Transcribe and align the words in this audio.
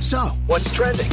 So, 0.00 0.28
what's 0.46 0.70
trending? 0.70 1.10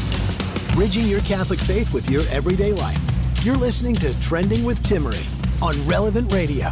Bridging 0.72 1.08
your 1.08 1.20
Catholic 1.20 1.60
faith 1.60 1.94
with 1.94 2.10
your 2.10 2.22
everyday 2.32 2.72
life. 2.72 2.98
You're 3.44 3.58
listening 3.58 3.96
to 3.96 4.18
Trending 4.22 4.64
with 4.64 4.82
Timmerie 4.82 5.28
on 5.62 5.76
Relevant 5.86 6.34
Radio. 6.34 6.70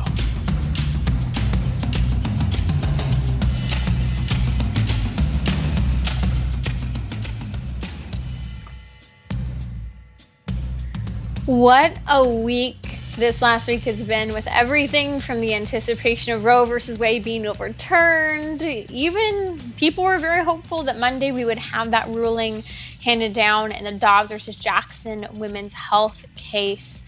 What 11.45 11.97
a 12.09 12.27
week 12.27 12.94
this 13.15 13.41
last 13.41 13.67
week 13.67 13.83
has 13.83 14.03
been 14.03 14.33
with 14.33 14.45
everything 14.47 15.19
from 15.19 15.39
the 15.39 15.53
anticipation 15.53 16.33
of 16.33 16.43
Roe 16.43 16.65
versus 16.65 16.99
Wade 16.99 17.23
being 17.23 17.47
overturned. 17.47 18.61
Even 18.61 19.57
people 19.77 20.03
were 20.03 20.17
very 20.17 20.43
hopeful 20.43 20.83
that 20.83 20.97
Monday 20.97 21.31
we 21.31 21.45
would 21.45 21.57
have 21.57 21.91
that 21.91 22.09
ruling 22.09 22.63
handed 23.03 23.31
down 23.31 23.71
in 23.71 23.85
the 23.85 23.93
Dobbs 23.93 24.31
versus 24.31 24.55
Jackson 24.57 25.27
women's 25.33 25.73
health 25.73 26.25
case 26.35 27.03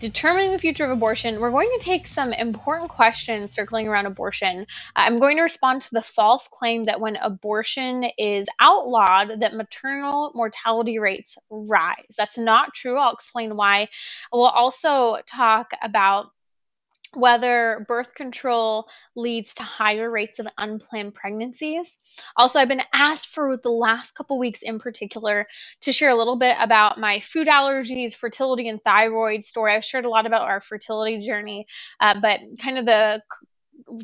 determining 0.00 0.50
the 0.50 0.58
future 0.58 0.84
of 0.84 0.90
abortion, 0.90 1.40
we're 1.40 1.50
going 1.50 1.70
to 1.78 1.84
take 1.84 2.06
some 2.06 2.32
important 2.32 2.90
questions 2.90 3.52
circling 3.52 3.86
around 3.86 4.06
abortion. 4.06 4.66
I'm 4.96 5.18
going 5.18 5.36
to 5.36 5.42
respond 5.42 5.82
to 5.82 5.90
the 5.92 6.02
false 6.02 6.48
claim 6.48 6.84
that 6.84 7.00
when 7.00 7.16
abortion 7.16 8.04
is 8.18 8.48
outlawed, 8.58 9.40
that 9.42 9.54
maternal 9.54 10.32
mortality 10.34 10.98
rates 10.98 11.38
rise. 11.50 12.14
That's 12.16 12.38
not 12.38 12.74
true. 12.74 12.98
I'll 12.98 13.12
explain 13.12 13.56
why. 13.56 13.88
We'll 14.32 14.42
also 14.44 15.18
talk 15.26 15.72
about 15.82 16.32
whether 17.14 17.84
birth 17.88 18.14
control 18.14 18.88
leads 19.16 19.54
to 19.54 19.62
higher 19.62 20.10
rates 20.10 20.38
of 20.38 20.46
unplanned 20.58 21.14
pregnancies. 21.14 21.98
Also, 22.36 22.58
I've 22.58 22.68
been 22.68 22.82
asked 22.92 23.28
for 23.28 23.56
the 23.56 23.70
last 23.70 24.14
couple 24.14 24.38
weeks 24.38 24.62
in 24.62 24.78
particular 24.78 25.46
to 25.82 25.92
share 25.92 26.10
a 26.10 26.14
little 26.14 26.36
bit 26.36 26.56
about 26.58 26.98
my 26.98 27.20
food 27.20 27.48
allergies, 27.48 28.14
fertility, 28.14 28.68
and 28.68 28.82
thyroid 28.82 29.44
story. 29.44 29.72
I've 29.72 29.84
shared 29.84 30.04
a 30.04 30.10
lot 30.10 30.26
about 30.26 30.42
our 30.42 30.60
fertility 30.60 31.18
journey, 31.18 31.66
uh, 32.00 32.20
but 32.20 32.40
kind 32.62 32.78
of 32.78 32.86
the 32.86 33.22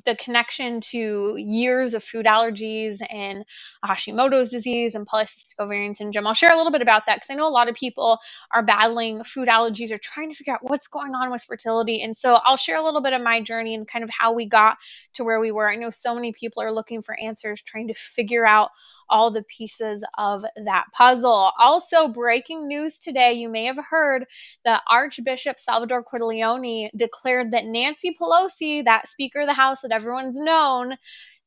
the 0.05 0.17
connection 0.17 0.81
to 0.81 1.35
years 1.37 1.95
of 1.95 2.03
food 2.03 2.27
allergies 2.27 3.01
and 3.09 3.45
Hashimoto's 3.85 4.51
disease 4.51 4.95
and 4.95 5.07
polycystic 5.07 5.59
ovarian 5.59 5.95
syndrome. 5.95 6.27
I'll 6.27 6.35
share 6.35 6.53
a 6.53 6.57
little 6.57 6.73
bit 6.73 6.83
about 6.83 7.07
that 7.07 7.17
because 7.17 7.31
I 7.31 7.35
know 7.35 7.49
a 7.49 7.51
lot 7.51 7.69
of 7.69 7.75
people 7.75 8.19
are 8.51 8.63
battling 8.63 9.25
food 9.25 9.49
allergies 9.49 9.93
or 9.93 9.99
trying 9.99 10.31
to 10.31 10.37
figure 10.37 10.55
out 10.55 10.61
what's 10.63 10.89
going 10.89 11.15
on 11.15 11.31
with 11.31 11.45
fertility. 11.45 12.03
And 12.03 12.17
so 12.17 12.39
I'll 12.43 12.57
share 12.57 12.77
a 12.77 12.83
little 12.83 13.03
bit 13.03 13.13
of 13.13 13.23
my 13.23 13.41
journey 13.41 13.75
and 13.75 13.87
kind 13.87 14.05
of 14.05 14.11
how 14.11 14.33
we 14.33 14.47
got 14.47 14.79
to 15.15 15.25
where 15.25 15.41
we 15.41 15.53
were. 15.53 15.71
I 15.71 15.77
know 15.77 15.91
so 15.91 16.15
many 16.15 16.33
people 16.33 16.63
are 16.63 16.73
looking 16.73 17.03
for 17.03 17.19
answers, 17.19 17.63
trying 17.63 17.89
to 17.89 17.95
figure 17.95 18.47
out 18.47 18.71
all 19.09 19.31
the 19.31 19.45
pieces 19.45 20.05
of 20.17 20.45
that 20.65 20.87
puzzle. 20.93 21.53
Also, 21.59 22.09
breaking 22.09 22.69
news 22.69 22.99
today 22.99 23.35
you 23.35 23.49
may 23.49 23.67
have 23.67 23.79
heard 23.91 24.27
that 24.65 24.83
Archbishop 24.89 25.59
Salvador 25.59 26.05
Cordileone 26.05 26.91
declared 26.97 27.53
that 27.53 27.65
Nancy 27.65 28.15
Pelosi, 28.21 28.85
that 28.85 29.09
Speaker 29.09 29.41
of 29.41 29.47
the 29.47 29.55
House 29.55 29.83
that 29.83 29.93
everyone's 29.93 30.39
known 30.39 30.97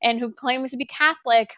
and 0.02 0.20
who 0.20 0.32
claims 0.32 0.72
to 0.72 0.78
be 0.78 0.86
Catholic, 0.86 1.54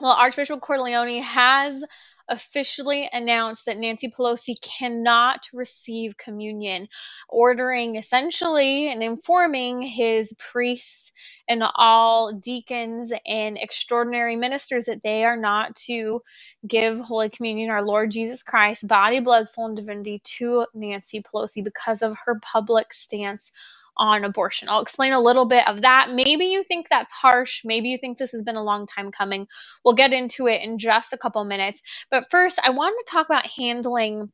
well, 0.00 0.12
Archbishop 0.12 0.60
Cordileone 0.60 1.22
has 1.22 1.84
officially 2.28 3.08
announced 3.12 3.66
that 3.66 3.78
Nancy 3.78 4.10
Pelosi 4.10 4.54
cannot 4.62 5.48
receive 5.54 6.16
communion, 6.18 6.88
ordering 7.28 7.96
essentially 7.96 8.90
and 8.90 9.02
informing 9.02 9.82
his 9.82 10.34
priests 10.38 11.12
and 11.48 11.62
all 11.76 12.32
deacons 12.34 13.12
and 13.26 13.58
extraordinary 13.58 14.36
ministers 14.36 14.86
that 14.86 15.02
they 15.04 15.24
are 15.24 15.38
not 15.38 15.76
to 15.76 16.22
give 16.66 16.98
Holy 17.00 17.30
Communion, 17.30 17.70
our 17.70 17.84
Lord 17.84 18.10
Jesus 18.10 18.42
Christ, 18.42 18.88
body, 18.88 19.20
blood, 19.20 19.48
soul, 19.48 19.66
and 19.68 19.76
divinity 19.76 20.22
to 20.38 20.66
Nancy 20.74 21.22
Pelosi 21.22 21.64
because 21.64 22.02
of 22.02 22.16
her 22.26 22.40
public 22.40 22.94
stance 22.94 23.52
on 23.96 24.24
abortion. 24.24 24.68
I'll 24.68 24.82
explain 24.82 25.12
a 25.12 25.20
little 25.20 25.46
bit 25.46 25.66
of 25.68 25.82
that. 25.82 26.10
Maybe 26.12 26.46
you 26.46 26.62
think 26.62 26.88
that's 26.88 27.12
harsh. 27.12 27.62
Maybe 27.64 27.88
you 27.88 27.98
think 27.98 28.18
this 28.18 28.32
has 28.32 28.42
been 28.42 28.56
a 28.56 28.62
long 28.62 28.86
time 28.86 29.10
coming. 29.10 29.46
We'll 29.84 29.94
get 29.94 30.12
into 30.12 30.46
it 30.46 30.62
in 30.62 30.78
just 30.78 31.12
a 31.12 31.18
couple 31.18 31.44
minutes. 31.44 31.82
But 32.10 32.30
first, 32.30 32.58
I 32.62 32.70
want 32.70 32.94
to 32.98 33.12
talk 33.12 33.26
about 33.26 33.46
handling 33.46 34.30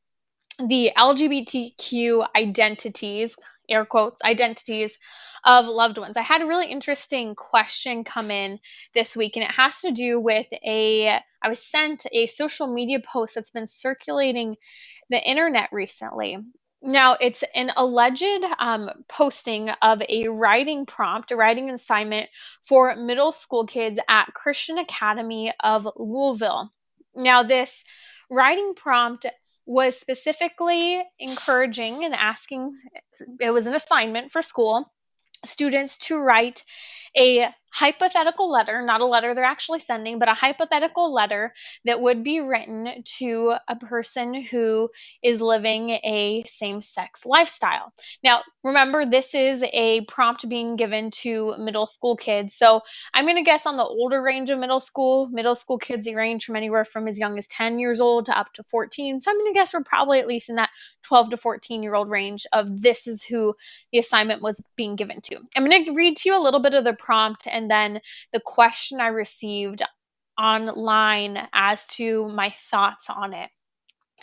the 0.58 0.92
LGBTQ 0.96 2.26
identities, 2.36 3.36
air 3.68 3.84
quotes, 3.84 4.22
identities 4.22 4.98
of 5.44 5.66
loved 5.66 5.98
ones. 5.98 6.16
I 6.16 6.22
had 6.22 6.42
a 6.42 6.46
really 6.46 6.70
interesting 6.70 7.34
question 7.34 8.04
come 8.04 8.30
in 8.30 8.58
this 8.94 9.16
week, 9.16 9.36
and 9.36 9.44
it 9.44 9.52
has 9.52 9.80
to 9.80 9.92
do 9.92 10.20
with 10.20 10.46
a, 10.64 11.08
I 11.42 11.48
was 11.48 11.62
sent 11.62 12.06
a 12.12 12.26
social 12.26 12.72
media 12.72 13.00
post 13.00 13.34
that's 13.34 13.50
been 13.50 13.66
circulating 13.66 14.56
the 15.08 15.22
internet 15.22 15.70
recently. 15.72 16.38
Now, 16.82 17.16
it's 17.20 17.44
an 17.54 17.70
alleged 17.76 18.44
um, 18.58 18.90
posting 19.06 19.68
of 19.68 20.02
a 20.08 20.28
writing 20.28 20.86
prompt, 20.86 21.30
a 21.30 21.36
writing 21.36 21.68
assignment 21.68 22.30
for 22.62 22.96
middle 22.96 23.32
school 23.32 23.66
kids 23.66 23.98
at 24.08 24.32
Christian 24.32 24.78
Academy 24.78 25.52
of 25.60 25.86
Louisville. 25.96 26.72
Now, 27.14 27.42
this 27.42 27.84
writing 28.30 28.74
prompt 28.74 29.26
was 29.66 29.98
specifically 29.98 31.02
encouraging 31.18 32.04
and 32.04 32.14
asking, 32.14 32.74
it 33.40 33.50
was 33.50 33.66
an 33.66 33.74
assignment 33.74 34.32
for 34.32 34.40
school 34.40 34.90
students 35.44 35.98
to 35.98 36.16
write 36.16 36.64
a 37.16 37.48
hypothetical 37.72 38.50
letter, 38.50 38.82
not 38.82 39.00
a 39.00 39.06
letter 39.06 39.34
they're 39.34 39.44
actually 39.44 39.78
sending, 39.78 40.18
but 40.18 40.28
a 40.28 40.34
hypothetical 40.34 41.12
letter 41.12 41.52
that 41.84 42.00
would 42.00 42.24
be 42.24 42.40
written 42.40 43.02
to 43.18 43.54
a 43.68 43.76
person 43.76 44.42
who 44.42 44.90
is 45.22 45.40
living 45.40 45.90
a 45.90 46.42
same 46.46 46.80
sex 46.80 47.24
lifestyle. 47.24 47.92
Now, 48.24 48.42
remember, 48.64 49.06
this 49.06 49.34
is 49.34 49.62
a 49.62 50.02
prompt 50.02 50.48
being 50.48 50.76
given 50.76 51.10
to 51.22 51.54
middle 51.58 51.86
school 51.86 52.16
kids. 52.16 52.54
So 52.54 52.82
I'm 53.14 53.24
going 53.24 53.36
to 53.36 53.42
guess 53.42 53.66
on 53.66 53.76
the 53.76 53.84
older 53.84 54.20
range 54.20 54.50
of 54.50 54.58
middle 54.58 54.80
school, 54.80 55.28
middle 55.28 55.54
school 55.54 55.78
kids 55.78 56.10
range 56.12 56.44
from 56.44 56.56
anywhere 56.56 56.84
from 56.84 57.06
as 57.06 57.18
young 57.18 57.38
as 57.38 57.46
10 57.46 57.78
years 57.78 58.00
old 58.00 58.26
to 58.26 58.36
up 58.36 58.52
to 58.54 58.64
14. 58.64 59.20
So 59.20 59.30
I'm 59.30 59.38
going 59.38 59.52
to 59.52 59.58
guess 59.58 59.72
we're 59.72 59.84
probably 59.84 60.18
at 60.18 60.26
least 60.26 60.50
in 60.50 60.56
that 60.56 60.70
12 61.04 61.30
to 61.30 61.36
14 61.36 61.82
year 61.82 61.94
old 61.94 62.10
range 62.10 62.46
of 62.52 62.80
this 62.80 63.06
is 63.06 63.22
who 63.22 63.54
the 63.92 63.98
assignment 63.98 64.42
was 64.42 64.64
being 64.76 64.96
given 64.96 65.20
to. 65.22 65.36
I'm 65.56 65.64
going 65.64 65.84
to 65.84 65.92
read 65.92 66.16
to 66.16 66.28
you 66.28 66.38
a 66.38 66.42
little 66.42 66.60
bit 66.60 66.74
of 66.74 66.84
the 66.84 66.94
prompt 67.00 67.46
and 67.46 67.70
then 67.70 68.00
the 68.32 68.40
question 68.44 69.00
I 69.00 69.08
received 69.08 69.82
online 70.38 71.48
as 71.52 71.86
to 71.88 72.28
my 72.28 72.50
thoughts 72.50 73.06
on 73.10 73.34
it. 73.34 73.50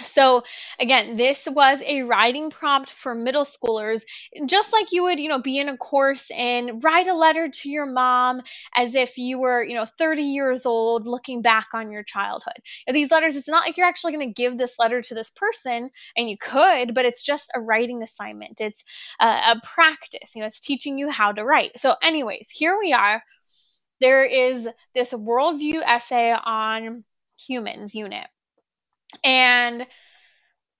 So 0.03 0.43
again, 0.79 1.13
this 1.13 1.47
was 1.49 1.81
a 1.85 2.03
writing 2.03 2.49
prompt 2.49 2.89
for 2.89 3.15
middle 3.15 3.45
schoolers, 3.45 4.01
just 4.45 4.71
like 4.71 4.91
you 4.91 5.03
would, 5.03 5.19
you 5.19 5.29
know, 5.29 5.41
be 5.41 5.59
in 5.59 5.69
a 5.69 5.77
course 5.77 6.29
and 6.31 6.83
write 6.83 7.07
a 7.07 7.13
letter 7.13 7.49
to 7.49 7.69
your 7.69 7.85
mom 7.85 8.41
as 8.75 8.95
if 8.95 9.17
you 9.17 9.39
were, 9.39 9.63
you 9.63 9.75
know, 9.75 9.85
30 9.85 10.23
years 10.23 10.65
old 10.65 11.07
looking 11.07 11.41
back 11.41 11.69
on 11.73 11.91
your 11.91 12.03
childhood. 12.03 12.57
these 12.87 13.11
letters, 13.11 13.35
it's 13.35 13.47
not 13.47 13.65
like 13.65 13.77
you're 13.77 13.87
actually 13.87 14.13
going 14.13 14.27
to 14.27 14.41
give 14.41 14.57
this 14.57 14.77
letter 14.79 15.01
to 15.01 15.15
this 15.15 15.29
person, 15.29 15.89
and 16.15 16.29
you 16.29 16.37
could, 16.37 16.93
but 16.93 17.05
it's 17.05 17.23
just 17.23 17.49
a 17.55 17.59
writing 17.59 18.03
assignment. 18.03 18.61
It's 18.61 18.83
a, 19.19 19.25
a 19.25 19.61
practice, 19.63 20.35
you 20.35 20.41
know, 20.41 20.47
it's 20.47 20.59
teaching 20.59 20.97
you 20.97 21.09
how 21.09 21.31
to 21.31 21.43
write. 21.43 21.79
So, 21.79 21.95
anyways, 22.01 22.49
here 22.49 22.77
we 22.77 22.93
are. 22.93 23.21
There 23.99 24.23
is 24.23 24.69
this 24.93 25.11
worldview 25.11 25.81
essay 25.83 26.31
on 26.31 27.03
humans 27.37 27.95
unit 27.95 28.27
and 29.23 29.85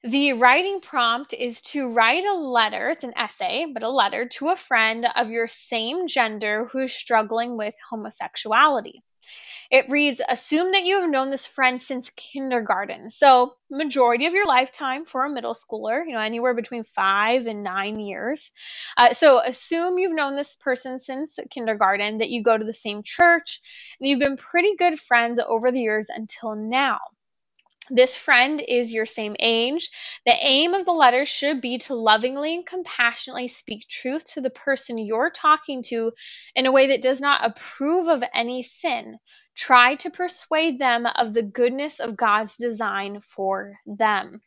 the 0.04 0.34
writing 0.34 0.80
prompt 0.80 1.34
is 1.34 1.62
to 1.62 1.90
write 1.90 2.24
a 2.24 2.34
letter, 2.34 2.90
it's 2.90 3.04
an 3.04 3.14
essay, 3.18 3.66
but 3.74 3.84
a 3.84 3.90
letter 3.90 4.28
to 4.28 4.50
a 4.50 4.56
friend 4.56 5.08
of 5.16 5.32
your 5.32 5.48
same 5.48 6.08
gender 6.08 6.66
who's 6.72 6.94
struggling 6.94 7.58
with 7.58 7.74
homosexuality. 7.90 9.04
It 9.70 9.90
reads 9.90 10.22
Assume 10.26 10.72
that 10.72 10.86
you 10.86 11.02
have 11.02 11.10
known 11.10 11.30
this 11.30 11.46
friend 11.46 11.82
since 11.82 12.10
kindergarten. 12.12 13.10
So, 13.10 13.56
majority 13.70 14.26
of 14.26 14.34
your 14.34 14.46
lifetime 14.46 15.04
for 15.04 15.26
a 15.26 15.30
middle 15.30 15.56
schooler, 15.56 16.06
you 16.06 16.14
know, 16.14 16.20
anywhere 16.20 16.54
between 16.54 16.84
five 16.84 17.48
and 17.48 17.64
nine 17.64 18.00
years. 18.00 18.52
Uh, 18.96 19.14
so, 19.14 19.40
assume 19.40 19.98
you've 19.98 20.16
known 20.16 20.36
this 20.38 20.56
person 20.56 21.00
since 21.00 21.38
kindergarten, 21.52 22.20
that 22.20 22.30
you 22.30 22.44
go 22.44 22.58
to 22.58 22.64
the 22.64 22.72
same 22.72 23.04
church, 23.04 23.60
and 24.00 24.08
you've 24.08 24.20
been 24.20 24.38
pretty 24.38 24.76
good 24.78 25.00
friends 25.00 25.40
over 25.40 25.72
the 25.72 25.82
years 25.82 26.08
until 26.10 26.56
now. 26.56 27.00
This 27.90 28.16
friend 28.16 28.62
is 28.68 28.94
your 28.94 29.06
same 29.06 29.36
age. 29.40 29.90
The 30.26 30.36
aim 30.42 30.74
of 30.74 30.86
the 30.86 30.92
letter 30.92 31.24
should 31.26 31.62
be 31.62 31.78
to 31.80 31.96
lovingly 31.96 32.56
and 32.56 32.66
compassionately 32.66 33.48
speak 33.48 33.88
truth 33.88 34.34
to 34.34 34.42
the 34.42 34.50
person 34.50 34.98
you're 34.98 35.30
talking 35.30 35.84
to 35.84 36.12
in 36.56 36.66
a 36.66 36.72
way 36.72 36.88
that 36.88 37.02
does 37.02 37.22
not 37.22 37.46
approve 37.46 38.08
of 38.08 38.24
any 38.34 38.62
sin. 38.62 39.20
Try 39.56 39.96
to 39.96 40.10
persuade 40.10 40.80
them 40.80 41.06
of 41.06 41.34
the 41.34 41.44
goodness 41.44 42.00
of 42.00 42.18
God's 42.18 42.58
design 42.58 43.22
for 43.22 43.80
them 43.86 44.42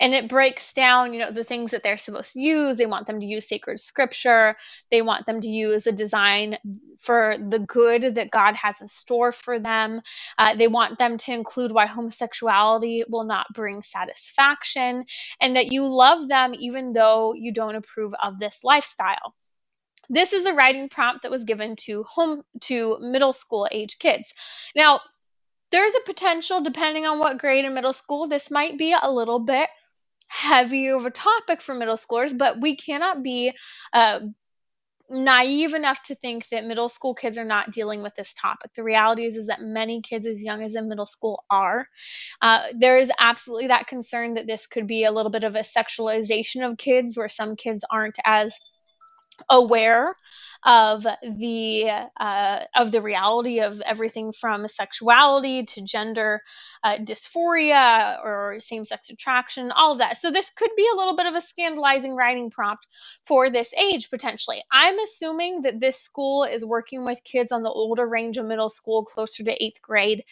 and 0.00 0.14
it 0.14 0.28
breaks 0.28 0.72
down 0.72 1.12
you 1.12 1.20
know 1.20 1.30
the 1.30 1.44
things 1.44 1.72
that 1.72 1.82
they're 1.82 1.96
supposed 1.96 2.32
to 2.32 2.40
use. 2.40 2.78
They 2.78 2.86
want 2.86 3.06
them 3.06 3.20
to 3.20 3.26
use 3.26 3.48
sacred 3.48 3.80
scripture. 3.80 4.56
They 4.90 5.02
want 5.02 5.26
them 5.26 5.40
to 5.40 5.48
use 5.48 5.86
a 5.86 5.92
design 5.92 6.58
for 6.98 7.34
the 7.38 7.58
good 7.58 8.14
that 8.14 8.30
god 8.30 8.56
has 8.56 8.80
in 8.80 8.88
store 8.88 9.32
for 9.32 9.58
them. 9.58 10.00
Uh, 10.38 10.56
they 10.56 10.68
want 10.68 10.98
them 10.98 11.18
to 11.18 11.32
include 11.32 11.72
why 11.72 11.86
homosexuality 11.86 13.04
will 13.08 13.24
not 13.24 13.46
bring 13.54 13.82
satisfaction 13.82 15.04
and 15.40 15.56
that 15.56 15.72
you 15.72 15.86
love 15.86 16.28
them 16.28 16.52
even 16.58 16.92
though 16.92 17.34
you 17.34 17.52
don't 17.52 17.76
approve 17.76 18.12
of 18.20 18.38
this 18.38 18.60
lifestyle. 18.64 19.34
This 20.08 20.32
is 20.32 20.46
a 20.46 20.52
writing 20.52 20.88
prompt 20.88 21.22
that 21.22 21.30
was 21.30 21.44
given 21.44 21.76
to 21.86 22.02
home 22.02 22.42
to 22.62 22.98
middle 23.00 23.32
school 23.32 23.66
age 23.70 23.98
kids. 23.98 24.34
Now 24.76 25.00
there's 25.72 25.94
a 25.94 26.06
potential, 26.06 26.62
depending 26.62 27.06
on 27.06 27.18
what 27.18 27.38
grade 27.38 27.64
in 27.64 27.74
middle 27.74 27.92
school, 27.92 28.28
this 28.28 28.50
might 28.50 28.78
be 28.78 28.94
a 29.00 29.10
little 29.10 29.40
bit 29.40 29.68
heavy 30.28 30.88
of 30.88 31.04
a 31.04 31.10
topic 31.10 31.60
for 31.60 31.74
middle 31.74 31.96
schoolers, 31.96 32.36
but 32.36 32.60
we 32.60 32.76
cannot 32.76 33.22
be 33.22 33.52
uh, 33.92 34.20
naive 35.10 35.74
enough 35.74 36.02
to 36.04 36.14
think 36.14 36.48
that 36.48 36.64
middle 36.64 36.88
school 36.88 37.14
kids 37.14 37.36
are 37.36 37.44
not 37.44 37.70
dealing 37.70 38.02
with 38.02 38.14
this 38.14 38.32
topic. 38.32 38.70
The 38.74 38.82
reality 38.82 39.24
is, 39.24 39.36
is 39.36 39.48
that 39.48 39.60
many 39.60 40.00
kids 40.00 40.24
as 40.24 40.42
young 40.42 40.62
as 40.62 40.74
in 40.74 40.88
middle 40.88 41.06
school 41.06 41.44
are. 41.50 41.86
Uh, 42.40 42.62
there 42.74 42.96
is 42.96 43.12
absolutely 43.18 43.68
that 43.68 43.86
concern 43.86 44.34
that 44.34 44.46
this 44.46 44.66
could 44.66 44.86
be 44.86 45.04
a 45.04 45.12
little 45.12 45.30
bit 45.30 45.44
of 45.44 45.54
a 45.54 45.60
sexualization 45.60 46.66
of 46.66 46.78
kids, 46.78 47.16
where 47.16 47.28
some 47.28 47.56
kids 47.56 47.84
aren't 47.90 48.18
as 48.24 48.58
aware 49.48 50.14
of 50.64 51.04
the 51.22 51.90
uh, 52.20 52.60
of 52.76 52.92
the 52.92 53.02
reality 53.02 53.60
of 53.60 53.80
everything 53.80 54.32
from 54.32 54.68
sexuality 54.68 55.64
to 55.64 55.82
gender 55.82 56.40
uh, 56.84 56.98
dysphoria 56.98 58.22
or 58.22 58.60
same-sex 58.60 59.10
attraction 59.10 59.72
all 59.72 59.92
of 59.92 59.98
that. 59.98 60.18
So 60.18 60.30
this 60.30 60.50
could 60.50 60.70
be 60.76 60.86
a 60.92 60.96
little 60.96 61.16
bit 61.16 61.26
of 61.26 61.34
a 61.34 61.40
scandalizing 61.40 62.14
writing 62.14 62.50
prompt 62.50 62.86
for 63.24 63.50
this 63.50 63.74
age 63.74 64.08
potentially. 64.08 64.62
I'm 64.70 64.98
assuming 65.00 65.62
that 65.62 65.80
this 65.80 65.98
school 65.98 66.44
is 66.44 66.64
working 66.64 67.04
with 67.04 67.24
kids 67.24 67.50
on 67.50 67.62
the 67.62 67.70
older 67.70 68.06
range 68.06 68.38
of 68.38 68.46
middle 68.46 68.70
school 68.70 69.04
closer 69.04 69.42
to 69.42 69.64
eighth 69.64 69.82
grade. 69.82 70.22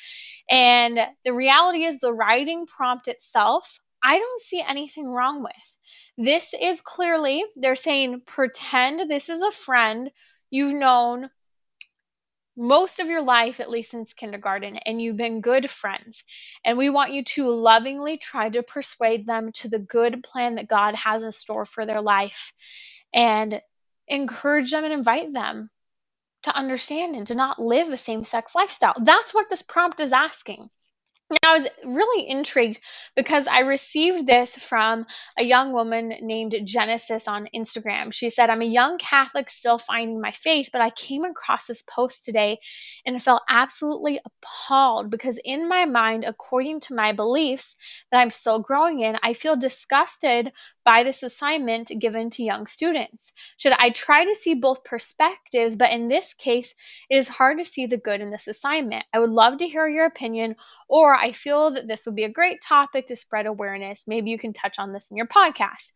And 0.48 1.00
the 1.24 1.34
reality 1.34 1.82
is 1.84 1.98
the 1.98 2.12
writing 2.12 2.66
prompt 2.66 3.08
itself 3.08 3.80
I 4.02 4.18
don't 4.18 4.40
see 4.42 4.62
anything 4.66 5.08
wrong 5.08 5.42
with. 5.42 5.76
This 6.16 6.54
is 6.60 6.80
clearly, 6.80 7.44
they're 7.56 7.74
saying, 7.74 8.22
pretend 8.26 9.10
this 9.10 9.28
is 9.28 9.42
a 9.42 9.50
friend 9.50 10.10
you've 10.50 10.74
known 10.74 11.30
most 12.56 13.00
of 13.00 13.06
your 13.06 13.22
life, 13.22 13.60
at 13.60 13.70
least 13.70 13.90
since 13.90 14.12
kindergarten, 14.12 14.76
and 14.76 15.00
you've 15.00 15.16
been 15.16 15.40
good 15.40 15.70
friends. 15.70 16.24
And 16.64 16.76
we 16.76 16.90
want 16.90 17.12
you 17.12 17.24
to 17.24 17.48
lovingly 17.48 18.18
try 18.18 18.48
to 18.48 18.62
persuade 18.62 19.26
them 19.26 19.52
to 19.54 19.68
the 19.68 19.78
good 19.78 20.22
plan 20.22 20.56
that 20.56 20.68
God 20.68 20.94
has 20.94 21.22
in 21.22 21.32
store 21.32 21.64
for 21.64 21.86
their 21.86 22.02
life 22.02 22.52
and 23.14 23.60
encourage 24.08 24.70
them 24.70 24.84
and 24.84 24.92
invite 24.92 25.32
them 25.32 25.70
to 26.42 26.56
understand 26.56 27.16
and 27.16 27.26
to 27.28 27.34
not 27.34 27.58
live 27.58 27.88
a 27.88 27.96
same 27.96 28.24
sex 28.24 28.54
lifestyle. 28.54 28.94
That's 29.00 29.32
what 29.32 29.48
this 29.48 29.62
prompt 29.62 30.00
is 30.00 30.12
asking. 30.12 30.68
Now, 31.30 31.50
I 31.50 31.52
was 31.52 31.68
really 31.84 32.28
intrigued 32.28 32.80
because 33.14 33.46
I 33.46 33.60
received 33.60 34.26
this 34.26 34.56
from 34.56 35.06
a 35.38 35.44
young 35.44 35.72
woman 35.72 36.12
named 36.22 36.56
Genesis 36.64 37.28
on 37.28 37.46
Instagram. 37.54 38.12
She 38.12 38.30
said, 38.30 38.50
I'm 38.50 38.62
a 38.62 38.66
young 38.66 38.98
Catholic 38.98 39.48
still 39.48 39.78
finding 39.78 40.20
my 40.20 40.32
faith, 40.32 40.70
but 40.72 40.80
I 40.80 40.90
came 40.90 41.22
across 41.24 41.66
this 41.66 41.82
post 41.82 42.24
today 42.24 42.58
and 43.06 43.22
felt 43.22 43.42
absolutely 43.48 44.18
appalled 44.24 45.08
because, 45.08 45.38
in 45.44 45.68
my 45.68 45.84
mind, 45.84 46.24
according 46.24 46.80
to 46.80 46.94
my 46.94 47.12
beliefs 47.12 47.76
that 48.10 48.18
I'm 48.18 48.30
still 48.30 48.58
growing 48.58 48.98
in, 48.98 49.16
I 49.22 49.34
feel 49.34 49.56
disgusted 49.56 50.50
by 50.84 51.04
this 51.04 51.22
assignment 51.22 51.92
given 51.96 52.30
to 52.30 52.42
young 52.42 52.66
students. 52.66 53.32
Should 53.56 53.74
I 53.78 53.90
try 53.90 54.24
to 54.24 54.34
see 54.34 54.54
both 54.54 54.82
perspectives, 54.82 55.76
but 55.76 55.92
in 55.92 56.08
this 56.08 56.34
case, 56.34 56.74
it 57.08 57.18
is 57.18 57.28
hard 57.28 57.58
to 57.58 57.64
see 57.64 57.86
the 57.86 57.98
good 57.98 58.20
in 58.20 58.32
this 58.32 58.48
assignment? 58.48 59.04
I 59.14 59.20
would 59.20 59.30
love 59.30 59.58
to 59.58 59.68
hear 59.68 59.86
your 59.86 60.06
opinion 60.06 60.56
or 60.90 61.14
I 61.14 61.30
feel 61.30 61.70
that 61.70 61.86
this 61.86 62.04
would 62.04 62.16
be 62.16 62.24
a 62.24 62.28
great 62.28 62.60
topic 62.60 63.06
to 63.06 63.16
spread 63.16 63.46
awareness. 63.46 64.04
Maybe 64.08 64.30
you 64.30 64.38
can 64.38 64.52
touch 64.52 64.80
on 64.80 64.92
this 64.92 65.08
in 65.10 65.16
your 65.16 65.28
podcast. 65.28 65.92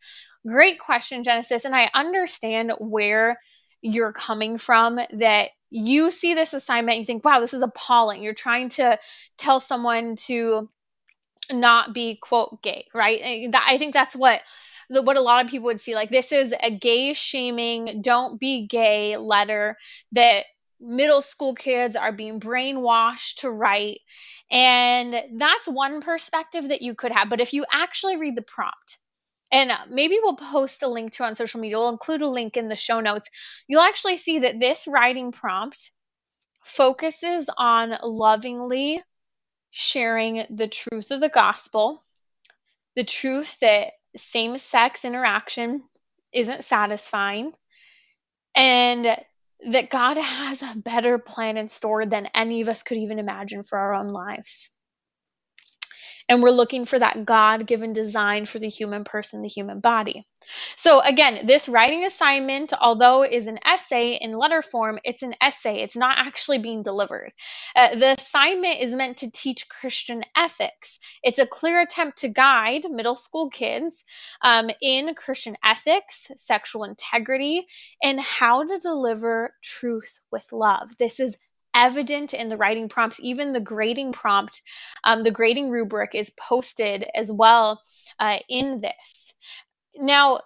Great 0.47 0.79
question, 0.79 1.23
Genesis. 1.23 1.65
And 1.65 1.75
I 1.75 1.89
understand 1.93 2.71
where 2.79 3.37
you're 3.81 4.13
coming 4.13 4.57
from 4.57 4.97
that 5.11 5.49
you 5.69 6.11
see 6.11 6.33
this 6.33 6.53
assignment, 6.53 6.97
you 6.97 7.03
think, 7.03 7.25
wow, 7.25 7.41
this 7.41 7.53
is 7.53 7.61
appalling. 7.61 8.23
You're 8.23 8.33
trying 8.33 8.69
to 8.69 8.97
tell 9.37 9.59
someone 9.59 10.15
to 10.27 10.69
not 11.51 11.93
be, 11.93 12.17
quote, 12.21 12.63
gay, 12.63 12.85
right? 12.93 13.53
I 13.53 13.77
think 13.77 13.93
that's 13.93 14.15
what 14.15 14.41
the, 14.89 15.01
what 15.01 15.17
a 15.17 15.21
lot 15.21 15.43
of 15.43 15.51
people 15.51 15.65
would 15.65 15.81
see 15.81 15.95
like 15.95 16.09
this 16.09 16.31
is 16.31 16.53
a 16.57 16.71
gay 16.71 17.13
shaming 17.13 18.01
don't 18.01 18.39
be 18.39 18.67
gay 18.67 19.17
letter 19.17 19.77
that 20.11 20.45
middle 20.79 21.21
school 21.21 21.55
kids 21.55 21.95
are 21.95 22.11
being 22.11 22.39
brainwashed 22.39 23.41
to 23.41 23.49
write. 23.49 23.99
And 24.51 25.15
that's 25.33 25.67
one 25.67 26.01
perspective 26.01 26.69
that 26.69 26.81
you 26.81 26.95
could 26.95 27.11
have. 27.11 27.29
But 27.29 27.41
if 27.41 27.53
you 27.53 27.65
actually 27.71 28.17
read 28.17 28.35
the 28.35 28.41
prompt, 28.41 28.97
and 29.51 29.71
uh, 29.71 29.77
maybe 29.89 30.17
we'll 30.21 30.35
post 30.35 30.83
a 30.83 30.87
link 30.87 31.13
to 31.13 31.23
on 31.23 31.35
social 31.35 31.59
media, 31.59 31.77
we'll 31.77 31.89
include 31.89 32.21
a 32.21 32.27
link 32.27 32.57
in 32.57 32.67
the 32.67 32.75
show 32.75 32.99
notes, 32.99 33.29
you'll 33.67 33.81
actually 33.81 34.17
see 34.17 34.39
that 34.39 34.59
this 34.59 34.87
writing 34.87 35.31
prompt 35.31 35.91
focuses 36.63 37.49
on 37.55 37.95
lovingly 38.03 39.01
sharing 39.71 40.45
the 40.49 40.67
truth 40.67 41.11
of 41.11 41.19
the 41.19 41.29
gospel, 41.29 42.03
the 42.95 43.03
truth 43.03 43.59
that 43.59 43.91
same 44.15 44.57
sex 44.57 45.05
interaction 45.05 45.83
isn't 46.33 46.63
satisfying, 46.63 47.51
and 48.55 49.17
that 49.69 49.89
God 49.89 50.17
has 50.17 50.61
a 50.61 50.75
better 50.77 51.17
plan 51.17 51.57
in 51.57 51.67
store 51.69 52.05
than 52.05 52.27
any 52.35 52.61
of 52.61 52.67
us 52.69 52.83
could 52.83 52.97
even 52.97 53.19
imagine 53.19 53.63
for 53.63 53.77
our 53.77 53.93
own 53.93 54.11
lives. 54.13 54.69
And 56.27 56.41
we're 56.41 56.49
looking 56.49 56.85
for 56.85 56.97
that 56.97 57.25
God 57.25 57.67
given 57.67 57.93
design 57.93 58.45
for 58.45 58.57
the 58.57 58.69
human 58.69 59.03
person, 59.03 59.41
the 59.41 59.47
human 59.47 59.79
body. 59.79 60.25
So, 60.75 60.99
again, 60.99 61.45
this 61.45 61.69
writing 61.69 62.03
assignment, 62.05 62.73
although 62.79 63.23
is 63.23 63.47
an 63.47 63.59
essay 63.65 64.17
in 64.19 64.37
letter 64.37 64.61
form, 64.61 64.99
it's 65.03 65.23
an 65.23 65.35
essay. 65.41 65.81
It's 65.81 65.95
not 65.95 66.17
actually 66.17 66.59
being 66.59 66.83
delivered. 66.83 67.31
Uh, 67.75 67.95
the 67.95 68.15
assignment 68.17 68.81
is 68.81 68.93
meant 68.93 69.17
to 69.17 69.31
teach 69.31 69.69
Christian 69.69 70.23
ethics. 70.35 70.99
It's 71.23 71.39
a 71.39 71.47
clear 71.47 71.81
attempt 71.81 72.19
to 72.19 72.29
guide 72.29 72.85
middle 72.89 73.15
school 73.15 73.49
kids 73.49 74.03
um, 74.41 74.69
in 74.81 75.13
Christian 75.15 75.55
ethics, 75.63 76.31
sexual 76.37 76.83
integrity, 76.83 77.65
and 78.03 78.19
how 78.19 78.63
to 78.63 78.77
deliver 78.77 79.53
truth 79.63 80.19
with 80.31 80.51
love. 80.51 80.97
This 80.97 81.19
is 81.19 81.37
evident 81.75 82.33
in 82.33 82.49
the 82.49 82.57
writing 82.57 82.89
prompts. 82.89 83.19
Even 83.21 83.53
the 83.53 83.59
grading 83.59 84.13
prompt, 84.13 84.61
um, 85.03 85.21
the 85.21 85.31
grading 85.31 85.69
rubric 85.69 86.15
is 86.15 86.31
posted 86.31 87.05
as 87.13 87.31
well 87.31 87.81
uh, 88.17 88.39
in 88.49 88.81
this. 88.81 89.33
Now, 89.95 90.39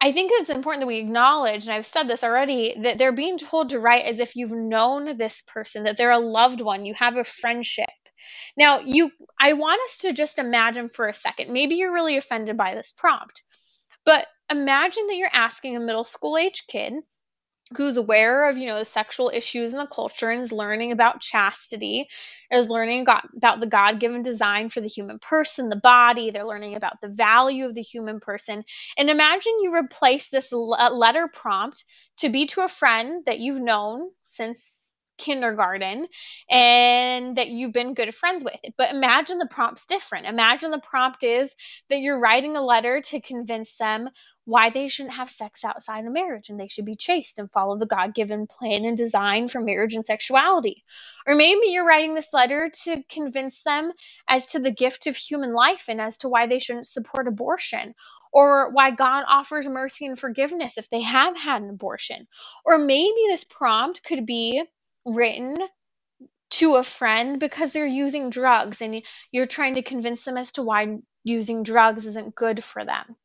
I 0.00 0.12
think 0.12 0.32
it's 0.34 0.48
important 0.48 0.80
that 0.80 0.86
we 0.86 0.98
acknowledge, 0.98 1.66
and 1.66 1.74
I've 1.74 1.84
said 1.84 2.08
this 2.08 2.24
already, 2.24 2.74
that 2.80 2.96
they're 2.96 3.12
being 3.12 3.36
told 3.36 3.70
to 3.70 3.78
write 3.78 4.06
as 4.06 4.18
if 4.18 4.34
you've 4.34 4.50
known 4.50 5.18
this 5.18 5.42
person, 5.42 5.84
that 5.84 5.98
they're 5.98 6.10
a 6.10 6.18
loved 6.18 6.62
one, 6.62 6.86
you 6.86 6.94
have 6.94 7.16
a 7.16 7.24
friendship. 7.24 7.86
Now, 8.56 8.80
you 8.80 9.10
I 9.38 9.52
want 9.54 9.80
us 9.82 9.98
to 9.98 10.12
just 10.12 10.38
imagine 10.38 10.88
for 10.88 11.06
a 11.06 11.14
second. 11.14 11.52
Maybe 11.52 11.76
you're 11.76 11.92
really 11.92 12.16
offended 12.16 12.56
by 12.56 12.74
this 12.74 12.92
prompt. 12.92 13.42
But 14.04 14.26
imagine 14.50 15.06
that 15.06 15.16
you're 15.16 15.30
asking 15.32 15.76
a 15.76 15.80
middle 15.80 16.04
school 16.04 16.38
age 16.38 16.64
kid 16.66 16.94
who's 17.76 17.96
aware 17.96 18.48
of 18.48 18.58
you 18.58 18.66
know 18.66 18.78
the 18.78 18.84
sexual 18.84 19.30
issues 19.32 19.72
in 19.72 19.78
the 19.78 19.86
culture 19.86 20.28
and 20.28 20.42
is 20.42 20.52
learning 20.52 20.92
about 20.92 21.20
chastity 21.20 22.08
is 22.50 22.68
learning 22.68 23.02
about 23.02 23.60
the 23.60 23.66
god-given 23.66 24.22
design 24.22 24.68
for 24.68 24.80
the 24.80 24.88
human 24.88 25.18
person 25.18 25.68
the 25.68 25.76
body 25.76 26.30
they're 26.30 26.44
learning 26.44 26.74
about 26.74 27.00
the 27.00 27.08
value 27.08 27.66
of 27.66 27.74
the 27.74 27.82
human 27.82 28.20
person. 28.20 28.64
And 28.98 29.10
imagine 29.10 29.52
you 29.60 29.74
replace 29.74 30.28
this 30.28 30.52
letter 30.52 31.28
prompt 31.32 31.84
to 32.18 32.28
be 32.28 32.46
to 32.46 32.62
a 32.62 32.68
friend 32.68 33.22
that 33.26 33.38
you've 33.38 33.60
known 33.62 34.10
since 34.24 34.89
kindergarten 35.20 36.06
and 36.50 37.36
that 37.36 37.48
you've 37.48 37.72
been 37.72 37.94
good 37.94 38.14
friends 38.14 38.42
with. 38.42 38.58
But 38.76 38.92
imagine 38.92 39.38
the 39.38 39.46
prompt's 39.46 39.86
different. 39.86 40.26
Imagine 40.26 40.70
the 40.70 40.80
prompt 40.80 41.22
is 41.22 41.54
that 41.88 42.00
you're 42.00 42.18
writing 42.18 42.56
a 42.56 42.64
letter 42.64 43.00
to 43.00 43.20
convince 43.20 43.76
them 43.76 44.08
why 44.46 44.70
they 44.70 44.88
shouldn't 44.88 45.14
have 45.14 45.30
sex 45.30 45.64
outside 45.64 46.04
of 46.04 46.12
marriage 46.12 46.48
and 46.48 46.58
they 46.58 46.66
should 46.66 46.86
be 46.86 46.96
chaste 46.96 47.38
and 47.38 47.52
follow 47.52 47.78
the 47.78 47.86
God 47.86 48.14
given 48.14 48.48
plan 48.48 48.84
and 48.84 48.96
design 48.96 49.46
for 49.46 49.60
marriage 49.60 49.94
and 49.94 50.04
sexuality. 50.04 50.82
Or 51.26 51.36
maybe 51.36 51.68
you're 51.68 51.86
writing 51.86 52.14
this 52.14 52.32
letter 52.32 52.70
to 52.84 53.02
convince 53.08 53.62
them 53.62 53.92
as 54.26 54.46
to 54.48 54.58
the 54.58 54.72
gift 54.72 55.06
of 55.06 55.16
human 55.16 55.52
life 55.52 55.84
and 55.88 56.00
as 56.00 56.16
to 56.18 56.28
why 56.28 56.46
they 56.46 56.58
shouldn't 56.58 56.86
support 56.86 57.28
abortion 57.28 57.94
or 58.32 58.70
why 58.72 58.90
God 58.90 59.24
offers 59.28 59.68
mercy 59.68 60.06
and 60.06 60.18
forgiveness 60.18 60.78
if 60.78 60.88
they 60.88 61.02
have 61.02 61.36
had 61.36 61.62
an 61.62 61.70
abortion. 61.70 62.26
Or 62.64 62.78
maybe 62.78 63.26
this 63.28 63.44
prompt 63.44 64.02
could 64.02 64.26
be 64.26 64.62
written 65.04 65.58
to 66.50 66.76
a 66.76 66.82
friend 66.82 67.38
because 67.38 67.72
they're 67.72 67.86
using 67.86 68.30
drugs 68.30 68.82
and 68.82 69.02
you're 69.30 69.46
trying 69.46 69.74
to 69.74 69.82
convince 69.82 70.24
them 70.24 70.36
as 70.36 70.52
to 70.52 70.62
why 70.62 70.98
using 71.24 71.62
drugs 71.62 72.06
isn't 72.06 72.34
good 72.34 72.62
for 72.62 72.84
them. 72.84 73.16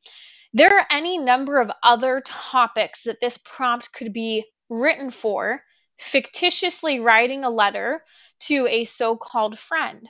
There 0.54 0.78
are 0.78 0.86
any 0.92 1.18
number 1.18 1.60
of 1.60 1.72
other 1.84 2.22
topics 2.24 3.04
that 3.04 3.20
this 3.20 3.38
prompt 3.38 3.92
could 3.92 4.14
be 4.14 4.46
written 4.70 5.12
for, 5.12 5.62
fictitiously 5.98 7.00
writing 7.00 7.44
a 7.44 7.50
letter 7.50 8.04
to 8.42 8.68
a 8.70 8.86
so 8.86 9.18
called 9.18 9.58
friend 9.58 10.08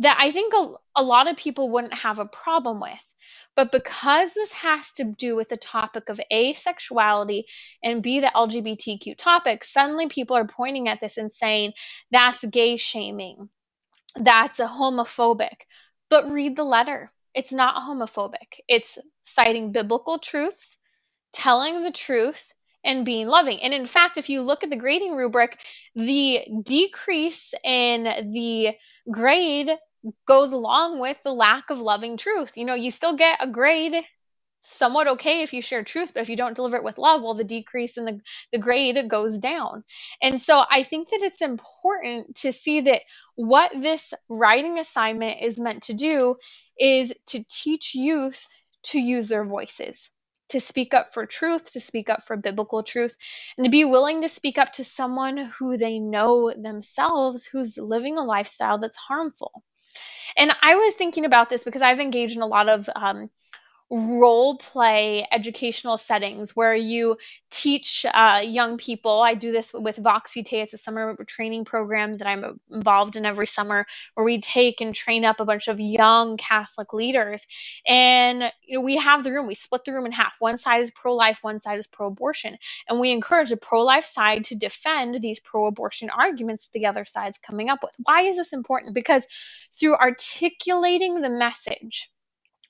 that 0.00 0.18
I 0.20 0.30
think 0.30 0.52
a, 0.54 0.72
a 0.96 1.02
lot 1.02 1.28
of 1.28 1.36
people 1.36 1.70
wouldn't 1.70 1.94
have 1.94 2.18
a 2.18 2.26
problem 2.26 2.80
with. 2.80 3.13
But 3.56 3.70
because 3.70 4.34
this 4.34 4.52
has 4.52 4.90
to 4.92 5.04
do 5.04 5.36
with 5.36 5.48
the 5.48 5.56
topic 5.56 6.08
of 6.08 6.20
asexuality 6.32 7.44
and 7.82 8.02
B, 8.02 8.20
the 8.20 8.32
LGBTQ 8.34 9.16
topic, 9.16 9.62
suddenly 9.62 10.08
people 10.08 10.36
are 10.36 10.46
pointing 10.46 10.88
at 10.88 11.00
this 11.00 11.16
and 11.18 11.30
saying 11.30 11.74
that's 12.10 12.44
gay 12.44 12.76
shaming, 12.76 13.48
that's 14.16 14.58
a 14.58 14.66
homophobic. 14.66 15.62
But 16.10 16.30
read 16.30 16.56
the 16.56 16.64
letter. 16.64 17.12
It's 17.34 17.52
not 17.52 17.82
homophobic. 17.82 18.60
It's 18.68 18.98
citing 19.22 19.72
biblical 19.72 20.18
truths, 20.18 20.76
telling 21.32 21.82
the 21.82 21.90
truth, 21.90 22.52
and 22.84 23.04
being 23.04 23.26
loving. 23.26 23.60
And 23.62 23.72
in 23.72 23.86
fact, 23.86 24.18
if 24.18 24.28
you 24.28 24.42
look 24.42 24.62
at 24.62 24.70
the 24.70 24.76
grading 24.76 25.14
rubric, 25.14 25.58
the 25.94 26.44
decrease 26.62 27.54
in 27.64 28.04
the 28.32 28.76
grade 29.10 29.70
goes 30.26 30.52
along 30.52 31.00
with 31.00 31.22
the 31.22 31.32
lack 31.32 31.70
of 31.70 31.80
loving 31.80 32.16
truth. 32.16 32.56
You 32.56 32.64
know, 32.64 32.74
you 32.74 32.90
still 32.90 33.16
get 33.16 33.38
a 33.42 33.48
grade 33.48 33.96
somewhat 34.60 35.06
okay 35.06 35.42
if 35.42 35.52
you 35.52 35.60
share 35.60 35.84
truth, 35.84 36.12
but 36.14 36.22
if 36.22 36.30
you 36.30 36.36
don't 36.36 36.56
deliver 36.56 36.76
it 36.76 36.84
with 36.84 36.98
love, 36.98 37.22
well, 37.22 37.34
the 37.34 37.44
decrease 37.44 37.98
in 37.98 38.04
the, 38.04 38.20
the 38.52 38.58
grade 38.58 39.08
goes 39.08 39.38
down. 39.38 39.84
And 40.22 40.40
so 40.40 40.62
I 40.68 40.82
think 40.82 41.10
that 41.10 41.22
it's 41.22 41.42
important 41.42 42.36
to 42.36 42.52
see 42.52 42.82
that 42.82 43.02
what 43.36 43.72
this 43.74 44.14
writing 44.28 44.78
assignment 44.78 45.42
is 45.42 45.60
meant 45.60 45.84
to 45.84 45.94
do 45.94 46.36
is 46.78 47.12
to 47.28 47.44
teach 47.48 47.94
youth 47.94 48.46
to 48.84 48.98
use 48.98 49.28
their 49.28 49.44
voices. 49.44 50.10
To 50.50 50.60
speak 50.60 50.94
up 50.94 51.12
for 51.12 51.26
truth, 51.26 51.72
to 51.72 51.80
speak 51.80 52.10
up 52.10 52.22
for 52.22 52.36
biblical 52.36 52.82
truth, 52.82 53.16
and 53.56 53.64
to 53.64 53.70
be 53.70 53.84
willing 53.84 54.22
to 54.22 54.28
speak 54.28 54.58
up 54.58 54.72
to 54.74 54.84
someone 54.84 55.38
who 55.38 55.76
they 55.76 55.98
know 55.98 56.52
themselves 56.52 57.46
who's 57.46 57.78
living 57.78 58.18
a 58.18 58.22
lifestyle 58.22 58.78
that's 58.78 58.96
harmful. 58.96 59.64
And 60.36 60.52
I 60.62 60.74
was 60.76 60.94
thinking 60.94 61.24
about 61.24 61.50
this 61.50 61.64
because 61.64 61.82
I've 61.82 62.00
engaged 62.00 62.36
in 62.36 62.42
a 62.42 62.46
lot 62.46 62.68
of 62.68 62.88
um, 62.94 63.30
role 63.94 64.56
play 64.56 65.24
educational 65.30 65.96
settings 65.96 66.56
where 66.56 66.74
you 66.74 67.16
teach 67.50 68.04
uh, 68.12 68.40
young 68.44 68.76
people. 68.76 69.20
I 69.20 69.34
do 69.34 69.52
this 69.52 69.72
with 69.72 69.96
Vox 69.96 70.34
Vitae. 70.34 70.62
It's 70.62 70.74
a 70.74 70.78
summer 70.78 71.16
training 71.26 71.64
program 71.64 72.16
that 72.16 72.26
I'm 72.26 72.58
involved 72.70 73.14
in 73.14 73.24
every 73.24 73.46
summer 73.46 73.86
where 74.14 74.24
we 74.24 74.40
take 74.40 74.80
and 74.80 74.94
train 74.94 75.24
up 75.24 75.38
a 75.38 75.44
bunch 75.44 75.68
of 75.68 75.78
young 75.78 76.36
Catholic 76.36 76.92
leaders. 76.92 77.46
And 77.86 78.42
you 78.66 78.78
know, 78.78 78.84
we 78.84 78.96
have 78.96 79.22
the 79.22 79.32
room, 79.32 79.46
we 79.46 79.54
split 79.54 79.84
the 79.84 79.92
room 79.92 80.06
in 80.06 80.12
half. 80.12 80.34
One 80.40 80.56
side 80.56 80.82
is 80.82 80.90
pro 80.90 81.14
life, 81.14 81.38
one 81.42 81.60
side 81.60 81.78
is 81.78 81.86
pro 81.86 82.08
abortion. 82.08 82.56
And 82.88 82.98
we 82.98 83.12
encourage 83.12 83.50
the 83.50 83.56
pro 83.56 83.82
life 83.82 84.04
side 84.04 84.44
to 84.44 84.56
defend 84.56 85.20
these 85.20 85.38
pro 85.38 85.66
abortion 85.66 86.10
arguments 86.10 86.68
the 86.72 86.86
other 86.86 87.04
side's 87.04 87.38
coming 87.38 87.70
up 87.70 87.78
with. 87.82 87.94
Why 88.02 88.22
is 88.22 88.36
this 88.36 88.52
important? 88.52 88.94
Because 88.94 89.26
through 89.78 89.94
articulating 89.94 91.20
the 91.20 91.30
message, 91.30 92.10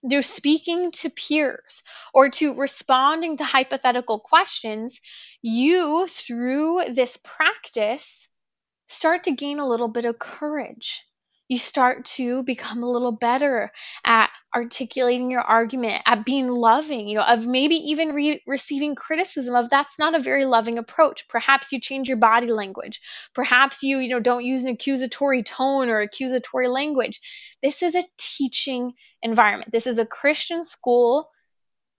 through 0.08 0.22
speaking 0.22 0.90
to 0.92 1.10
peers 1.10 1.82
or 2.12 2.28
to 2.30 2.54
responding 2.54 3.36
to 3.38 3.44
hypothetical 3.44 4.20
questions, 4.20 5.00
you, 5.42 6.06
through 6.08 6.80
this 6.92 7.16
practice, 7.16 8.28
start 8.86 9.24
to 9.24 9.32
gain 9.32 9.58
a 9.58 9.68
little 9.68 9.88
bit 9.88 10.04
of 10.04 10.18
courage. 10.18 11.04
You 11.48 11.58
start 11.58 12.06
to 12.16 12.42
become 12.42 12.82
a 12.82 12.90
little 12.90 13.12
better 13.12 13.70
at 14.04 14.30
articulating 14.54 15.30
your 15.30 15.42
argument, 15.42 16.02
at 16.06 16.24
being 16.24 16.48
loving, 16.48 17.08
you 17.08 17.16
know, 17.16 17.24
of 17.24 17.46
maybe 17.46 17.74
even 17.74 18.14
re- 18.14 18.42
receiving 18.46 18.94
criticism 18.94 19.54
of 19.54 19.68
that's 19.68 19.98
not 19.98 20.14
a 20.14 20.20
very 20.20 20.46
loving 20.46 20.78
approach. 20.78 21.28
Perhaps 21.28 21.72
you 21.72 21.80
change 21.80 22.08
your 22.08 22.16
body 22.16 22.46
language. 22.46 23.00
Perhaps 23.34 23.82
you, 23.82 23.98
you 23.98 24.08
know, 24.08 24.20
don't 24.20 24.44
use 24.44 24.62
an 24.62 24.68
accusatory 24.68 25.42
tone 25.42 25.90
or 25.90 26.00
accusatory 26.00 26.68
language. 26.68 27.20
This 27.62 27.82
is 27.82 27.94
a 27.94 28.04
teaching 28.16 28.92
environment. 29.22 29.70
This 29.72 29.86
is 29.86 29.98
a 29.98 30.06
Christian 30.06 30.64
school 30.64 31.28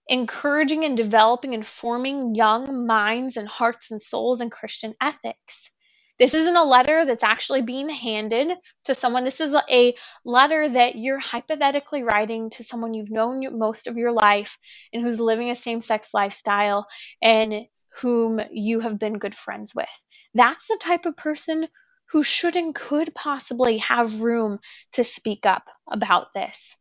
encouraging 0.08 0.84
and 0.84 0.96
developing 0.96 1.54
and 1.54 1.66
forming 1.66 2.34
young 2.34 2.86
minds 2.86 3.36
and 3.36 3.48
hearts 3.48 3.90
and 3.90 4.00
souls 4.00 4.40
in 4.40 4.50
Christian 4.50 4.94
ethics. 5.00 5.70
This 6.18 6.34
isn't 6.34 6.56
a 6.56 6.64
letter 6.64 7.04
that's 7.04 7.22
actually 7.22 7.62
being 7.62 7.88
handed 7.88 8.56
to 8.84 8.94
someone. 8.94 9.24
This 9.24 9.40
is 9.40 9.54
a 9.68 9.94
letter 10.24 10.68
that 10.68 10.96
you're 10.96 11.18
hypothetically 11.18 12.02
writing 12.02 12.50
to 12.50 12.64
someone 12.64 12.94
you've 12.94 13.10
known 13.10 13.58
most 13.58 13.86
of 13.86 13.96
your 13.96 14.12
life 14.12 14.58
and 14.92 15.02
who's 15.02 15.20
living 15.20 15.50
a 15.50 15.54
same 15.54 15.80
sex 15.80 16.14
lifestyle 16.14 16.86
and 17.20 17.66
whom 18.00 18.40
you 18.50 18.80
have 18.80 18.98
been 18.98 19.18
good 19.18 19.34
friends 19.34 19.74
with. 19.74 20.04
That's 20.34 20.68
the 20.68 20.78
type 20.80 21.06
of 21.06 21.16
person 21.16 21.66
who 22.10 22.22
should 22.22 22.56
and 22.56 22.74
could 22.74 23.14
possibly 23.14 23.78
have 23.78 24.20
room 24.20 24.58
to 24.92 25.04
speak 25.04 25.44
up 25.44 25.68
about 25.90 26.32
this. 26.32 26.76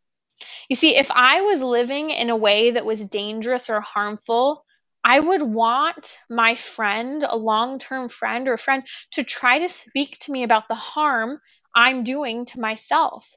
You 0.70 0.76
see, 0.76 0.96
if 0.96 1.10
I 1.12 1.42
was 1.42 1.64
living 1.64 2.10
in 2.12 2.30
a 2.30 2.36
way 2.36 2.72
that 2.72 2.86
was 2.86 3.04
dangerous 3.06 3.70
or 3.70 3.80
harmful, 3.82 4.65
I 5.08 5.20
would 5.20 5.44
want 5.44 6.18
my 6.32 6.56
friend, 6.56 7.24
a 7.28 7.38
long 7.38 7.78
term 7.78 8.10
friend 8.10 8.48
or 8.48 8.54
a 8.54 8.58
friend, 8.58 8.88
to 9.12 9.24
try 9.24 9.60
to 9.60 9.70
speak 9.70 10.18
to 10.22 10.32
me 10.32 10.42
about 10.42 10.68
the 10.68 10.74
harm 10.74 11.40
I'm 11.76 12.04
doing 12.04 12.46
to 12.46 12.60
myself, 12.60 13.30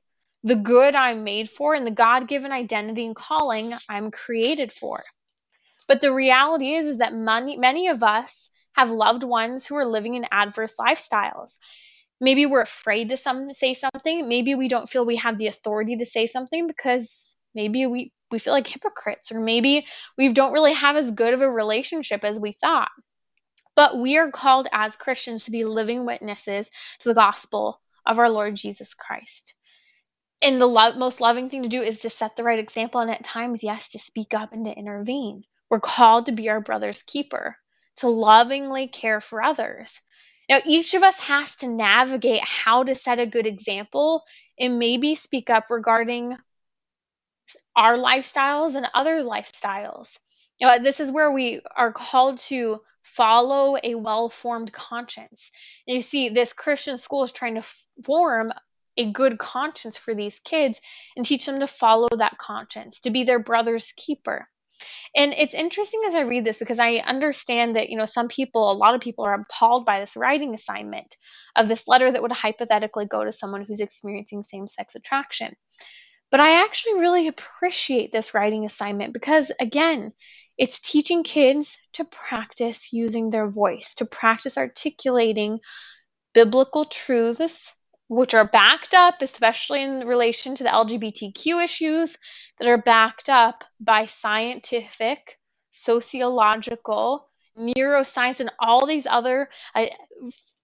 the 0.43 0.57
good 0.57 0.97
I'm 0.97 1.25
made 1.25 1.51
for, 1.51 1.75
and 1.75 1.87
the 1.87 1.91
God 1.91 2.27
given 2.27 2.53
identity 2.53 3.05
and 3.05 3.15
calling 3.15 3.75
I'm 3.87 4.11
created 4.11 4.73
for. 4.73 5.03
But 5.87 6.01
the 6.01 6.15
reality 6.15 6.73
is, 6.73 6.87
is 6.87 6.99
that 6.99 7.13
many, 7.13 7.59
many 7.59 7.89
of 7.89 8.03
us 8.03 8.49
have 8.75 8.91
loved 8.91 9.23
ones 9.23 9.67
who 9.67 9.77
are 9.77 9.87
living 9.87 10.15
in 10.15 10.25
adverse 10.33 10.77
lifestyles 10.81 11.59
maybe 12.21 12.47
we're 12.47 12.61
afraid 12.61 13.11
to 13.11 13.17
some 13.17 13.53
say 13.53 13.75
something 13.75 14.29
maybe 14.29 14.55
we 14.55 14.69
don't 14.69 14.89
feel 14.89 15.05
we 15.05 15.17
have 15.17 15.39
the 15.39 15.47
authority 15.47 15.97
to 15.97 16.07
say 16.07 16.27
something 16.27 16.67
because 16.67 17.33
maybe 17.55 17.87
we 17.87 18.13
we 18.31 18.39
feel 18.39 18.53
like 18.53 18.67
hypocrites 18.67 19.33
or 19.33 19.41
maybe 19.41 19.87
we 20.17 20.33
don't 20.33 20.53
really 20.53 20.75
have 20.75 20.97
as 20.97 21.11
good 21.11 21.35
of 21.35 21.41
a 21.41 21.51
relationship 21.51 22.25
as 22.25 22.39
we 22.39 22.53
thought. 22.53 22.91
But 23.75 23.99
we 23.99 24.19
are 24.19 24.31
called 24.31 24.69
as 24.73 24.97
christians 24.97 25.45
to 25.45 25.51
be 25.51 25.65
living 25.65 26.05
witnesses 26.05 26.71
to 27.01 27.09
the 27.09 27.15
gospel 27.15 27.81
of 28.05 28.19
our 28.19 28.31
lord 28.31 28.57
jesus 28.57 28.95
christ. 28.95 29.55
And 30.43 30.61
the 30.61 30.67
lo- 30.67 30.95
most 30.95 31.21
loving 31.21 31.51
thing 31.51 31.65
to 31.65 31.69
do 31.69 31.83
is 31.83 32.01
to 32.01 32.11
set 32.11 32.37
the 32.37 32.45
right 32.45 32.59
example 32.59 33.01
and 33.01 33.11
at 33.11 33.25
times 33.25 33.65
yes 33.65 33.89
to 33.91 33.99
speak 33.99 34.35
up 34.35 34.53
and 34.53 34.65
to 34.67 34.73
intervene. 34.73 35.45
We're 35.69 35.81
called 35.81 36.27
to 36.27 36.33
be 36.33 36.49
our 36.49 36.61
brother's 36.61 37.03
keeper 37.03 37.57
to 37.97 38.09
lovingly 38.09 38.87
care 38.89 39.21
for 39.21 39.43
others. 39.43 40.01
Now, 40.49 40.61
each 40.65 40.95
of 40.95 41.03
us 41.03 41.19
has 41.21 41.57
to 41.57 41.69
navigate 41.69 42.41
how 42.41 42.85
to 42.85 42.95
set 42.95 43.21
a 43.21 43.27
good 43.27 43.47
example 43.47 44.25
and 44.59 44.79
maybe 44.79 45.15
speak 45.15 45.51
up 45.51 45.67
regarding 45.69 46.37
our 47.77 47.97
lifestyles 47.97 48.75
and 48.75 48.87
other 48.95 49.23
lifestyles. 49.23 50.19
You 50.61 50.67
know, 50.67 50.79
this 50.79 51.01
is 51.01 51.13
where 51.13 51.31
we 51.31 51.61
are 51.77 51.93
called 51.93 52.39
to 52.49 52.81
follow 53.03 53.77
a 53.83 53.95
well 53.95 54.29
formed 54.29 54.73
conscience. 54.73 55.51
And 55.87 55.97
you 55.97 56.03
see, 56.03 56.31
this 56.31 56.53
Christian 56.53 56.97
school 56.97 57.23
is 57.23 57.33
trying 57.33 57.55
to 57.55 57.67
form 58.05 58.53
a 58.97 59.13
good 59.13 59.39
conscience 59.39 59.97
for 59.97 60.15
these 60.15 60.41
kids 60.41 60.81
and 61.17 61.25
teach 61.25 61.47
them 61.47 61.61
to 61.61 61.67
follow 61.67 62.09
that 62.17 62.37
conscience, 62.39 63.01
to 63.01 63.11
be 63.11 63.25
their 63.25 63.39
brother's 63.39 63.93
keeper. 63.97 64.49
And 65.17 65.35
it's 65.37 65.55
interesting 65.55 66.03
as 66.07 66.15
I 66.15 66.23
read 66.23 66.45
this 66.45 66.59
because 66.59 66.79
I 66.79 66.97
understand 66.97 67.77
that, 67.77 67.89
you 67.89 67.97
know, 67.97 68.05
some 68.05 68.29
people, 68.29 68.71
a 68.71 68.75
lot 68.75 68.95
of 68.95 69.01
people 69.01 69.25
are 69.25 69.41
appalled 69.41 69.87
by 69.87 70.01
this 70.01 70.17
writing 70.17 70.55
assignment 70.55 71.17
of 71.57 71.69
this 71.69 71.89
letter 71.89 72.11
that 72.11 72.23
would 72.23 72.33
hypothetically 72.33 73.07
go 73.07 73.25
to 73.25 73.33
someone 73.33 73.65
who's 73.65 73.81
experiencing 73.81 74.43
same 74.43 74.67
sex 74.67 74.95
attraction. 74.95 75.55
But 76.31 76.41
I 76.41 76.65
actually 76.65 77.01
really 77.01 77.29
appreciate 77.29 78.13
this 78.13 78.35
writing 78.35 78.67
assignment 78.67 79.15
because, 79.15 79.51
again, 79.59 80.13
it's 80.59 80.81
teaching 80.81 81.23
kids 81.23 81.79
to 81.95 82.05
practice 82.05 82.93
using 82.93 83.31
their 83.31 83.49
voice, 83.49 83.95
to 83.95 84.05
practice 84.05 84.59
articulating 84.59 85.61
biblical 86.35 86.85
truths 86.85 87.73
which 88.09 88.35
are 88.35 88.47
backed 88.47 88.95
up, 88.95 89.21
especially 89.21 89.83
in 89.83 90.07
relation 90.07 90.55
to 90.55 90.65
the 90.65 90.71
LGBTQ 90.71 91.63
issues, 91.63 92.17
that 92.59 92.69
are 92.69 92.79
backed 92.79 93.29
up 93.29 93.65
by 93.81 94.07
scientific, 94.07 95.39
sociological, 95.71 97.29
neuroscience, 97.59 98.41
and 98.41 98.51
all 98.59 98.87
these 98.87 99.07
other 99.07 99.49
uh, 99.75 99.87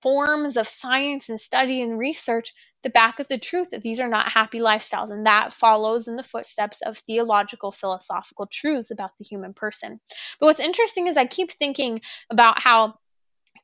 forms 0.05 0.59
of 0.59 0.69
science 0.69 1.31
and 1.31 1.41
study 1.41 1.81
and 1.81 1.99
research 1.99 2.53
that 2.83 2.93
back 2.93 3.21
up 3.21 3.27
the 3.27 3.39
truth 3.39 3.71
that 3.71 3.81
these 3.81 4.01
are 4.01 4.09
not 4.09 4.31
happy 4.31 4.59
lifestyles. 4.59 5.11
And 5.11 5.25
that 5.25 5.55
follows 5.55 6.09
in 6.09 6.17
the 6.17 6.23
footsteps 6.23 6.83
of 6.83 6.99
theological, 6.99 7.73
philosophical 7.73 8.47
truths 8.47 8.91
about 8.91 9.17
the 9.19 9.25
human 9.25 9.55
person. 9.55 9.99
But 10.39 10.47
what's 10.47 10.61
interesting 10.61 11.07
is 11.07 11.17
I 11.17 11.25
keep 11.25 11.51
thinking 11.51 12.03
about 12.29 12.61
how 12.61 12.99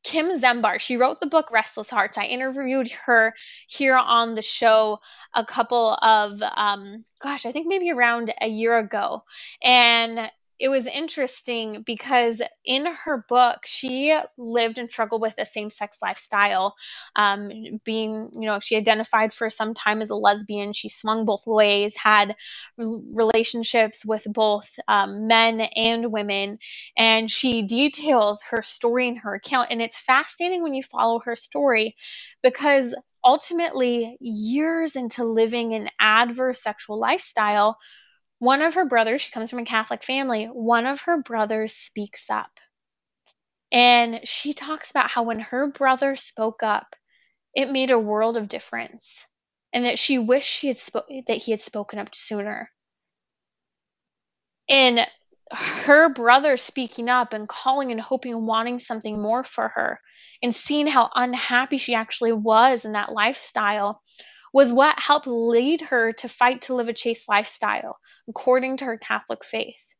Kim 0.02 0.28
Zember, 0.28 0.80
she 0.80 0.96
wrote 0.96 1.20
the 1.20 1.26
book 1.26 1.50
Restless 1.52 1.90
Hearts. 1.90 2.16
I 2.16 2.24
interviewed 2.24 2.90
her 3.04 3.34
here 3.68 3.98
on 3.98 4.34
the 4.34 4.40
show 4.40 5.00
a 5.34 5.44
couple 5.44 5.92
of, 5.92 6.40
um, 6.40 7.04
gosh, 7.20 7.44
I 7.44 7.52
think 7.52 7.66
maybe 7.66 7.90
around 7.90 8.32
a 8.40 8.48
year 8.48 8.78
ago. 8.78 9.24
And 9.62 10.30
it 10.60 10.68
was 10.68 10.86
interesting 10.86 11.82
because 11.86 12.42
in 12.64 12.86
her 12.86 13.24
book 13.28 13.60
she 13.64 14.16
lived 14.36 14.78
and 14.78 14.90
struggled 14.92 15.22
with 15.22 15.34
a 15.38 15.46
same-sex 15.46 15.98
lifestyle 16.02 16.74
um, 17.16 17.50
being 17.84 18.30
you 18.34 18.46
know 18.46 18.60
she 18.60 18.76
identified 18.76 19.32
for 19.32 19.48
some 19.50 19.74
time 19.74 20.02
as 20.02 20.10
a 20.10 20.14
lesbian. 20.16 20.72
She 20.72 20.88
swung 20.88 21.24
both 21.24 21.46
ways 21.46 21.96
had 21.96 22.36
relationships 22.76 24.04
with 24.04 24.26
both 24.28 24.78
um, 24.86 25.26
men 25.26 25.60
and 25.60 26.12
women 26.12 26.58
and 26.96 27.30
she 27.30 27.62
details 27.62 28.42
her 28.50 28.62
story 28.62 29.08
in 29.08 29.16
her 29.16 29.34
account. 29.34 29.68
And 29.70 29.80
it's 29.80 29.96
fascinating 29.98 30.62
when 30.62 30.74
you 30.74 30.82
follow 30.82 31.20
her 31.24 31.36
story 31.36 31.96
because 32.42 32.94
ultimately 33.24 34.16
years 34.20 34.96
into 34.96 35.24
living 35.24 35.74
an 35.74 35.88
adverse 35.98 36.62
sexual 36.62 36.98
lifestyle 36.98 37.78
one 38.40 38.62
of 38.62 38.74
her 38.74 38.86
brothers, 38.86 39.20
she 39.20 39.30
comes 39.30 39.50
from 39.50 39.60
a 39.60 39.64
Catholic 39.64 40.02
family, 40.02 40.46
one 40.46 40.86
of 40.86 41.02
her 41.02 41.22
brothers 41.22 41.74
speaks 41.74 42.28
up. 42.30 42.50
And 43.70 44.26
she 44.26 44.54
talks 44.54 44.90
about 44.90 45.10
how 45.10 45.22
when 45.22 45.40
her 45.40 45.68
brother 45.68 46.16
spoke 46.16 46.62
up, 46.62 46.96
it 47.54 47.70
made 47.70 47.90
a 47.90 47.98
world 47.98 48.36
of 48.36 48.48
difference. 48.48 49.24
And 49.72 49.84
that 49.84 49.98
she 49.98 50.18
wished 50.18 50.48
she 50.48 50.68
had 50.68 50.76
spo- 50.76 51.26
that 51.26 51.36
he 51.36 51.52
had 51.52 51.60
spoken 51.60 51.98
up 51.98 52.14
sooner. 52.14 52.70
And 54.68 55.06
her 55.52 56.08
brother 56.08 56.56
speaking 56.56 57.08
up 57.08 57.34
and 57.34 57.48
calling 57.48 57.92
and 57.92 58.00
hoping 58.00 58.32
and 58.34 58.46
wanting 58.46 58.78
something 58.78 59.20
more 59.20 59.44
for 59.44 59.68
her 59.68 60.00
and 60.42 60.54
seeing 60.54 60.86
how 60.86 61.10
unhappy 61.14 61.76
she 61.76 61.94
actually 61.94 62.32
was 62.32 62.84
in 62.84 62.92
that 62.92 63.12
lifestyle 63.12 64.00
was 64.52 64.72
what 64.72 64.98
helped 64.98 65.26
lead 65.26 65.80
her 65.82 66.12
to 66.12 66.28
fight 66.28 66.62
to 66.62 66.74
live 66.74 66.88
a 66.88 66.92
chaste 66.92 67.28
lifestyle 67.28 67.98
according 68.28 68.78
to 68.78 68.84
her 68.84 68.98
Catholic 68.98 69.44
faith. 69.44 69.94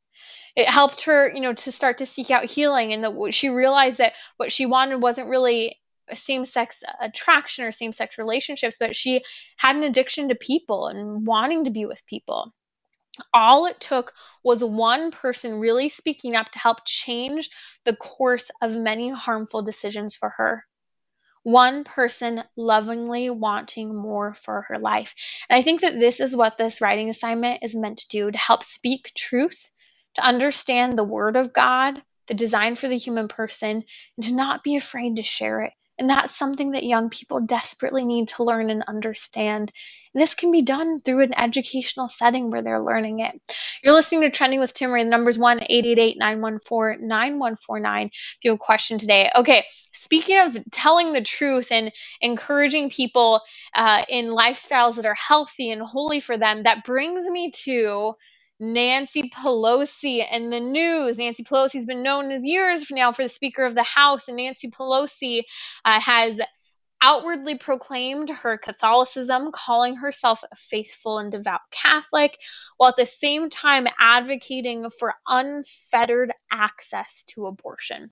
It 0.56 0.68
helped 0.68 1.04
her, 1.04 1.30
you 1.32 1.40
know, 1.40 1.52
to 1.52 1.72
start 1.72 1.98
to 1.98 2.06
seek 2.06 2.30
out 2.30 2.50
healing 2.50 2.92
and 2.92 3.04
that 3.04 3.32
she 3.32 3.48
realized 3.48 3.98
that 3.98 4.14
what 4.36 4.50
she 4.52 4.66
wanted 4.66 5.00
wasn't 5.00 5.28
really 5.28 5.78
same 6.14 6.44
sex 6.44 6.82
attraction 7.00 7.64
or 7.64 7.70
same 7.70 7.92
sex 7.92 8.18
relationships, 8.18 8.76
but 8.78 8.96
she 8.96 9.22
had 9.56 9.76
an 9.76 9.84
addiction 9.84 10.28
to 10.28 10.34
people 10.34 10.88
and 10.88 11.26
wanting 11.26 11.64
to 11.64 11.70
be 11.70 11.86
with 11.86 12.04
people. 12.06 12.52
All 13.32 13.66
it 13.66 13.78
took 13.80 14.12
was 14.42 14.64
one 14.64 15.10
person 15.10 15.60
really 15.60 15.88
speaking 15.88 16.34
up 16.34 16.50
to 16.50 16.58
help 16.58 16.78
change 16.84 17.48
the 17.84 17.94
course 17.94 18.50
of 18.60 18.74
many 18.74 19.10
harmful 19.10 19.62
decisions 19.62 20.16
for 20.16 20.30
her 20.30 20.64
one 21.42 21.84
person 21.84 22.42
lovingly 22.56 23.30
wanting 23.30 23.94
more 23.94 24.34
for 24.34 24.62
her 24.68 24.78
life. 24.78 25.14
And 25.48 25.58
I 25.58 25.62
think 25.62 25.80
that 25.80 25.98
this 25.98 26.20
is 26.20 26.36
what 26.36 26.58
this 26.58 26.80
writing 26.80 27.08
assignment 27.08 27.62
is 27.62 27.74
meant 27.74 27.98
to 27.98 28.08
do 28.08 28.30
to 28.30 28.38
help 28.38 28.62
speak 28.62 29.12
truth, 29.16 29.70
to 30.16 30.26
understand 30.26 30.96
the 30.98 31.04
Word 31.04 31.36
of 31.36 31.52
God, 31.52 32.02
the 32.26 32.34
design 32.34 32.74
for 32.74 32.88
the 32.88 32.96
human 32.96 33.28
person, 33.28 33.84
and 34.16 34.26
to 34.26 34.34
not 34.34 34.62
be 34.62 34.76
afraid 34.76 35.16
to 35.16 35.22
share 35.22 35.62
it. 35.62 35.72
And 36.00 36.08
that's 36.08 36.34
something 36.34 36.70
that 36.70 36.82
young 36.82 37.10
people 37.10 37.40
desperately 37.40 38.06
need 38.06 38.28
to 38.28 38.42
learn 38.42 38.70
and 38.70 38.82
understand. 38.88 39.70
And 40.14 40.22
this 40.22 40.34
can 40.34 40.50
be 40.50 40.62
done 40.62 41.00
through 41.02 41.24
an 41.24 41.38
educational 41.38 42.08
setting 42.08 42.50
where 42.50 42.62
they're 42.62 42.82
learning 42.82 43.20
it. 43.20 43.38
You're 43.84 43.92
listening 43.92 44.22
to 44.22 44.30
Trending 44.30 44.60
with 44.60 44.72
Timmerie. 44.72 45.04
The 45.04 45.10
number's 45.10 45.38
1 45.38 45.58
888 45.58 46.16
914 46.18 47.06
9149 47.06 48.06
if 48.06 48.38
you 48.42 48.50
have 48.50 48.56
a 48.56 48.58
question 48.58 48.98
today. 48.98 49.30
Okay, 49.36 49.64
speaking 49.92 50.38
of 50.38 50.56
telling 50.70 51.12
the 51.12 51.20
truth 51.20 51.70
and 51.70 51.92
encouraging 52.22 52.88
people 52.88 53.42
uh, 53.74 54.02
in 54.08 54.28
lifestyles 54.28 54.96
that 54.96 55.04
are 55.04 55.14
healthy 55.14 55.70
and 55.70 55.82
holy 55.82 56.20
for 56.20 56.38
them, 56.38 56.62
that 56.62 56.82
brings 56.82 57.28
me 57.28 57.50
to 57.64 58.14
Nancy 58.60 59.30
Pelosi 59.30 60.24
and 60.30 60.52
the 60.52 60.60
news. 60.60 61.16
Nancy 61.16 61.42
Pelosi's 61.42 61.86
been 61.86 62.02
known 62.02 62.30
as 62.30 62.44
years 62.44 62.90
now 62.90 63.10
for 63.10 63.22
the 63.22 63.28
Speaker 63.28 63.64
of 63.64 63.74
the 63.74 63.82
House, 63.82 64.28
and 64.28 64.36
Nancy 64.36 64.68
Pelosi 64.70 65.42
uh, 65.84 65.98
has 65.98 66.40
outwardly 67.02 67.56
proclaimed 67.56 68.28
her 68.28 68.58
Catholicism, 68.58 69.50
calling 69.52 69.96
herself 69.96 70.42
a 70.44 70.56
faithful 70.56 71.18
and 71.18 71.32
devout 71.32 71.62
Catholic, 71.70 72.36
while 72.76 72.90
at 72.90 72.96
the 72.96 73.06
same 73.06 73.48
time 73.48 73.86
advocating 73.98 74.90
for 74.90 75.14
unfettered 75.26 76.32
access 76.52 77.24
to 77.28 77.46
abortion. 77.46 78.10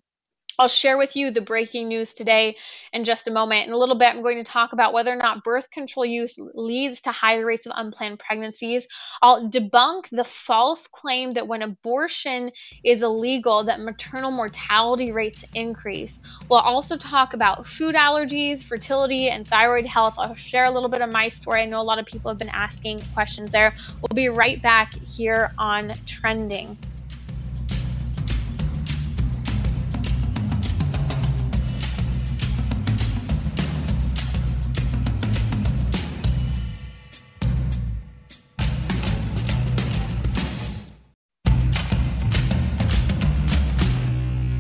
I'll 0.59 0.67
share 0.67 0.99
with 0.99 1.15
you 1.15 1.31
the 1.31 1.41
breaking 1.41 1.87
news 1.87 2.15
today 2.15 2.57
in 2.93 3.05
just 3.05 3.29
a 3.29 3.31
moment. 3.31 3.69
In 3.69 3.73
a 3.73 3.77
little 3.77 3.95
bit, 3.95 4.09
I'm 4.09 4.23
going 4.23 4.39
to 4.39 4.45
talk 4.45 4.73
about 4.73 4.93
whether 4.93 5.13
or 5.13 5.17
not 5.17 5.45
birth 5.45 5.71
control 5.71 6.05
use 6.05 6.37
leads 6.37 7.03
to 7.03 7.13
higher 7.13 7.47
rates 7.47 7.67
of 7.67 7.73
unplanned 7.77 8.19
pregnancies. 8.19 8.89
I'll 9.23 9.49
debunk 9.49 10.09
the 10.11 10.25
false 10.25 10.89
claim 10.89 11.35
that 11.35 11.47
when 11.47 11.63
abortion 11.63 12.51
is 12.83 13.05
illegal, 13.05 13.65
that 13.65 13.79
maternal 13.81 14.33
mortality 14.33 15.13
rates 15.13 15.45
increase. 15.55 16.19
We'll 16.49 16.59
also 16.59 16.97
talk 16.97 17.35
about 17.35 17.67
food 17.67 17.95
allergies, 17.95 18.65
fertility, 18.65 19.29
and 19.29 19.47
thyroid 19.47 19.87
health. 19.87 20.17
I'll 20.19 20.35
share 20.35 20.65
a 20.65 20.71
little 20.73 20.89
bit 20.89 21.03
of 21.03 21.13
my 21.13 21.29
story. 21.29 21.63
I 21.63 21.67
know 21.67 21.81
a 21.81 21.83
lot 21.83 22.01
of 22.01 22.07
people 22.07 22.31
have 22.33 22.39
been 22.39 22.49
asking 22.49 23.03
questions 23.15 23.53
there. 23.53 23.75
We'll 24.03 24.17
be 24.17 24.29
right 24.29 24.61
back 24.61 24.93
here 25.07 25.53
on 25.57 25.93
Trending. 26.05 26.77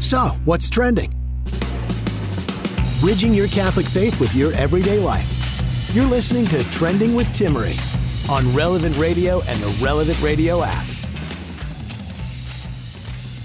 So, 0.08 0.28
what's 0.46 0.70
trending? 0.70 1.12
Bridging 3.00 3.34
your 3.34 3.46
Catholic 3.48 3.84
faith 3.84 4.18
with 4.18 4.34
your 4.34 4.54
everyday 4.54 4.98
life. 4.98 5.30
You're 5.92 6.06
listening 6.06 6.46
to 6.46 6.64
Trending 6.70 7.14
with 7.14 7.26
Timmerie 7.34 7.78
on 8.30 8.56
Relevant 8.56 8.96
Radio 8.96 9.42
and 9.42 9.60
the 9.60 9.84
Relevant 9.84 10.18
Radio 10.22 10.62
app. 10.62 10.86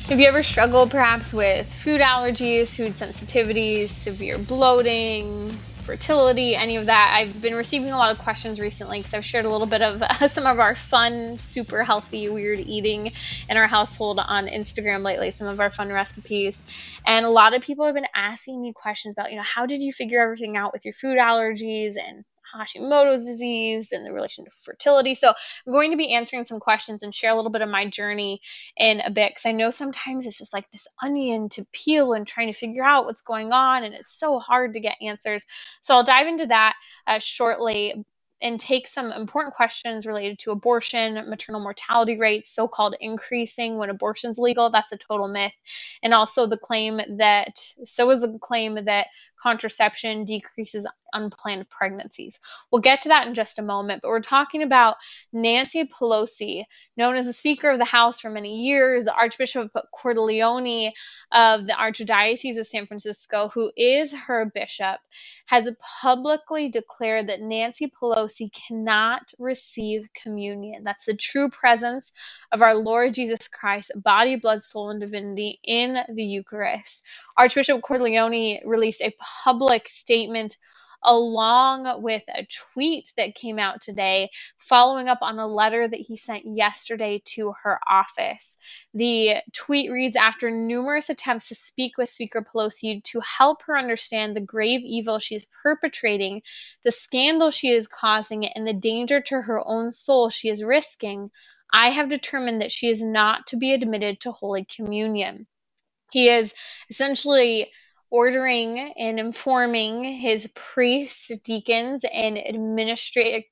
Have 0.08 0.22
you 0.22 0.26
ever 0.26 0.42
struggled 0.42 0.90
perhaps 0.90 1.34
with 1.34 1.68
food 1.74 2.00
allergies, 2.00 2.78
food 2.78 2.94
sensitivities, 2.94 3.90
severe 3.90 4.38
bloating, 4.38 5.60
fertility, 5.84 6.56
any 6.56 6.78
of 6.78 6.88
that. 6.88 7.14
I've 7.16 7.42
been 7.42 7.56
receiving 7.56 7.92
a 7.92 7.98
lot 7.98 8.12
of 8.12 8.18
questions 8.18 8.60
recently 8.60 9.00
because 9.00 9.14
I've 9.14 9.26
shared 9.26 9.46
a 9.46 9.50
little 9.50 9.68
bit 9.68 9.82
of 9.82 10.02
uh, 10.02 10.28
some 10.28 10.46
of 10.46 10.60
our 10.60 10.76
fun, 10.76 11.38
super 11.38 11.84
healthy, 11.84 12.30
weird 12.30 12.60
eating 12.60 13.12
in 13.50 13.58
our 13.58 13.68
household 13.68 14.20
on 14.20 14.48
Instagram 14.48 15.04
lately, 15.04 15.32
some 15.32 15.48
of 15.48 15.60
our 15.60 15.70
fun 15.70 15.92
recipes. 15.92 16.64
And 17.06 17.26
a 17.26 17.30
lot 17.30 17.56
of 17.56 17.62
people 17.62 17.86
have 17.86 17.96
been 17.96 18.08
asking 18.16 18.62
me 18.62 18.74
questions 18.74 19.14
about, 19.14 19.32
you 19.32 19.38
know, 19.38 19.44
how 19.44 19.66
did 19.66 19.82
you 19.82 19.92
figure 19.94 20.22
everything 20.22 20.58
out 20.58 20.74
with 20.74 20.86
your 20.86 20.94
food 20.94 21.18
allergies 21.18 21.96
and 21.98 22.26
Hashimoto's 22.54 23.26
disease 23.26 23.92
and 23.92 24.06
the 24.06 24.14
relation 24.14 24.46
to 24.46 24.52
fertility. 24.52 25.16
So 25.16 25.30
I'm 25.30 25.74
going 25.74 25.92
to 25.92 25.98
be 25.98 26.14
answering 26.14 26.44
some 26.44 26.60
questions 26.60 27.04
and 27.04 27.14
share 27.14 27.32
a 27.32 27.36
little 27.36 27.52
bit 27.52 27.62
of 27.62 27.70
my 27.70 27.88
journey 27.88 28.42
in 28.78 29.00
a 29.00 29.12
bit 29.12 29.32
because 29.32 29.46
I 29.46 29.52
know 29.52 29.70
sometimes 29.70 30.26
it's 30.26 30.38
just 30.38 30.54
like 30.54 30.70
this 30.72 30.88
onion 31.02 31.50
to 31.50 31.66
peel 31.74 32.14
and 32.14 32.28
trying 32.28 32.52
to 32.52 32.58
figure 32.58 32.84
out 32.84 33.06
what's 33.06 33.22
going 33.22 33.52
on, 33.52 33.84
and 33.84 33.94
it's 33.94 34.18
so 34.18 34.40
hard 34.40 34.74
to 34.74 34.80
get 34.80 34.98
answers. 35.02 35.46
So 35.82 35.96
I'll 35.96 36.04
dive 36.04 36.28
into 36.28 36.48
that 36.48 36.76
uh, 37.08 37.20
shortly 37.20 38.06
and 38.42 38.60
take 38.60 38.88
some 38.88 39.10
important 39.14 39.56
questions 39.56 40.06
related 40.06 40.38
to 40.38 40.52
abortion, 40.52 41.14
maternal 41.30 41.62
mortality 41.62 42.18
rates, 42.18 42.54
so 42.54 42.68
called 42.68 42.94
increasing 43.00 43.78
when 43.78 43.90
abortion's 43.90 44.38
legal. 44.38 44.70
That's 44.70 44.92
a 44.92 44.98
total 44.98 45.30
myth. 45.30 45.56
And 46.04 46.14
also 46.14 46.46
the 46.46 46.58
claim 46.58 47.00
that, 47.20 47.58
so 47.86 48.10
is 48.10 48.20
the 48.20 48.38
claim 48.42 48.76
that 48.84 49.08
contraception, 49.44 50.24
decreases 50.24 50.88
unplanned 51.12 51.70
pregnancies. 51.70 52.40
We'll 52.72 52.82
get 52.82 53.04
to 53.04 53.10
that 53.10 53.28
in 53.28 53.36
just 53.36 53.60
a 53.60 53.64
moment, 53.64 54.02
but 54.02 54.10
we're 54.10 54.22
talking 54.22 54.64
about 54.64 54.96
Nancy 55.32 55.86
Pelosi, 55.86 56.64
known 56.98 57.16
as 57.16 57.26
the 57.26 57.34
Speaker 57.34 57.70
of 57.70 57.78
the 57.78 57.86
House 57.86 58.22
for 58.22 58.30
many 58.32 58.64
years, 58.64 59.08
Archbishop 59.08 59.72
Cordileone 59.94 60.92
of 61.32 61.68
the 61.68 61.74
Archdiocese 61.74 62.58
of 62.58 62.66
San 62.66 62.88
Francisco, 62.88 63.50
who 63.54 63.72
is 63.78 64.14
her 64.14 64.46
bishop, 64.46 65.00
has 65.46 65.70
publicly 66.02 66.70
declared 66.70 67.28
that 67.28 67.42
Nancy 67.42 67.92
Pelosi 67.92 68.50
cannot 68.68 69.22
receive 69.38 70.08
communion. 70.24 70.84
That's 70.84 71.06
the 71.06 71.16
true 71.16 71.50
presence 71.50 72.12
of 72.52 72.62
our 72.62 72.76
Lord 72.76 73.14
Jesus 73.14 73.48
Christ, 73.48 73.92
body, 73.96 74.38
blood, 74.38 74.64
soul, 74.64 74.90
and 74.90 75.02
divinity 75.02 75.60
in 75.64 75.98
the 76.10 76.24
Eucharist. 76.24 77.04
Archbishop 77.38 77.82
Cordileone 77.82 78.62
released 78.66 79.02
a 79.02 79.14
public 79.44 79.88
statement 79.88 80.58
along 81.04 82.02
with 82.02 82.24
a 82.30 82.48
tweet 82.74 83.12
that 83.18 83.36
came 83.36 83.60
out 83.60 83.82
today 83.82 84.30
following 84.58 85.08
up 85.08 85.20
on 85.22 85.38
a 85.38 85.48
letter 85.48 85.88
that 85.88 86.00
he 86.00 86.16
sent 86.16 86.44
yesterday 86.46 87.22
to 87.26 87.54
her 87.64 87.80
office. 87.88 88.58
The 88.94 89.36
tweet 89.54 89.92
reads 89.92 90.16
After 90.16 90.50
numerous 90.50 91.10
attempts 91.10 91.50
to 91.50 91.56
speak 91.56 91.98
with 91.98 92.10
Speaker 92.10 92.42
Pelosi 92.42 93.04
to 93.06 93.20
help 93.20 93.64
her 93.64 93.78
understand 93.78 94.36
the 94.36 94.42
grave 94.42 94.82
evil 94.84 95.20
she 95.20 95.36
is 95.36 95.48
perpetrating, 95.62 96.42
the 96.84 96.92
scandal 96.92 97.50
she 97.50 97.70
is 97.70 97.88
causing, 97.88 98.46
and 98.46 98.66
the 98.66 98.74
danger 98.74 99.20
to 99.20 99.42
her 99.42 99.62
own 99.66 99.92
soul 99.92 100.30
she 100.30 100.50
is 100.50 100.64
risking, 100.64 101.32
I 101.72 101.90
have 101.90 102.10
determined 102.10 102.62
that 102.62 102.72
she 102.72 102.88
is 102.88 103.02
not 103.02 103.48
to 103.48 103.58
be 103.58 103.74
admitted 103.74 104.22
to 104.22 104.32
Holy 104.32 104.64
Communion. 104.64 105.48
He 106.12 106.30
is 106.30 106.54
essentially 106.90 107.72
ordering 108.14 108.94
and 108.98 109.20
informing 109.20 110.06
his 110.06 110.48
priests, 110.56 111.32
deacons, 111.44 112.06
and 112.06 112.38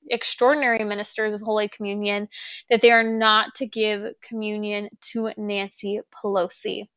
extraordinary 0.08 0.84
ministers 0.84 1.34
of 1.34 1.42
Holy 1.42 1.68
Communion 1.68 2.28
that 2.70 2.80
they 2.80 2.92
are 2.92 3.04
not 3.04 3.56
to 3.56 3.66
give 3.66 4.14
communion 4.22 4.88
to 5.12 5.32
Nancy 5.36 6.00
Pelosi. 6.14 6.88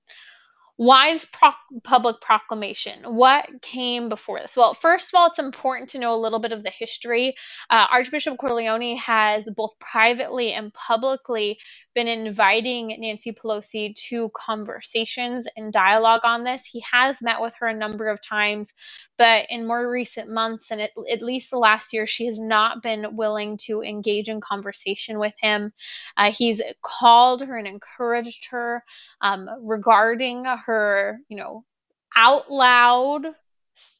Why 0.78 1.10
is 1.10 1.26
pro- 1.26 1.52
public 1.84 2.20
proclamation? 2.22 3.04
What 3.04 3.48
came 3.62 4.10
before 4.10 4.40
this? 4.40 4.58
Well, 4.58 4.74
first 4.74 5.14
of 5.14 5.20
all, 5.20 5.28
it's 5.28 5.40
important 5.40 5.90
to 5.90 6.00
know 6.00 6.16
a 6.16 6.18
little 6.18 6.40
bit 6.40 6.52
of 6.52 6.64
the 6.64 6.72
history. 6.72 7.36
Uh, 7.70 7.88
Archbishop 7.92 8.38
Cordileone 8.38 8.98
has 8.98 9.50
both 9.56 9.80
privately 9.80 10.52
and 10.54 10.74
publicly 10.74 11.60
been 11.96 12.10
inviting 12.10 12.96
Nancy 13.00 13.32
Pelosi 13.32 13.96
to 14.10 14.32
conversations 14.36 15.48
and 15.56 15.72
dialogue 15.72 16.22
on 16.26 16.44
this. 16.44 16.66
He 16.66 16.84
has 16.92 17.22
met 17.22 17.42
with 17.42 17.54
her 17.60 17.68
a 17.68 17.74
number 17.78 18.08
of 18.08 18.22
times, 18.22 18.74
but 19.18 19.46
in 19.50 19.68
more 19.68 19.90
recent 19.90 20.30
months, 20.30 20.72
and 20.72 20.82
at, 20.82 20.92
at 21.10 21.22
least 21.22 21.52
the 21.52 21.60
last 21.60 21.94
year, 21.94 22.06
she 22.06 22.26
has 22.26 22.40
not 22.40 22.84
been 22.84 23.16
willing 23.16 23.58
to 23.68 23.82
engage 23.82 24.28
in 24.28 24.42
conversation 24.42 25.20
with 25.20 25.36
him. 25.40 25.72
Uh, 26.18 26.32
he's 26.32 26.62
called 26.82 27.44
her 27.44 27.58
and 27.58 27.68
encouraged 27.68 28.50
her 28.52 28.84
um, 29.22 29.48
regarding 29.62 30.46
her, 30.66 31.20
you 31.30 31.38
know, 31.38 31.64
out 32.16 32.52
loud 32.52 33.28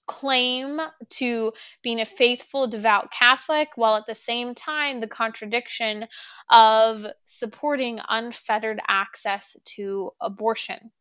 claim 0.08 0.80
to 1.10 1.52
being 1.84 2.00
a 2.00 2.06
faithful, 2.06 2.68
devout 2.68 3.12
Catholic, 3.12 3.70
while 3.76 3.96
at 3.96 4.06
the 4.06 4.16
same 4.16 4.56
time, 4.56 5.00
the 5.00 5.08
contradiction 5.08 6.08
of 6.50 7.06
supporting 7.26 8.00
unfettered 8.08 8.80
access 8.88 9.56
to 9.76 10.12
abortion. 10.22 10.92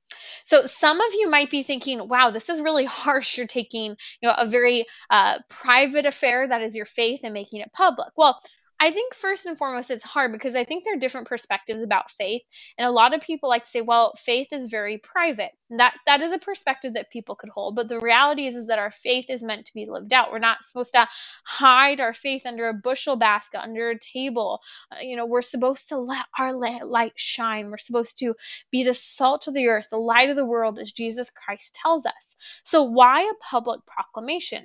So 0.44 0.66
some 0.66 1.00
of 1.00 1.12
you 1.14 1.30
might 1.30 1.50
be 1.50 1.62
thinking, 1.62 2.08
wow, 2.08 2.30
this 2.30 2.48
is 2.48 2.60
really 2.60 2.84
harsh. 3.02 3.36
You're 3.36 3.46
taking, 3.46 3.96
you 4.20 4.28
know, 4.28 4.34
a 4.36 4.46
very 4.46 4.86
uh, 5.10 5.38
private 5.48 6.06
affair 6.06 6.46
that 6.46 6.62
is 6.62 6.74
your 6.74 6.86
faith 6.86 7.20
and 7.24 7.34
making 7.34 7.60
it 7.60 7.72
public. 7.72 8.12
Well, 8.16 8.40
I 8.80 8.90
think 8.90 9.14
first 9.14 9.46
and 9.46 9.56
foremost, 9.56 9.90
it's 9.90 10.04
hard 10.04 10.32
because 10.32 10.56
I 10.56 10.64
think 10.64 10.84
there 10.84 10.94
are 10.94 10.98
different 10.98 11.28
perspectives 11.28 11.82
about 11.82 12.10
faith, 12.10 12.42
and 12.76 12.86
a 12.86 12.90
lot 12.90 13.14
of 13.14 13.20
people 13.20 13.48
like 13.48 13.62
to 13.62 13.68
say, 13.68 13.80
"Well, 13.80 14.12
faith 14.16 14.52
is 14.52 14.68
very 14.68 14.98
private." 14.98 15.52
And 15.70 15.80
that 15.80 15.94
that 16.06 16.22
is 16.22 16.32
a 16.32 16.38
perspective 16.38 16.94
that 16.94 17.10
people 17.10 17.36
could 17.36 17.50
hold, 17.50 17.76
but 17.76 17.88
the 17.88 18.00
reality 18.00 18.46
is 18.46 18.54
is 18.54 18.66
that 18.66 18.78
our 18.78 18.90
faith 18.90 19.26
is 19.30 19.42
meant 19.42 19.66
to 19.66 19.74
be 19.74 19.86
lived 19.88 20.12
out. 20.12 20.32
We're 20.32 20.38
not 20.38 20.64
supposed 20.64 20.92
to 20.92 21.08
hide 21.44 22.00
our 22.00 22.12
faith 22.12 22.46
under 22.46 22.68
a 22.68 22.74
bushel 22.74 23.16
basket, 23.16 23.60
under 23.62 23.90
a 23.90 23.98
table. 23.98 24.60
Uh, 24.90 25.00
you 25.02 25.16
know, 25.16 25.26
we're 25.26 25.42
supposed 25.42 25.90
to 25.90 25.96
let 25.98 26.26
our 26.38 26.52
light 26.52 27.12
shine. 27.16 27.70
We're 27.70 27.78
supposed 27.78 28.18
to 28.18 28.34
be 28.70 28.84
the 28.84 28.94
salt 28.94 29.46
of 29.46 29.54
the 29.54 29.68
earth, 29.68 29.88
the 29.90 29.98
light 29.98 30.30
of 30.30 30.36
the 30.36 30.44
world, 30.44 30.78
as 30.78 30.92
Jesus 30.92 31.30
Christ 31.30 31.74
tells 31.74 32.06
us. 32.06 32.36
So, 32.64 32.82
why 32.82 33.22
a 33.22 33.34
public 33.40 33.86
proclamation? 33.86 34.64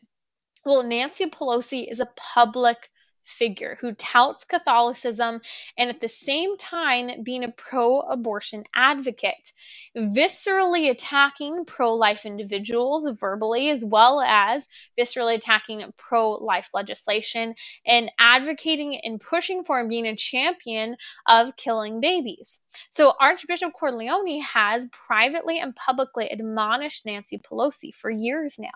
Well, 0.66 0.84
Nancy 0.84 1.28
Pelosi 1.28 1.90
is 1.90 2.00
a 2.00 2.10
public 2.16 2.90
figure 3.30 3.78
who 3.80 3.94
touts 3.94 4.44
Catholicism 4.44 5.42
and 5.78 5.90
at 5.90 6.02
the 6.02 6.10
same 6.10 6.58
time 6.58 7.24
being 7.24 7.44
a 7.44 7.52
pro 7.52 8.00
abortion 8.00 8.64
advocate, 8.74 9.54
viscerally 9.96 10.90
attacking 10.90 11.66
pro 11.66 11.94
life 11.96 12.26
individuals 12.26 13.08
verbally, 13.20 13.70
as 13.70 13.86
well 13.86 14.22
as 14.22 14.68
viscerally 15.00 15.36
attacking 15.36 15.84
pro 15.98 16.32
life 16.32 16.70
legislation 16.74 17.56
and 17.86 18.12
advocating 18.20 19.00
and 19.04 19.20
pushing 19.20 19.64
for 19.64 19.80
and 19.80 19.90
being 19.90 20.08
a 20.08 20.16
champion 20.16 20.98
of 21.28 21.56
killing 21.56 22.02
babies. 22.02 22.60
So, 22.90 23.14
Archbishop 23.20 23.74
Cordileone 23.80 24.42
has 24.42 24.88
privately 24.92 25.60
and 25.60 25.76
publicly 25.76 26.30
admonished 26.30 27.06
Nancy 27.06 27.38
Pelosi 27.38 27.94
for 27.94 28.10
years 28.10 28.58
now. 28.60 28.70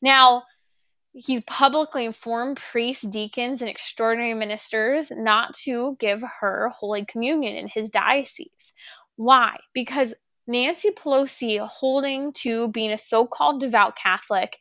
Now, 0.00 0.44
he 1.18 1.40
publicly 1.40 2.04
informed 2.04 2.56
priests, 2.56 3.02
deacons, 3.02 3.60
and 3.60 3.68
extraordinary 3.68 4.34
ministers 4.34 5.10
not 5.10 5.54
to 5.54 5.96
give 5.98 6.22
her 6.40 6.68
Holy 6.68 7.04
Communion 7.04 7.56
in 7.56 7.66
his 7.68 7.90
diocese. 7.90 8.72
Why? 9.16 9.58
Because 9.74 10.14
Nancy 10.46 10.90
Pelosi 10.90 11.58
holding 11.58 12.32
to 12.34 12.68
being 12.68 12.92
a 12.92 12.98
so 12.98 13.26
called 13.26 13.60
devout 13.60 13.96
Catholic 13.96 14.56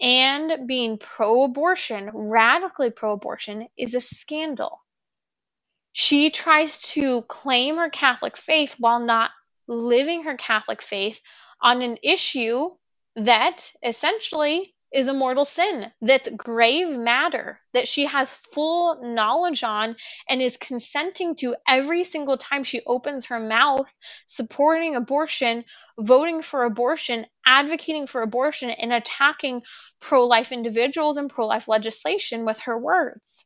and 0.00 0.66
being 0.66 0.96
pro 0.96 1.44
abortion, 1.44 2.10
radically 2.14 2.90
pro 2.90 3.12
abortion, 3.12 3.68
is 3.76 3.94
a 3.94 4.00
scandal. 4.00 4.80
She 5.92 6.30
tries 6.30 6.82
to 6.92 7.22
claim 7.22 7.76
her 7.76 7.90
Catholic 7.90 8.36
faith 8.36 8.76
while 8.78 9.00
not 9.00 9.30
living 9.66 10.22
her 10.24 10.36
Catholic 10.36 10.80
faith 10.80 11.20
on 11.60 11.82
an 11.82 11.98
issue 12.02 12.70
that 13.16 13.72
essentially 13.82 14.74
is 14.92 15.08
a 15.08 15.14
mortal 15.14 15.44
sin 15.44 15.90
that's 16.00 16.28
grave 16.30 16.88
matter 16.88 17.60
that 17.74 17.86
she 17.86 18.06
has 18.06 18.32
full 18.32 19.00
knowledge 19.02 19.62
on 19.62 19.96
and 20.28 20.40
is 20.40 20.56
consenting 20.56 21.34
to 21.36 21.54
every 21.66 22.04
single 22.04 22.38
time 22.38 22.64
she 22.64 22.80
opens 22.86 23.26
her 23.26 23.38
mouth 23.38 23.94
supporting 24.26 24.96
abortion 24.96 25.64
voting 25.98 26.42
for 26.42 26.64
abortion 26.64 27.26
advocating 27.44 28.06
for 28.06 28.22
abortion 28.22 28.70
and 28.70 28.92
attacking 28.92 29.62
pro-life 30.00 30.52
individuals 30.52 31.16
and 31.16 31.30
pro-life 31.30 31.68
legislation 31.68 32.44
with 32.44 32.60
her 32.60 32.76
words. 32.78 33.44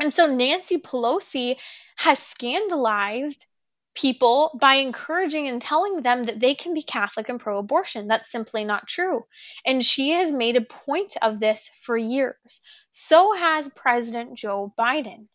And 0.00 0.12
so 0.12 0.26
Nancy 0.26 0.78
Pelosi 0.78 1.58
has 1.96 2.18
scandalized 2.18 3.46
people 3.94 4.56
by 4.60 4.76
encouraging 4.76 5.48
and 5.48 5.60
telling 5.60 6.02
them 6.02 6.24
that 6.24 6.40
they 6.40 6.54
can 6.54 6.74
be 6.74 6.82
Catholic 6.82 7.28
and 7.28 7.40
pro 7.40 7.58
abortion. 7.58 8.08
That's 8.08 8.30
simply 8.30 8.64
not 8.64 8.88
true. 8.88 9.24
And 9.66 9.84
she 9.84 10.10
has 10.10 10.32
made 10.32 10.56
a 10.56 10.62
point 10.62 11.16
of 11.20 11.40
this 11.40 11.70
for 11.82 11.96
years. 11.96 12.60
So 12.90 13.34
has 13.34 13.68
President 13.68 14.36
Joe 14.36 14.72
Biden. 14.78 15.26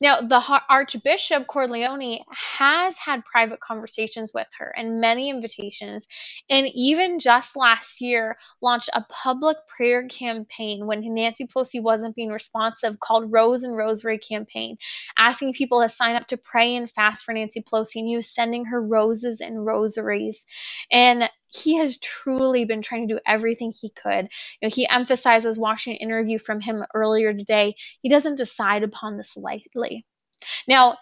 Now, 0.00 0.20
the 0.20 0.40
Archbishop 0.68 1.46
Cordileone 1.46 2.20
has 2.30 2.98
had 2.98 3.24
private 3.24 3.60
conversations 3.60 4.32
with 4.34 4.48
her 4.58 4.72
and 4.76 5.00
many 5.00 5.30
invitations, 5.30 6.06
and 6.50 6.68
even 6.74 7.18
just 7.18 7.56
last 7.56 8.00
year 8.00 8.36
launched 8.62 8.90
a 8.94 9.04
public 9.08 9.56
prayer 9.68 10.06
campaign 10.08 10.86
when 10.86 11.02
Nancy 11.14 11.46
Pelosi 11.46 11.82
wasn't 11.82 12.16
being 12.16 12.30
responsive 12.30 13.00
called 13.00 13.32
Rose 13.32 13.64
and 13.64 13.76
Rosary 13.76 14.18
Campaign, 14.18 14.78
asking 15.18 15.54
people 15.54 15.82
to 15.82 15.88
sign 15.88 16.16
up 16.16 16.26
to 16.28 16.36
pray 16.36 16.76
and 16.76 16.90
fast 16.90 17.24
for 17.24 17.34
Nancy 17.34 17.62
Pelosi, 17.62 17.96
and 17.96 18.08
he 18.08 18.16
was 18.16 18.28
sending 18.34 18.66
her 18.66 18.80
roses 18.80 19.40
and 19.40 19.64
rosaries. 19.66 20.46
And 20.92 21.30
he 21.52 21.76
has 21.76 21.98
truly 21.98 22.64
been 22.64 22.82
trying 22.82 23.08
to 23.08 23.14
do 23.14 23.20
everything 23.26 23.72
he 23.72 23.90
could. 23.90 24.28
You 24.60 24.68
know, 24.68 24.74
he 24.74 24.88
emphasized, 24.88 25.46
was 25.46 25.58
watching 25.58 25.94
an 25.94 25.98
interview 25.98 26.38
from 26.38 26.60
him 26.60 26.84
earlier 26.94 27.32
today, 27.32 27.74
he 28.02 28.08
doesn't 28.08 28.36
decide 28.36 28.82
upon 28.82 29.16
this 29.16 29.36
lightly. 29.36 30.06
Now, 30.68 30.96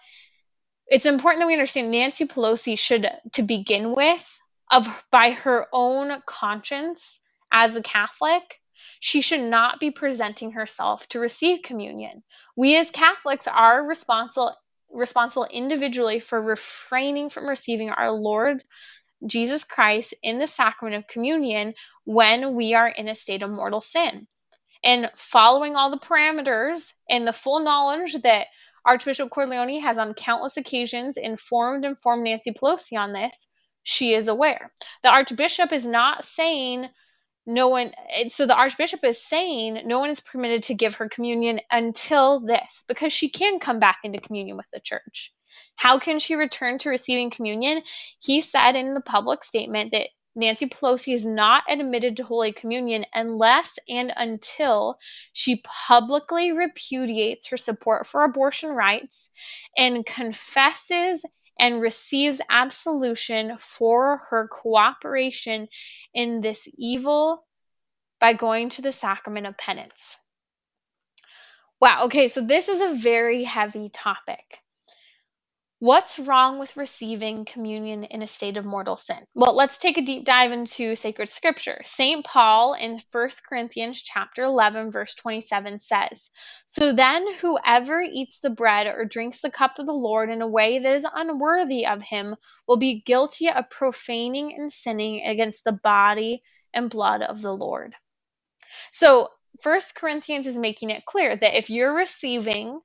it's 0.87 1.05
important 1.05 1.41
that 1.41 1.47
we 1.47 1.53
understand 1.53 1.91
Nancy 1.91 2.25
Pelosi 2.25 2.77
should, 2.77 3.07
to 3.33 3.43
begin 3.43 3.95
with, 3.95 4.41
of 4.71 4.87
by 5.11 5.31
her 5.31 5.67
own 5.71 6.21
conscience 6.25 7.19
as 7.51 7.75
a 7.75 7.81
Catholic, 7.81 8.59
she 8.99 9.21
should 9.21 9.41
not 9.41 9.79
be 9.79 9.91
presenting 9.91 10.53
herself 10.53 11.07
to 11.09 11.19
receive 11.19 11.63
communion. 11.63 12.23
We 12.55 12.77
as 12.77 12.91
Catholics 12.91 13.47
are 13.47 13.85
responsible 13.85 14.55
responsible 14.91 15.45
individually 15.45 16.19
for 16.19 16.41
refraining 16.41 17.29
from 17.29 17.47
receiving 17.47 17.91
our 17.91 18.11
Lord 18.11 18.63
Jesus 19.25 19.63
Christ 19.63 20.13
in 20.23 20.39
the 20.39 20.47
sacrament 20.47 20.97
of 20.97 21.07
communion 21.07 21.73
when 22.05 22.55
we 22.55 22.73
are 22.73 22.87
in 22.87 23.07
a 23.07 23.15
state 23.15 23.43
of 23.43 23.49
mortal 23.49 23.81
sin. 23.81 24.27
And 24.83 25.11
following 25.15 25.75
all 25.75 25.91
the 25.91 25.97
parameters 25.97 26.93
and 27.09 27.27
the 27.27 27.33
full 27.33 27.59
knowledge 27.59 28.15
that 28.23 28.47
Archbishop 28.85 29.29
Cordileone 29.29 29.81
has 29.81 29.97
on 29.97 30.13
countless 30.13 30.57
occasions 30.57 31.17
informed 31.17 31.83
and 31.83 31.91
informed 31.91 32.23
Nancy 32.23 32.51
Pelosi 32.51 32.97
on 32.97 33.11
this, 33.11 33.47
she 33.83 34.13
is 34.13 34.29
aware. 34.29 34.71
The 35.03 35.09
Archbishop 35.09 35.73
is 35.73 35.85
not 35.85 36.23
saying 36.23 36.87
no 37.45 37.67
one 37.69 37.91
so 38.27 38.45
the 38.45 38.55
archbishop 38.55 39.03
is 39.03 39.25
saying 39.25 39.81
no 39.85 39.99
one 39.99 40.09
is 40.09 40.19
permitted 40.19 40.63
to 40.63 40.75
give 40.75 40.95
her 40.95 41.09
communion 41.09 41.59
until 41.71 42.39
this 42.39 42.83
because 42.87 43.11
she 43.11 43.29
can 43.29 43.59
come 43.59 43.79
back 43.79 43.97
into 44.03 44.19
communion 44.19 44.55
with 44.55 44.69
the 44.71 44.79
church 44.79 45.33
how 45.75 45.99
can 45.99 46.19
she 46.19 46.35
return 46.35 46.77
to 46.77 46.89
receiving 46.89 47.29
communion 47.29 47.81
he 48.19 48.41
said 48.41 48.75
in 48.75 48.93
the 48.93 49.01
public 49.01 49.43
statement 49.43 49.91
that 49.91 50.09
Nancy 50.35 50.67
Pelosi 50.67 51.13
is 51.13 51.25
not 51.25 51.63
admitted 51.67 52.17
to 52.17 52.23
Holy 52.23 52.53
Communion 52.53 53.05
unless 53.13 53.77
and 53.89 54.13
until 54.15 54.99
she 55.33 55.61
publicly 55.87 56.51
repudiates 56.51 57.47
her 57.47 57.57
support 57.57 58.05
for 58.05 58.23
abortion 58.23 58.69
rights 58.69 59.29
and 59.75 60.05
confesses 60.05 61.25
and 61.59 61.81
receives 61.81 62.41
absolution 62.49 63.57
for 63.57 64.21
her 64.29 64.47
cooperation 64.47 65.67
in 66.13 66.41
this 66.41 66.69
evil 66.77 67.45
by 68.19 68.33
going 68.33 68.69
to 68.69 68.81
the 68.81 68.93
sacrament 68.93 69.45
of 69.45 69.57
penance. 69.57 70.15
Wow, 71.81 72.05
okay, 72.05 72.27
so 72.27 72.41
this 72.41 72.69
is 72.69 72.81
a 72.81 72.99
very 72.99 73.43
heavy 73.43 73.89
topic. 73.89 74.59
What's 75.81 76.19
wrong 76.19 76.59
with 76.59 76.75
receiving 76.75 77.45
communion 77.45 78.03
in 78.03 78.21
a 78.21 78.27
state 78.27 78.57
of 78.57 78.65
mortal 78.65 78.97
sin? 78.97 79.25
Well, 79.33 79.55
let's 79.55 79.77
take 79.77 79.97
a 79.97 80.01
deep 80.01 80.25
dive 80.25 80.51
into 80.51 80.93
sacred 80.93 81.29
scripture. 81.29 81.79
St. 81.85 82.25
Paul 82.25 82.73
in 82.73 82.99
1 83.09 83.29
Corinthians 83.47 84.01
chapter 84.01 84.43
11 84.43 84.91
verse 84.91 85.15
27 85.15 85.77
says, 85.77 86.31
"So 86.65 86.91
then 86.91 87.33
whoever 87.35 88.01
eats 88.01 88.39
the 88.41 88.49
bread 88.49 88.87
or 88.87 89.05
drinks 89.05 89.39
the 89.39 89.49
cup 89.49 89.79
of 89.79 89.85
the 89.85 89.93
Lord 89.93 90.29
in 90.29 90.41
a 90.41 90.47
way 90.49 90.79
that 90.79 90.95
is 90.95 91.07
unworthy 91.13 91.87
of 91.87 92.03
him 92.03 92.35
will 92.67 92.77
be 92.77 92.99
guilty 92.99 93.49
of 93.49 93.69
profaning 93.69 94.53
and 94.57 94.69
sinning 94.69 95.25
against 95.25 95.63
the 95.63 95.71
body 95.71 96.43
and 96.73 96.89
blood 96.89 97.21
of 97.21 97.41
the 97.41 97.55
Lord." 97.55 97.95
So, 98.91 99.29
1 99.63 99.95
Corinthians 99.95 100.45
is 100.45 100.57
making 100.57 100.89
it 100.89 101.05
clear 101.05 101.37
that 101.37 101.57
if 101.57 101.69
you're 101.69 101.95
receiving 101.95 102.81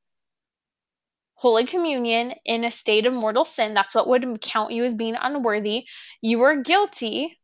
Holy 1.35 1.66
Communion 1.66 2.33
in 2.44 2.64
a 2.64 2.70
state 2.70 3.07
of 3.07 3.12
mortal 3.12 3.44
sin, 3.44 3.75
that's 3.75 3.94
what 3.94 4.09
would 4.09 4.40
count 4.40 4.73
you 4.73 4.85
as 4.85 4.94
being 4.94 5.16
unworthy, 5.20 5.87
you 6.20 6.42
are 6.42 6.57
guilty 6.57 7.38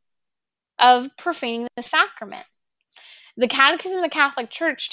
of 0.78 1.08
profaning 1.16 1.68
the 1.76 1.82
sacrament. 1.82 2.44
The 3.36 3.48
Catechism 3.48 3.98
of 3.98 4.04
the 4.04 4.10
Catholic 4.10 4.50
Church, 4.50 4.90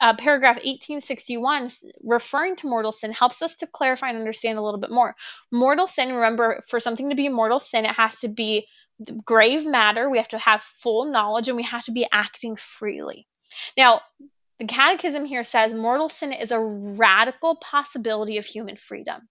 uh, 0.00 0.14
paragraph 0.14 0.56
1861, 0.56 1.70
referring 2.02 2.56
to 2.56 2.68
mortal 2.68 2.92
sin, 2.92 3.12
helps 3.12 3.42
us 3.42 3.56
to 3.56 3.66
clarify 3.66 4.08
and 4.08 4.18
understand 4.18 4.58
a 4.58 4.62
little 4.62 4.80
bit 4.80 4.90
more. 4.90 5.14
Mortal 5.50 5.86
sin, 5.86 6.12
remember, 6.12 6.62
for 6.68 6.80
something 6.80 7.10
to 7.10 7.16
be 7.16 7.26
a 7.26 7.30
mortal 7.30 7.58
sin, 7.58 7.84
it 7.84 7.92
has 7.92 8.20
to 8.20 8.28
be 8.28 8.66
grave 9.24 9.66
matter, 9.66 10.08
we 10.08 10.18
have 10.18 10.28
to 10.28 10.38
have 10.38 10.62
full 10.62 11.06
knowledge, 11.06 11.48
and 11.48 11.56
we 11.56 11.62
have 11.64 11.84
to 11.84 11.92
be 11.92 12.06
acting 12.10 12.56
freely. 12.56 13.26
Now, 13.76 14.00
the 14.58 14.66
Catechism 14.66 15.24
here 15.24 15.44
says 15.44 15.72
mortal 15.72 16.08
sin 16.08 16.32
is 16.32 16.50
a 16.50 16.58
radical 16.58 17.56
possibility 17.56 18.38
of 18.38 18.46
human 18.46 18.76
freedom, 18.76 19.28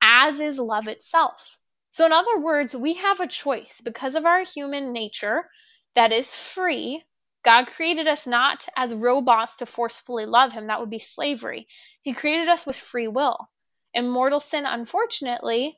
as 0.00 0.38
is 0.38 0.58
love 0.58 0.86
itself. 0.86 1.58
So, 1.90 2.06
in 2.06 2.12
other 2.12 2.38
words, 2.38 2.74
we 2.74 2.94
have 2.94 3.20
a 3.20 3.26
choice 3.26 3.80
because 3.84 4.14
of 4.14 4.24
our 4.24 4.42
human 4.42 4.92
nature 4.92 5.48
that 5.94 6.12
is 6.12 6.34
free. 6.34 7.04
God 7.44 7.66
created 7.66 8.06
us 8.06 8.26
not 8.26 8.68
as 8.76 8.94
robots 8.94 9.56
to 9.56 9.66
forcefully 9.66 10.26
love 10.26 10.52
Him, 10.52 10.68
that 10.68 10.80
would 10.80 10.90
be 10.90 11.00
slavery. 11.00 11.66
He 12.02 12.12
created 12.12 12.48
us 12.48 12.64
with 12.64 12.76
free 12.76 13.08
will. 13.08 13.50
And 13.94 14.10
mortal 14.10 14.40
sin, 14.40 14.64
unfortunately, 14.64 15.76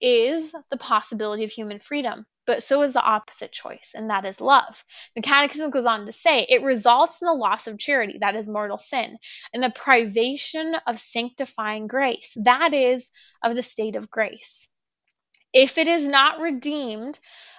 is 0.00 0.54
the 0.70 0.76
possibility 0.76 1.44
of 1.44 1.50
human 1.50 1.78
freedom 1.78 2.26
but 2.46 2.62
so 2.62 2.82
is 2.82 2.92
the 2.92 3.02
opposite 3.02 3.52
choice, 3.52 3.92
and 3.94 4.10
that 4.10 4.24
is 4.24 4.40
love. 4.40 4.84
The 5.14 5.22
Catechism 5.22 5.70
goes 5.70 5.84
on 5.84 6.06
to 6.06 6.12
say 6.12 6.46
it 6.48 6.62
results 6.62 7.20
in 7.20 7.26
the 7.26 7.34
loss 7.34 7.66
of 7.66 7.78
charity, 7.78 8.18
that 8.20 8.36
is 8.36 8.48
mortal 8.48 8.78
sin, 8.78 9.18
and 9.52 9.62
the 9.62 9.70
privation 9.70 10.76
of 10.86 10.98
sanctifying 10.98 11.88
grace, 11.88 12.36
that 12.44 12.72
is 12.72 13.10
of 13.42 13.56
the 13.56 13.62
state 13.62 13.96
of 13.96 14.10
grace. 14.10 14.68
If 15.52 15.76
it 15.78 15.88
is 15.88 16.06
not 16.06 16.40
redeemed 16.40 17.18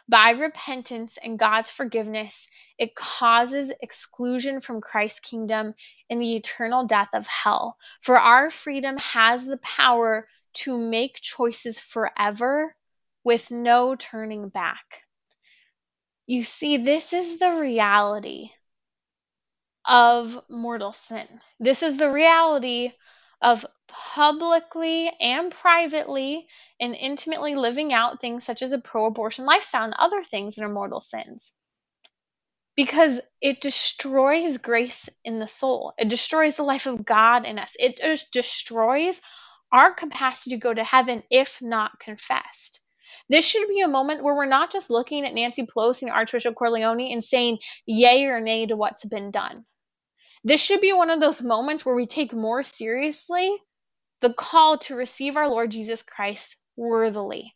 by 0.09 0.31
repentance 0.31 1.17
and 1.21 1.37
God's 1.37 1.69
forgiveness, 1.69 2.47
it 2.77 2.95
causes 2.95 3.73
exclusion 3.81 4.61
from 4.61 4.79
Christ's 4.79 5.19
kingdom 5.19 5.73
and 6.09 6.21
the 6.21 6.35
eternal 6.37 6.85
death 6.85 7.09
of 7.13 7.27
hell. 7.27 7.75
For 8.01 8.17
our 8.17 8.49
freedom 8.49 8.97
has 8.97 9.45
the 9.45 9.57
power 9.57 10.27
to 10.63 10.77
make 10.77 11.21
choices 11.21 11.79
forever 11.79 12.75
with 13.23 13.51
no 13.51 13.95
turning 13.95 14.49
back. 14.49 15.03
You 16.27 16.43
see, 16.43 16.77
this 16.77 17.13
is 17.13 17.39
the 17.39 17.53
reality 17.53 18.49
of 19.87 20.37
mortal 20.49 20.91
sin. 20.91 21.27
This 21.59 21.83
is 21.83 21.97
the 21.97 22.11
reality 22.11 22.91
of 23.41 23.65
publicly 23.87 25.09
and 25.21 25.51
privately 25.51 26.47
and 26.79 26.95
intimately 26.95 27.55
living 27.55 27.93
out 27.93 28.19
things 28.19 28.43
such 28.43 28.61
as 28.61 28.71
a 28.71 28.79
pro 28.79 29.05
abortion 29.05 29.45
lifestyle 29.45 29.85
and 29.85 29.93
other 29.97 30.23
things 30.23 30.55
that 30.55 30.65
are 30.65 30.69
mortal 30.69 31.01
sins. 31.01 31.53
Because 32.75 33.21
it 33.41 33.61
destroys 33.61 34.57
grace 34.57 35.09
in 35.23 35.39
the 35.39 35.47
soul, 35.47 35.93
it 35.97 36.09
destroys 36.09 36.57
the 36.57 36.63
life 36.63 36.85
of 36.85 37.05
God 37.05 37.45
in 37.45 37.57
us, 37.57 37.75
it 37.79 37.99
destroys 38.31 39.21
our 39.71 39.93
capacity 39.93 40.51
to 40.51 40.61
go 40.61 40.73
to 40.73 40.83
heaven 40.83 41.23
if 41.29 41.61
not 41.61 41.99
confessed. 41.99 42.79
This 43.29 43.45
should 43.47 43.67
be 43.67 43.81
a 43.81 43.87
moment 43.87 44.23
where 44.23 44.35
we're 44.35 44.45
not 44.45 44.71
just 44.71 44.89
looking 44.89 45.25
at 45.25 45.33
Nancy 45.33 45.65
Pelosi 45.65 46.03
and 46.03 46.11
Archbishop 46.11 46.55
Cordileone 46.55 47.11
and 47.11 47.23
saying 47.23 47.59
yay 47.85 48.25
or 48.25 48.39
nay 48.39 48.65
to 48.65 48.75
what's 48.75 49.05
been 49.05 49.31
done. 49.31 49.65
This 50.43 50.61
should 50.61 50.81
be 50.81 50.93
one 50.93 51.09
of 51.09 51.19
those 51.19 51.41
moments 51.41 51.85
where 51.85 51.95
we 51.95 52.05
take 52.05 52.33
more 52.33 52.63
seriously 52.63 53.55
the 54.21 54.33
call 54.33 54.79
to 54.79 54.95
receive 54.95 55.37
our 55.37 55.49
Lord 55.49 55.71
Jesus 55.71 56.03
Christ 56.03 56.55
worthily, 56.75 57.53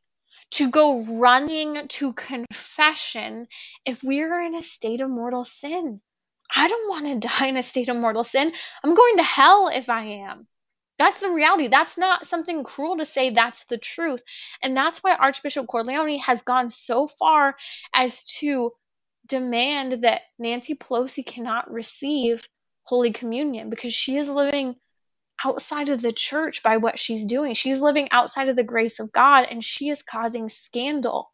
to 0.51 0.69
go 0.69 1.03
running 1.03 1.87
to 1.87 2.13
confession 2.13 3.47
if 3.85 4.03
we're 4.03 4.41
in 4.41 4.55
a 4.55 4.61
state 4.61 5.01
of 5.01 5.09
mortal 5.09 5.43
sin. 5.43 6.01
I 6.53 6.67
don't 6.67 6.89
want 6.89 7.21
to 7.21 7.27
die 7.39 7.47
in 7.47 7.57
a 7.57 7.63
state 7.63 7.89
of 7.89 7.95
mortal 7.95 8.23
sin. 8.23 8.51
I'm 8.83 8.93
going 8.93 9.17
to 9.17 9.23
hell 9.23 9.69
if 9.73 9.89
I 9.89 10.03
am. 10.27 10.47
That's 11.01 11.21
the 11.21 11.31
reality. 11.31 11.67
That's 11.67 11.97
not 11.97 12.27
something 12.27 12.63
cruel 12.63 12.97
to 12.97 13.05
say. 13.05 13.31
That's 13.31 13.63
the 13.63 13.79
truth. 13.79 14.21
And 14.61 14.77
that's 14.77 14.99
why 14.99 15.15
Archbishop 15.15 15.65
Cordileone 15.65 16.19
has 16.19 16.43
gone 16.43 16.69
so 16.69 17.07
far 17.07 17.55
as 17.91 18.23
to 18.35 18.71
demand 19.25 20.03
that 20.03 20.21
Nancy 20.37 20.75
Pelosi 20.75 21.25
cannot 21.25 21.71
receive 21.71 22.47
Holy 22.83 23.13
Communion 23.13 23.71
because 23.71 23.95
she 23.95 24.15
is 24.15 24.29
living 24.29 24.75
outside 25.43 25.89
of 25.89 26.03
the 26.03 26.11
church 26.11 26.61
by 26.61 26.77
what 26.77 26.99
she's 26.99 27.25
doing. 27.25 27.55
She's 27.55 27.81
living 27.81 28.09
outside 28.11 28.49
of 28.49 28.55
the 28.55 28.63
grace 28.63 28.99
of 28.99 29.11
God 29.11 29.47
and 29.49 29.65
she 29.65 29.89
is 29.89 30.03
causing 30.03 30.49
scandal 30.49 31.31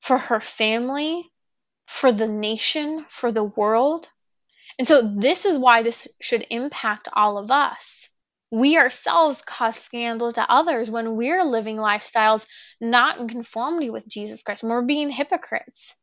for 0.00 0.18
her 0.18 0.38
family, 0.38 1.32
for 1.86 2.12
the 2.12 2.28
nation, 2.28 3.06
for 3.08 3.32
the 3.32 3.42
world. 3.44 4.06
And 4.78 4.86
so, 4.86 5.14
this 5.16 5.46
is 5.46 5.56
why 5.56 5.82
this 5.82 6.08
should 6.20 6.46
impact 6.50 7.08
all 7.10 7.38
of 7.38 7.50
us 7.50 8.10
we 8.52 8.76
ourselves 8.76 9.40
cause 9.40 9.76
scandal 9.76 10.30
to 10.30 10.48
others 10.48 10.90
when 10.90 11.16
we're 11.16 11.42
living 11.42 11.78
lifestyles 11.78 12.46
not 12.82 13.18
in 13.18 13.26
conformity 13.26 13.88
with 13.88 14.06
Jesus 14.06 14.42
Christ, 14.42 14.62
when 14.62 14.72
we're 14.72 14.82
being 14.82 15.08
hypocrites. 15.08 15.94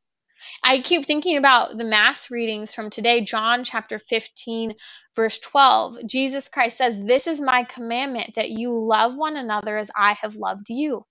I 0.64 0.80
keep 0.80 1.06
thinking 1.06 1.38
about 1.38 1.78
the 1.78 1.86
mass 1.86 2.32
readings 2.32 2.74
from 2.74 2.90
today, 2.90 3.22
John 3.22 3.64
chapter 3.64 4.00
15, 4.00 4.74
verse 5.16 5.38
12. 5.38 6.08
Jesus 6.08 6.48
Christ 6.48 6.78
says, 6.78 7.04
This 7.04 7.28
is 7.28 7.40
my 7.40 7.66
commandment 7.66 8.36
that 8.36 8.50
you 8.50 8.76
love 8.80 9.16
one 9.16 9.38
another 9.38 9.78
as 9.78 9.92
I 9.96 10.14
have 10.14 10.36
loved 10.36 10.70
you. 10.70 11.06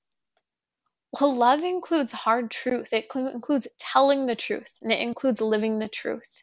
Well, 1.20 1.36
love 1.36 1.62
includes 1.62 2.12
hard 2.12 2.50
truth, 2.50 2.92
it 2.92 3.06
includes 3.14 3.68
telling 3.78 4.26
the 4.26 4.34
truth, 4.34 4.76
and 4.82 4.90
it 4.90 5.00
includes 5.00 5.40
living 5.40 5.78
the 5.78 5.88
truth. 5.88 6.42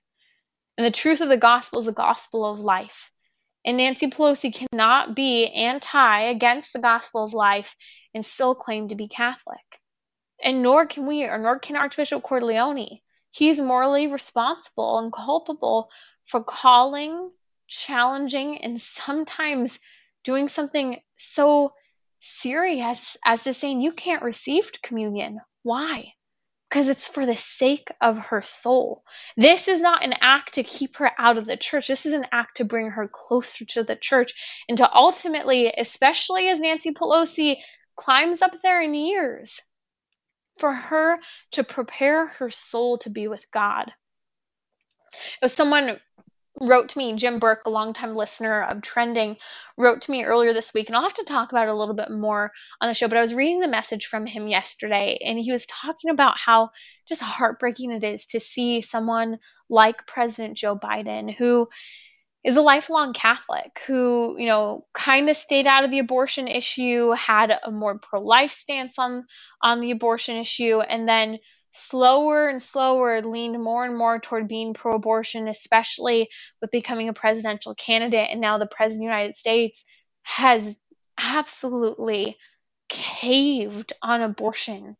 And 0.78 0.86
the 0.86 0.92
truth 0.92 1.20
of 1.20 1.28
the 1.28 1.38
gospel 1.38 1.80
is 1.80 1.86
the 1.86 1.92
gospel 1.92 2.46
of 2.46 2.60
life. 2.60 3.12
And 3.66 3.78
Nancy 3.78 4.08
Pelosi 4.08 4.54
cannot 4.54 5.16
be 5.16 5.48
anti 5.48 6.22
against 6.22 6.72
the 6.72 6.80
gospel 6.80 7.24
of 7.24 7.34
life 7.34 7.76
and 8.14 8.24
still 8.24 8.54
claim 8.54 8.90
to 8.90 8.96
be 8.96 9.08
Catholic. 9.08 9.82
And 10.44 10.62
nor 10.62 10.86
can 10.86 11.08
we, 11.08 11.24
or 11.24 11.40
nor 11.40 11.58
can 11.58 11.76
Archbishop 11.76 12.22
Cordileone. 12.22 13.02
He's 13.32 13.60
morally 13.60 14.08
responsible 14.08 15.00
and 15.00 15.12
culpable 15.12 15.90
for 16.26 16.44
calling, 16.44 17.32
challenging, 17.68 18.60
and 18.60 18.80
sometimes 18.80 19.80
doing 20.24 20.48
something 20.48 21.02
so 21.16 21.74
serious 22.20 23.18
as 23.26 23.44
to 23.44 23.54
saying 23.54 23.82
you 23.82 23.92
can't 23.92 24.24
receive 24.24 24.72
communion 24.82 25.42
Why? 25.64 26.14
Because 26.76 26.90
it's 26.90 27.08
for 27.08 27.26
the 27.26 27.38
sake 27.38 27.88
of 28.02 28.18
her 28.18 28.42
soul. 28.42 29.06
This 29.38 29.70
is 29.70 29.80
not 29.80 30.04
an 30.04 30.14
act 30.20 30.56
to 30.56 30.64
keep 30.64 30.98
her 30.98 31.10
out 31.18 31.38
of 31.38 31.46
the 31.46 31.56
church. 31.56 31.88
This 31.88 32.06
is 32.06 32.12
an 32.12 32.26
act 32.34 32.58
to 32.58 32.66
bring 32.66 32.90
her 32.90 33.08
closer 33.08 33.64
to 33.64 33.86
the 33.86 33.96
church 33.96 34.34
and 34.68 34.78
to 34.80 34.94
ultimately, 34.94 35.74
especially 35.78 36.50
as 36.50 36.60
Nancy 36.60 36.92
Pelosi 36.92 37.62
climbs 37.96 38.42
up 38.42 38.62
there 38.62 38.82
in 38.82 38.94
years, 38.94 39.62
for 40.58 40.74
her 40.74 41.20
to 41.52 41.64
prepare 41.64 42.28
her 42.28 42.50
soul 42.50 42.98
to 42.98 43.10
be 43.10 43.30
with 43.30 43.50
God. 43.52 43.90
If 45.42 45.52
someone 45.52 45.98
wrote 46.60 46.90
to 46.90 46.98
me, 46.98 47.14
Jim 47.14 47.40
Burke, 47.40 47.64
a 47.66 47.70
longtime 47.70 48.16
listener 48.16 48.62
of 48.62 48.82
Trending, 48.82 49.38
wrote 49.78 50.02
to 50.02 50.12
me 50.12 50.24
earlier 50.24 50.54
this 50.54 50.74
week, 50.74 50.88
and 50.88 50.96
I'll 50.96 51.04
have 51.04 51.14
to 51.16 51.26
talk 51.26 51.52
about 51.52 51.68
it 51.68 51.72
a 51.72 51.76
little 51.76 51.96
bit 51.96 52.10
more 52.12 52.52
on 52.82 52.88
the 52.88 52.94
show. 52.94 53.08
But 53.08 53.18
I 53.18 53.22
was 53.22 53.34
reading 53.34 53.60
the 53.60 53.68
message 53.68 54.06
from 54.06 54.26
him 54.26 54.48
yesterday, 54.48 55.18
and 55.26 55.38
he 55.38 55.52
was 55.52 55.66
talking 55.66 56.12
about 56.12 56.38
how 56.38 56.72
just 57.08 57.22
heartbreaking 57.22 57.92
it 57.92 58.04
is 58.04 58.26
to 58.28 58.40
see 58.40 58.82
someone 58.82 59.40
like 59.70 60.08
President 60.08 60.58
Joe 60.58 60.78
Biden, 60.78 61.34
who 61.34 61.68
is 62.44 62.58
a 62.58 62.62
lifelong 62.62 63.14
Catholic 63.14 63.82
who, 63.88 64.36
you 64.38 64.46
know, 64.46 64.86
kind 64.94 65.30
of 65.30 65.36
stayed 65.36 65.66
out 65.66 65.84
of 65.84 65.92
the 65.92 66.00
abortion 66.00 66.48
issue, 66.48 67.12
had 67.12 67.58
a 67.64 67.72
more 67.72 67.98
pro-life 67.98 68.52
stance 68.52 69.00
on 69.00 69.26
on 69.62 69.80
the 69.80 69.92
abortion 69.92 70.38
issue, 70.38 70.80
and 70.80 71.10
then 71.10 71.40
slower 71.76 72.48
and 72.48 72.62
slower 72.62 73.22
leaned 73.22 73.62
more 73.62 73.84
and 73.84 73.98
more 73.98 74.20
toward 74.20 74.48
being 74.48 74.74
pro 74.74 74.96
abortion, 74.96 75.48
especially 75.48 76.30
with 76.62 76.72
becoming 76.72 77.10
a 77.10 77.14
presidential 77.14 77.76
candidate. 77.76 78.30
And 78.32 78.40
now 78.40 78.58
the 78.58 78.66
president 78.66 79.02
of 79.06 79.12
the 79.12 79.18
United 79.18 79.36
States 79.36 79.84
has 80.24 80.78
absolutely 81.20 82.38
caved 82.88 83.94
on 84.02 84.22
abortion 84.22 84.96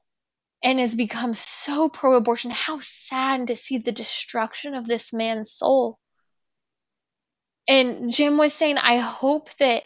and 0.64 0.80
has 0.80 0.96
become 0.96 1.34
so 1.34 1.88
pro 1.88 2.16
abortion. 2.16 2.52
How 2.52 2.80
sad 2.82 3.48
to 3.48 3.56
see 3.56 3.78
the 3.78 3.92
destruction 3.92 4.76
of 4.76 4.86
this 4.86 5.14
man's 5.14 5.52
soul. 5.52 5.98
And 7.68 8.12
Jim 8.12 8.38
was 8.38 8.54
saying, 8.54 8.78
I 8.78 8.98
hope 8.98 9.50
that 9.58 9.84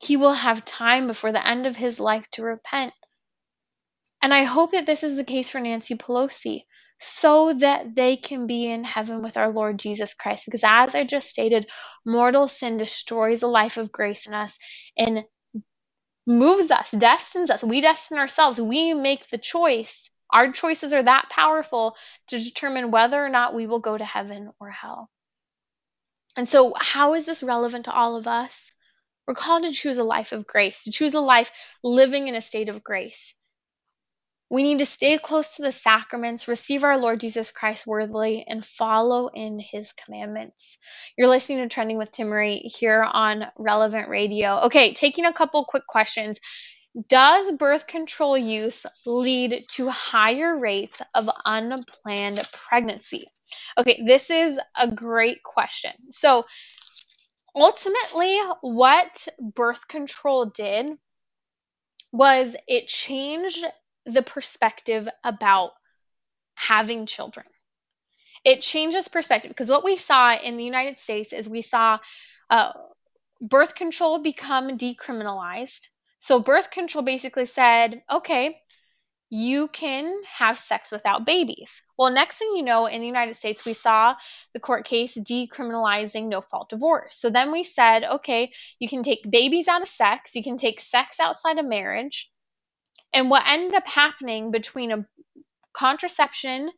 he 0.00 0.16
will 0.16 0.32
have 0.32 0.64
time 0.64 1.06
before 1.06 1.32
the 1.32 1.46
end 1.46 1.66
of 1.66 1.76
his 1.76 2.00
life 2.00 2.28
to 2.32 2.42
repent. 2.42 2.92
And 4.24 4.32
I 4.32 4.44
hope 4.44 4.72
that 4.72 4.86
this 4.86 5.02
is 5.02 5.18
the 5.18 5.22
case 5.22 5.50
for 5.50 5.60
Nancy 5.60 5.96
Pelosi 5.96 6.64
so 6.98 7.52
that 7.52 7.94
they 7.94 8.16
can 8.16 8.46
be 8.46 8.64
in 8.64 8.82
heaven 8.82 9.22
with 9.22 9.36
our 9.36 9.52
Lord 9.52 9.78
Jesus 9.78 10.14
Christ. 10.14 10.46
Because 10.46 10.62
as 10.64 10.94
I 10.94 11.04
just 11.04 11.28
stated, 11.28 11.70
mortal 12.06 12.48
sin 12.48 12.78
destroys 12.78 13.42
a 13.42 13.48
life 13.48 13.76
of 13.76 13.92
grace 13.92 14.26
in 14.26 14.32
us 14.32 14.58
and 14.96 15.24
moves 16.26 16.70
us, 16.70 16.90
destines 16.90 17.50
us. 17.50 17.62
We 17.62 17.82
destine 17.82 18.18
ourselves. 18.18 18.58
We 18.58 18.94
make 18.94 19.28
the 19.28 19.36
choice. 19.36 20.08
Our 20.30 20.52
choices 20.52 20.94
are 20.94 21.02
that 21.02 21.28
powerful 21.28 21.94
to 22.28 22.38
determine 22.38 22.92
whether 22.92 23.22
or 23.22 23.28
not 23.28 23.54
we 23.54 23.66
will 23.66 23.80
go 23.80 23.94
to 23.94 24.06
heaven 24.06 24.52
or 24.58 24.70
hell. 24.70 25.10
And 26.34 26.48
so, 26.48 26.72
how 26.74 27.12
is 27.12 27.26
this 27.26 27.42
relevant 27.42 27.84
to 27.84 27.92
all 27.92 28.16
of 28.16 28.26
us? 28.26 28.70
We're 29.26 29.34
called 29.34 29.64
to 29.64 29.70
choose 29.72 29.98
a 29.98 30.02
life 30.02 30.32
of 30.32 30.46
grace, 30.46 30.84
to 30.84 30.92
choose 30.92 31.12
a 31.12 31.20
life 31.20 31.52
living 31.82 32.26
in 32.26 32.34
a 32.34 32.40
state 32.40 32.70
of 32.70 32.82
grace. 32.82 33.34
We 34.54 34.62
need 34.62 34.78
to 34.78 34.86
stay 34.86 35.18
close 35.18 35.56
to 35.56 35.62
the 35.62 35.72
sacraments, 35.72 36.46
receive 36.46 36.84
our 36.84 36.96
Lord 36.96 37.18
Jesus 37.18 37.50
Christ 37.50 37.88
worthily, 37.88 38.44
and 38.46 38.64
follow 38.64 39.26
in 39.26 39.58
his 39.58 39.92
commandments. 39.92 40.78
You're 41.18 41.26
listening 41.26 41.62
to 41.62 41.68
Trending 41.68 41.98
with 41.98 42.12
Timmerie 42.12 42.60
here 42.60 43.02
on 43.02 43.46
Relevant 43.58 44.08
Radio. 44.08 44.66
Okay, 44.66 44.94
taking 44.94 45.24
a 45.24 45.32
couple 45.32 45.64
quick 45.64 45.88
questions. 45.88 46.38
Does 47.08 47.50
birth 47.50 47.88
control 47.88 48.38
use 48.38 48.86
lead 49.04 49.64
to 49.70 49.88
higher 49.88 50.56
rates 50.56 51.02
of 51.12 51.28
unplanned 51.44 52.40
pregnancy? 52.52 53.24
Okay, 53.76 54.04
this 54.06 54.30
is 54.30 54.60
a 54.78 54.94
great 54.94 55.42
question. 55.42 55.90
So, 56.10 56.44
ultimately, 57.56 58.38
what 58.60 59.26
birth 59.40 59.88
control 59.88 60.46
did 60.46 60.92
was 62.12 62.54
it 62.68 62.86
changed 62.86 63.66
the 64.06 64.22
perspective 64.22 65.08
about 65.22 65.72
having 66.54 67.06
children. 67.06 67.46
It 68.44 68.60
changes 68.60 69.08
perspective 69.08 69.50
because 69.50 69.70
what 69.70 69.84
we 69.84 69.96
saw 69.96 70.36
in 70.36 70.56
the 70.56 70.64
United 70.64 70.98
States 70.98 71.32
is 71.32 71.48
we 71.48 71.62
saw 71.62 71.98
uh, 72.50 72.72
birth 73.40 73.74
control 73.74 74.18
become 74.22 74.76
decriminalized. 74.76 75.88
So, 76.18 76.40
birth 76.40 76.70
control 76.70 77.04
basically 77.04 77.46
said, 77.46 78.02
okay, 78.10 78.56
you 79.30 79.68
can 79.68 80.14
have 80.38 80.56
sex 80.56 80.92
without 80.92 81.26
babies. 81.26 81.82
Well, 81.98 82.12
next 82.12 82.38
thing 82.38 82.52
you 82.54 82.62
know, 82.62 82.86
in 82.86 83.00
the 83.00 83.06
United 83.06 83.34
States, 83.34 83.64
we 83.64 83.72
saw 83.72 84.14
the 84.52 84.60
court 84.60 84.84
case 84.84 85.18
decriminalizing 85.18 86.28
no 86.28 86.40
fault 86.40 86.68
divorce. 86.68 87.16
So 87.16 87.30
then 87.30 87.50
we 87.50 87.62
said, 87.62 88.04
okay, 88.04 88.52
you 88.78 88.88
can 88.88 89.02
take 89.02 89.28
babies 89.28 89.68
out 89.68 89.82
of 89.82 89.88
sex, 89.88 90.34
you 90.34 90.42
can 90.42 90.56
take 90.56 90.80
sex 90.80 91.18
outside 91.18 91.58
of 91.58 91.66
marriage, 91.66 92.30
and 93.14 93.30
what 93.30 93.44
ended 93.46 93.74
up 93.74 93.86
happening 93.86 94.50
between 94.50 94.92
a 94.92 95.06
contraception, 95.72 96.70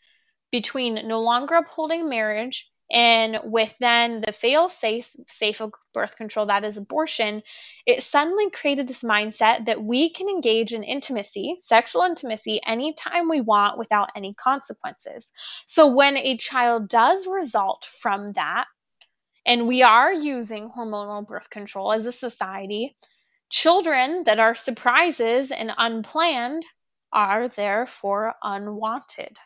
between 0.53 1.09
no 1.09 1.21
longer 1.21 1.55
upholding 1.55 2.09
marriage, 2.09 2.71
and 2.91 3.41
with 3.45 3.75
then 3.81 4.21
the 4.21 4.33
fail 4.33 4.69
safe 4.69 5.13
safe 5.27 5.61
birth 5.93 6.17
control 6.17 6.47
that 6.47 6.65
is 6.65 6.77
abortion 6.77 7.43
it 7.85 8.03
suddenly 8.03 8.49
created 8.51 8.87
this 8.87 9.03
mindset 9.03 9.67
that 9.67 9.83
we 9.83 10.09
can 10.09 10.29
engage 10.29 10.73
in 10.73 10.85
intimacy 10.85 11.57
sexual 11.59 12.03
intimacy 12.03 12.61
anytime 12.65 13.29
we 13.29 13.41
want 13.41 13.77
without 13.77 14.11
any 14.15 14.35
consequences. 14.35 15.33
So 15.67 15.89
when 15.89 16.17
a 16.17 16.37
child 16.37 16.89
does 16.89 17.27
result 17.27 17.89
from 18.01 18.29
that 18.35 18.67
and 19.45 19.67
we 19.67 19.83
are 19.83 20.13
using 20.13 20.71
hormonal 20.71 21.27
birth 21.27 21.51
control 21.51 21.93
as 21.93 22.07
a 22.07 22.13
society 22.13 22.95
Children 23.51 24.25
that 24.25 24.41
are 24.41 24.55
surprises 24.55 25.51
and 25.51 25.73
unplanned 25.77 26.65
are 27.13 27.49
therefore 27.49 28.35
unwanted. 28.43 29.37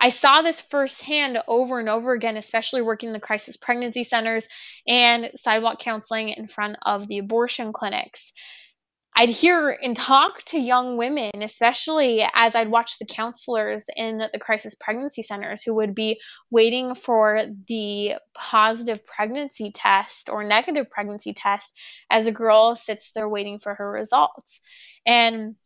I 0.00 0.10
saw 0.10 0.42
this 0.42 0.60
firsthand 0.60 1.38
over 1.48 1.80
and 1.80 1.88
over 1.88 2.12
again, 2.12 2.36
especially 2.36 2.82
working 2.82 3.08
in 3.08 3.12
the 3.12 3.20
crisis 3.20 3.56
pregnancy 3.56 4.04
centers 4.04 4.46
and 4.86 5.30
sidewalk 5.34 5.80
counseling 5.80 6.28
in 6.28 6.46
front 6.46 6.76
of 6.82 7.08
the 7.08 7.18
abortion 7.18 7.72
clinics. 7.72 8.32
I'd 9.20 9.30
hear 9.30 9.70
and 9.70 9.96
talk 9.96 10.44
to 10.44 10.60
young 10.60 10.96
women, 10.96 11.42
especially 11.42 12.24
as 12.34 12.54
I'd 12.54 12.70
watch 12.70 13.00
the 13.00 13.04
counselors 13.04 13.86
in 13.96 14.18
the 14.32 14.38
crisis 14.38 14.76
pregnancy 14.76 15.22
centers 15.22 15.60
who 15.60 15.74
would 15.74 15.92
be 15.92 16.20
waiting 16.52 16.94
for 16.94 17.40
the 17.66 18.14
positive 18.32 19.04
pregnancy 19.04 19.72
test 19.72 20.28
or 20.28 20.44
negative 20.44 20.88
pregnancy 20.88 21.32
test 21.32 21.76
as 22.08 22.28
a 22.28 22.32
girl 22.32 22.76
sits 22.76 23.10
there 23.10 23.28
waiting 23.28 23.58
for 23.58 23.74
her 23.74 23.90
results. 23.90 24.60
And 25.04 25.56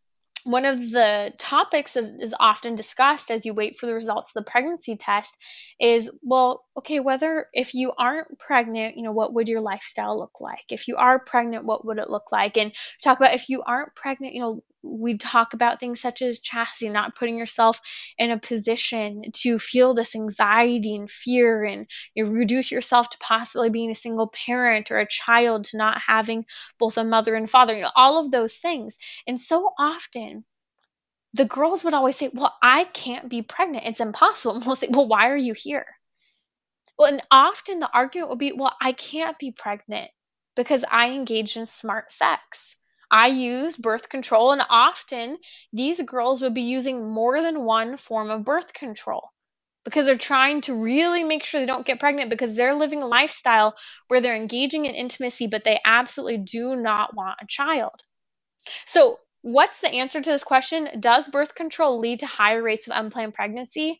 one 0.44 0.64
of 0.64 0.78
the 0.78 1.32
topics 1.38 1.94
that 1.94 2.16
is 2.20 2.34
often 2.38 2.74
discussed 2.74 3.30
as 3.30 3.44
you 3.44 3.54
wait 3.54 3.76
for 3.76 3.86
the 3.86 3.94
results 3.94 4.30
of 4.30 4.44
the 4.44 4.50
pregnancy 4.50 4.96
test 4.96 5.36
is 5.80 6.10
well 6.22 6.64
okay 6.76 7.00
whether 7.00 7.46
if 7.52 7.74
you 7.74 7.92
aren't 7.98 8.38
pregnant 8.38 8.96
you 8.96 9.02
know 9.02 9.12
what 9.12 9.34
would 9.34 9.48
your 9.48 9.60
lifestyle 9.60 10.18
look 10.18 10.40
like? 10.40 10.64
If 10.70 10.88
you 10.88 10.96
are 10.96 11.18
pregnant 11.18 11.64
what 11.64 11.84
would 11.84 11.98
it 11.98 12.10
look 12.10 12.32
like? 12.32 12.56
And 12.56 12.74
talk 13.02 13.18
about 13.18 13.34
if 13.34 13.48
you 13.48 13.62
aren't 13.62 13.94
pregnant 13.94 14.34
you 14.34 14.40
know 14.40 14.62
we 14.82 15.16
talk 15.16 15.54
about 15.54 15.80
things 15.80 16.00
such 16.00 16.22
as 16.22 16.40
chastity 16.40 16.88
not 16.88 17.14
putting 17.14 17.38
yourself 17.38 17.80
in 18.18 18.30
a 18.30 18.38
position 18.38 19.22
to 19.32 19.58
feel 19.58 19.94
this 19.94 20.14
anxiety 20.14 20.94
and 20.94 21.10
fear 21.10 21.64
and 21.64 21.88
you 22.14 22.26
reduce 22.26 22.70
yourself 22.70 23.10
to 23.10 23.18
possibly 23.18 23.70
being 23.70 23.90
a 23.90 23.94
single 23.94 24.28
parent 24.28 24.90
or 24.90 24.98
a 24.98 25.08
child 25.08 25.64
to 25.64 25.76
not 25.76 25.98
having 25.98 26.44
both 26.78 26.98
a 26.98 27.04
mother 27.04 27.34
and 27.34 27.48
father 27.48 27.74
you 27.76 27.82
know 27.82 27.90
all 27.94 28.18
of 28.18 28.30
those 28.30 28.56
things 28.56 28.98
and 29.26 29.38
so 29.38 29.72
often 29.78 30.44
the 31.34 31.44
girls 31.44 31.82
would 31.84 31.94
always 31.94 32.16
say, 32.16 32.30
Well, 32.32 32.54
I 32.62 32.84
can't 32.84 33.28
be 33.28 33.42
pregnant. 33.42 33.86
It's 33.86 34.00
impossible. 34.00 34.56
And 34.56 34.66
we'll 34.66 34.76
say, 34.76 34.88
Well, 34.90 35.08
why 35.08 35.30
are 35.30 35.36
you 35.36 35.54
here? 35.54 35.86
Well, 36.98 37.08
and 37.08 37.22
often 37.30 37.80
the 37.80 37.90
argument 37.92 38.30
would 38.30 38.38
be, 38.38 38.52
Well, 38.52 38.74
I 38.80 38.92
can't 38.92 39.38
be 39.38 39.50
pregnant 39.52 40.10
because 40.56 40.84
I 40.90 41.12
engaged 41.12 41.56
in 41.56 41.66
smart 41.66 42.10
sex. 42.10 42.76
I 43.12 43.28
used 43.28 43.82
birth 43.82 44.08
control, 44.08 44.52
and 44.52 44.62
often 44.70 45.38
these 45.72 46.00
girls 46.00 46.40
would 46.42 46.54
be 46.54 46.62
using 46.62 47.10
more 47.10 47.40
than 47.42 47.64
one 47.64 47.96
form 47.96 48.30
of 48.30 48.44
birth 48.44 48.72
control 48.72 49.28
because 49.84 50.06
they're 50.06 50.16
trying 50.16 50.62
to 50.62 50.74
really 50.74 51.22
make 51.22 51.44
sure 51.44 51.60
they 51.60 51.66
don't 51.66 51.86
get 51.86 52.00
pregnant 52.00 52.30
because 52.30 52.56
they're 52.56 52.74
living 52.74 53.02
a 53.02 53.06
lifestyle 53.06 53.76
where 54.08 54.20
they're 54.20 54.34
engaging 54.36 54.86
in 54.86 54.94
intimacy, 54.94 55.46
but 55.46 55.64
they 55.64 55.78
absolutely 55.84 56.38
do 56.38 56.74
not 56.74 57.14
want 57.14 57.38
a 57.42 57.46
child. 57.46 58.02
So, 58.86 59.18
What's 59.42 59.80
the 59.80 59.90
answer 59.90 60.20
to 60.20 60.30
this 60.30 60.44
question? 60.44 61.00
Does 61.00 61.26
birth 61.26 61.56
control 61.56 61.98
lead 61.98 62.20
to 62.20 62.26
higher 62.26 62.62
rates 62.62 62.86
of 62.86 62.94
unplanned 62.96 63.34
pregnancy? 63.34 63.98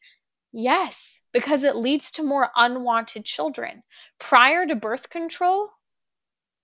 Yes, 0.53 1.21
because 1.33 1.65
it 1.65 1.75
leads 1.75 2.13
to 2.13 2.23
more 2.23 2.49
unwanted 2.55 3.25
children. 3.25 3.83
Prior 4.21 4.65
to 4.65 4.77
birth 4.77 5.11
control, 5.11 5.69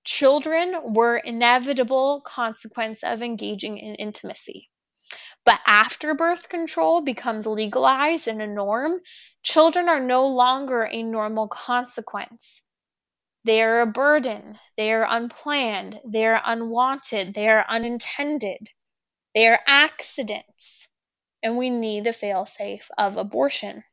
children 0.09 0.95
were 0.95 1.19
inevitable 1.19 2.23
consequence 2.23 3.03
of 3.03 3.23
engaging 3.23 3.77
in 3.77 3.95
intimacy. 3.97 4.71
But 5.45 5.61
after 5.67 6.15
birth 6.15 6.49
control 6.49 7.03
becomes 7.03 7.47
legalized 7.47 8.27
and 8.27 8.41
a 8.41 8.47
norm, 8.47 9.03
children 9.43 9.87
are 9.91 10.01
no 10.01 10.29
longer 10.29 10.89
a 10.91 11.03
normal 11.03 11.47
consequence. 11.49 12.63
They 13.45 13.63
are 13.63 13.83
a 13.83 13.87
burden, 13.87 14.59
they 14.79 14.95
are 14.95 15.07
unplanned, 15.07 16.01
they 16.07 16.25
are 16.25 16.41
unwanted, 16.43 17.35
they 17.35 17.49
are 17.49 17.67
unintended, 17.69 18.67
they 19.35 19.47
are 19.47 19.61
accidents, 19.67 20.89
and 21.43 21.59
we 21.59 21.69
need 21.69 22.05
the 22.05 22.11
failsafe 22.11 22.89
of 22.97 23.19
abortion. 23.19 23.85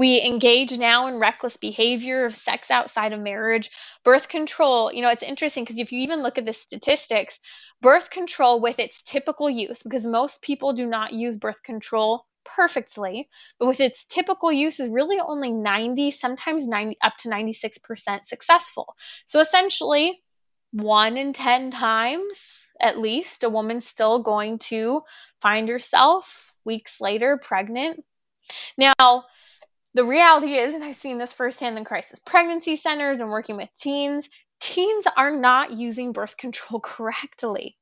We 0.00 0.24
engage 0.24 0.78
now 0.78 1.08
in 1.08 1.18
reckless 1.18 1.58
behavior 1.58 2.24
of 2.24 2.34
sex 2.34 2.70
outside 2.70 3.12
of 3.12 3.20
marriage. 3.20 3.68
Birth 4.02 4.30
control, 4.30 4.90
you 4.90 5.02
know, 5.02 5.10
it's 5.10 5.22
interesting 5.22 5.62
because 5.62 5.78
if 5.78 5.92
you 5.92 6.00
even 6.00 6.22
look 6.22 6.38
at 6.38 6.46
the 6.46 6.54
statistics, 6.54 7.38
birth 7.82 8.08
control 8.08 8.62
with 8.62 8.78
its 8.78 9.02
typical 9.02 9.50
use, 9.50 9.82
because 9.82 10.06
most 10.06 10.40
people 10.40 10.72
do 10.72 10.86
not 10.86 11.12
use 11.12 11.36
birth 11.36 11.62
control 11.62 12.24
perfectly, 12.46 13.28
but 13.58 13.66
with 13.66 13.80
its 13.80 14.06
typical 14.06 14.50
use 14.50 14.80
is 14.80 14.88
really 14.88 15.20
only 15.20 15.52
90, 15.52 16.12
sometimes 16.12 16.66
90 16.66 16.96
up 17.02 17.18
to 17.18 17.28
96% 17.28 18.24
successful. 18.24 18.96
So 19.26 19.38
essentially, 19.40 20.18
one 20.72 21.18
in 21.18 21.34
10 21.34 21.72
times 21.72 22.66
at 22.80 22.98
least, 22.98 23.44
a 23.44 23.50
woman's 23.50 23.86
still 23.86 24.20
going 24.20 24.60
to 24.70 25.02
find 25.42 25.68
herself 25.68 26.54
weeks 26.64 27.02
later 27.02 27.36
pregnant. 27.36 28.02
Now, 28.78 29.26
the 29.94 30.04
reality 30.04 30.54
is, 30.54 30.74
and 30.74 30.84
I've 30.84 30.94
seen 30.94 31.18
this 31.18 31.32
firsthand 31.32 31.78
in 31.78 31.84
crisis 31.84 32.18
pregnancy 32.18 32.76
centers 32.76 33.20
and 33.20 33.30
working 33.30 33.56
with 33.56 33.70
teens, 33.78 34.28
teens 34.60 35.06
are 35.16 35.30
not 35.36 35.72
using 35.72 36.12
birth 36.12 36.36
control 36.36 36.80
correctly 36.84 37.76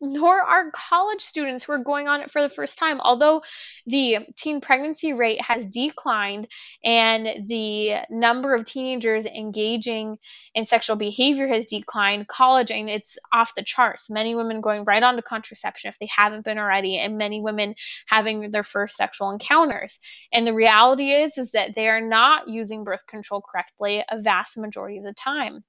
nor 0.00 0.40
are 0.40 0.70
college 0.70 1.20
students 1.20 1.64
who 1.64 1.72
are 1.72 1.78
going 1.78 2.08
on 2.08 2.20
it 2.20 2.30
for 2.30 2.42
the 2.42 2.48
first 2.48 2.78
time. 2.78 3.00
Although 3.00 3.42
the 3.86 4.18
teen 4.36 4.60
pregnancy 4.60 5.12
rate 5.12 5.40
has 5.42 5.66
declined 5.66 6.48
and 6.84 7.48
the 7.48 7.96
number 8.10 8.54
of 8.54 8.64
teenagers 8.64 9.26
engaging 9.26 10.18
in 10.54 10.64
sexual 10.64 10.96
behavior 10.96 11.46
has 11.46 11.66
declined, 11.66 12.28
college 12.28 12.70
and 12.70 12.90
it's 12.90 13.18
off 13.32 13.54
the 13.54 13.62
charts. 13.62 14.10
Many 14.10 14.34
women 14.34 14.60
going 14.60 14.84
right 14.84 15.02
on 15.02 15.16
to 15.16 15.22
contraception 15.22 15.88
if 15.88 15.98
they 15.98 16.08
haven't 16.14 16.44
been 16.44 16.58
already, 16.58 16.98
and 16.98 17.18
many 17.18 17.40
women 17.40 17.74
having 18.06 18.50
their 18.50 18.62
first 18.62 18.96
sexual 18.96 19.30
encounters. 19.30 19.98
And 20.32 20.46
the 20.46 20.54
reality 20.54 21.10
is 21.10 21.38
is 21.38 21.52
that 21.52 21.74
they 21.74 21.88
are 21.88 22.00
not 22.00 22.48
using 22.48 22.84
birth 22.84 23.06
control 23.06 23.42
correctly 23.42 24.02
a 24.08 24.20
vast 24.20 24.58
majority 24.58 24.98
of 24.98 25.04
the 25.04 25.14
time. 25.14 25.64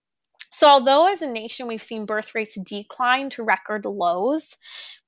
So, 0.52 0.68
although 0.68 1.08
as 1.08 1.22
a 1.22 1.28
nation 1.28 1.68
we've 1.68 1.82
seen 1.82 2.06
birth 2.06 2.36
rates 2.36 2.58
decline 2.60 3.30
to 3.32 3.44
record 3.44 3.86
lows, 3.86 4.56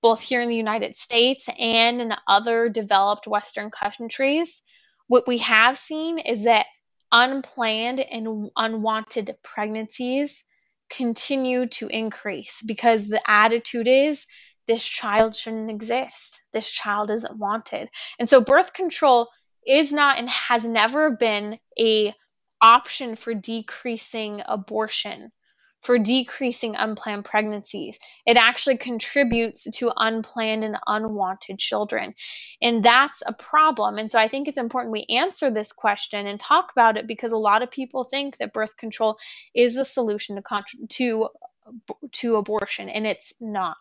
both 0.01 0.21
here 0.21 0.41
in 0.41 0.49
the 0.49 0.55
United 0.55 0.95
States 0.95 1.47
and 1.57 2.01
in 2.01 2.13
other 2.27 2.69
developed 2.69 3.27
Western 3.27 3.71
countries, 3.71 4.61
what 5.07 5.27
we 5.27 5.39
have 5.39 5.77
seen 5.77 6.19
is 6.19 6.43
that 6.43 6.65
unplanned 7.11 7.99
and 7.99 8.51
unwanted 8.55 9.35
pregnancies 9.43 10.43
continue 10.89 11.67
to 11.67 11.87
increase 11.87 12.61
because 12.65 13.07
the 13.07 13.21
attitude 13.29 13.87
is 13.87 14.25
this 14.67 14.85
child 14.85 15.35
shouldn't 15.35 15.69
exist. 15.69 16.41
This 16.51 16.69
child 16.69 17.09
isn't 17.09 17.37
wanted. 17.37 17.89
And 18.19 18.29
so 18.29 18.41
birth 18.41 18.73
control 18.73 19.29
is 19.65 19.91
not 19.91 20.19
and 20.19 20.29
has 20.29 20.65
never 20.65 21.11
been 21.11 21.57
a 21.79 22.13
option 22.61 23.15
for 23.15 23.33
decreasing 23.33 24.41
abortion 24.45 25.31
for 25.81 25.97
decreasing 25.97 26.75
unplanned 26.75 27.25
pregnancies. 27.25 27.97
It 28.25 28.37
actually 28.37 28.77
contributes 28.77 29.65
to 29.75 29.91
unplanned 29.95 30.63
and 30.63 30.77
unwanted 30.85 31.59
children. 31.59 32.13
And 32.61 32.83
that's 32.83 33.21
a 33.25 33.33
problem. 33.33 33.97
And 33.97 34.09
so 34.09 34.19
I 34.19 34.27
think 34.27 34.47
it's 34.47 34.57
important 34.57 34.91
we 34.91 35.05
answer 35.09 35.51
this 35.51 35.71
question 35.71 36.27
and 36.27 36.39
talk 36.39 36.71
about 36.71 36.97
it 36.97 37.07
because 37.07 37.31
a 37.31 37.37
lot 37.37 37.61
of 37.61 37.71
people 37.71 38.03
think 38.03 38.37
that 38.37 38.53
birth 38.53 38.75
control 38.75 39.17
is 39.55 39.75
the 39.75 39.85
solution 39.85 40.35
to 40.35 40.41
to 40.89 41.29
to 42.13 42.35
abortion 42.37 42.87
and 42.87 43.05
it's 43.05 43.33
not 43.41 43.77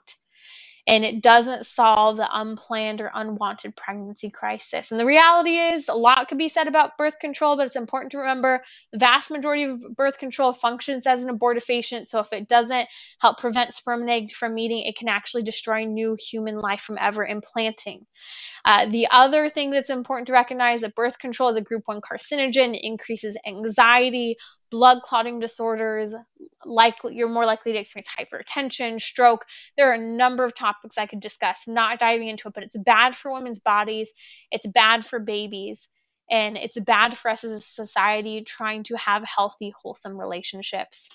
and 0.86 1.04
it 1.04 1.20
doesn't 1.20 1.66
solve 1.66 2.16
the 2.16 2.28
unplanned 2.30 3.00
or 3.00 3.10
unwanted 3.12 3.74
pregnancy 3.74 4.30
crisis. 4.30 4.90
And 4.90 5.00
the 5.00 5.06
reality 5.06 5.56
is, 5.56 5.88
a 5.88 5.94
lot 5.94 6.28
could 6.28 6.38
be 6.38 6.48
said 6.48 6.68
about 6.68 6.96
birth 6.96 7.18
control, 7.18 7.56
but 7.56 7.66
it's 7.66 7.76
important 7.76 8.12
to 8.12 8.18
remember 8.18 8.62
the 8.92 8.98
vast 8.98 9.30
majority 9.30 9.64
of 9.64 9.80
birth 9.96 10.18
control 10.18 10.52
functions 10.52 11.06
as 11.06 11.22
an 11.22 11.36
abortifacient. 11.36 12.06
So 12.06 12.20
if 12.20 12.32
it 12.32 12.48
doesn't 12.48 12.88
help 13.20 13.38
prevent 13.38 13.74
sperm 13.74 14.02
and 14.02 14.10
egg 14.10 14.30
from 14.30 14.54
meeting, 14.54 14.84
it 14.84 14.96
can 14.96 15.08
actually 15.08 15.42
destroy 15.42 15.84
new 15.84 16.16
human 16.18 16.58
life 16.58 16.80
from 16.80 16.98
ever 17.00 17.24
implanting. 17.24 18.06
Uh, 18.64 18.86
the 18.86 19.08
other 19.10 19.48
thing 19.48 19.70
that's 19.70 19.90
important 19.90 20.26
to 20.26 20.32
recognize 20.32 20.82
that 20.82 20.94
birth 20.94 21.18
control 21.18 21.50
is 21.50 21.56
a 21.56 21.60
group 21.60 21.82
1 21.86 22.00
carcinogen, 22.00 22.78
increases 22.80 23.36
anxiety, 23.46 24.36
blood 24.70 25.02
clotting 25.02 25.38
disorders, 25.38 26.14
likely 26.66 27.16
you're 27.16 27.28
more 27.28 27.46
likely 27.46 27.72
to 27.72 27.78
experience 27.78 28.08
hypertension, 28.08 29.00
stroke. 29.00 29.44
There 29.76 29.90
are 29.90 29.94
a 29.94 29.98
number 29.98 30.44
of 30.44 30.54
topics 30.54 30.98
I 30.98 31.06
could 31.06 31.20
discuss, 31.20 31.66
not 31.66 31.98
diving 31.98 32.28
into 32.28 32.48
it, 32.48 32.54
but 32.54 32.64
it's 32.64 32.76
bad 32.76 33.14
for 33.16 33.32
women's 33.32 33.58
bodies, 33.58 34.12
it's 34.50 34.66
bad 34.66 35.04
for 35.04 35.18
babies, 35.18 35.88
and 36.30 36.56
it's 36.56 36.78
bad 36.78 37.16
for 37.16 37.30
us 37.30 37.44
as 37.44 37.52
a 37.52 37.60
society 37.60 38.42
trying 38.42 38.82
to 38.84 38.96
have 38.96 39.24
healthy, 39.24 39.72
wholesome 39.82 40.18
relationships. 40.18 41.08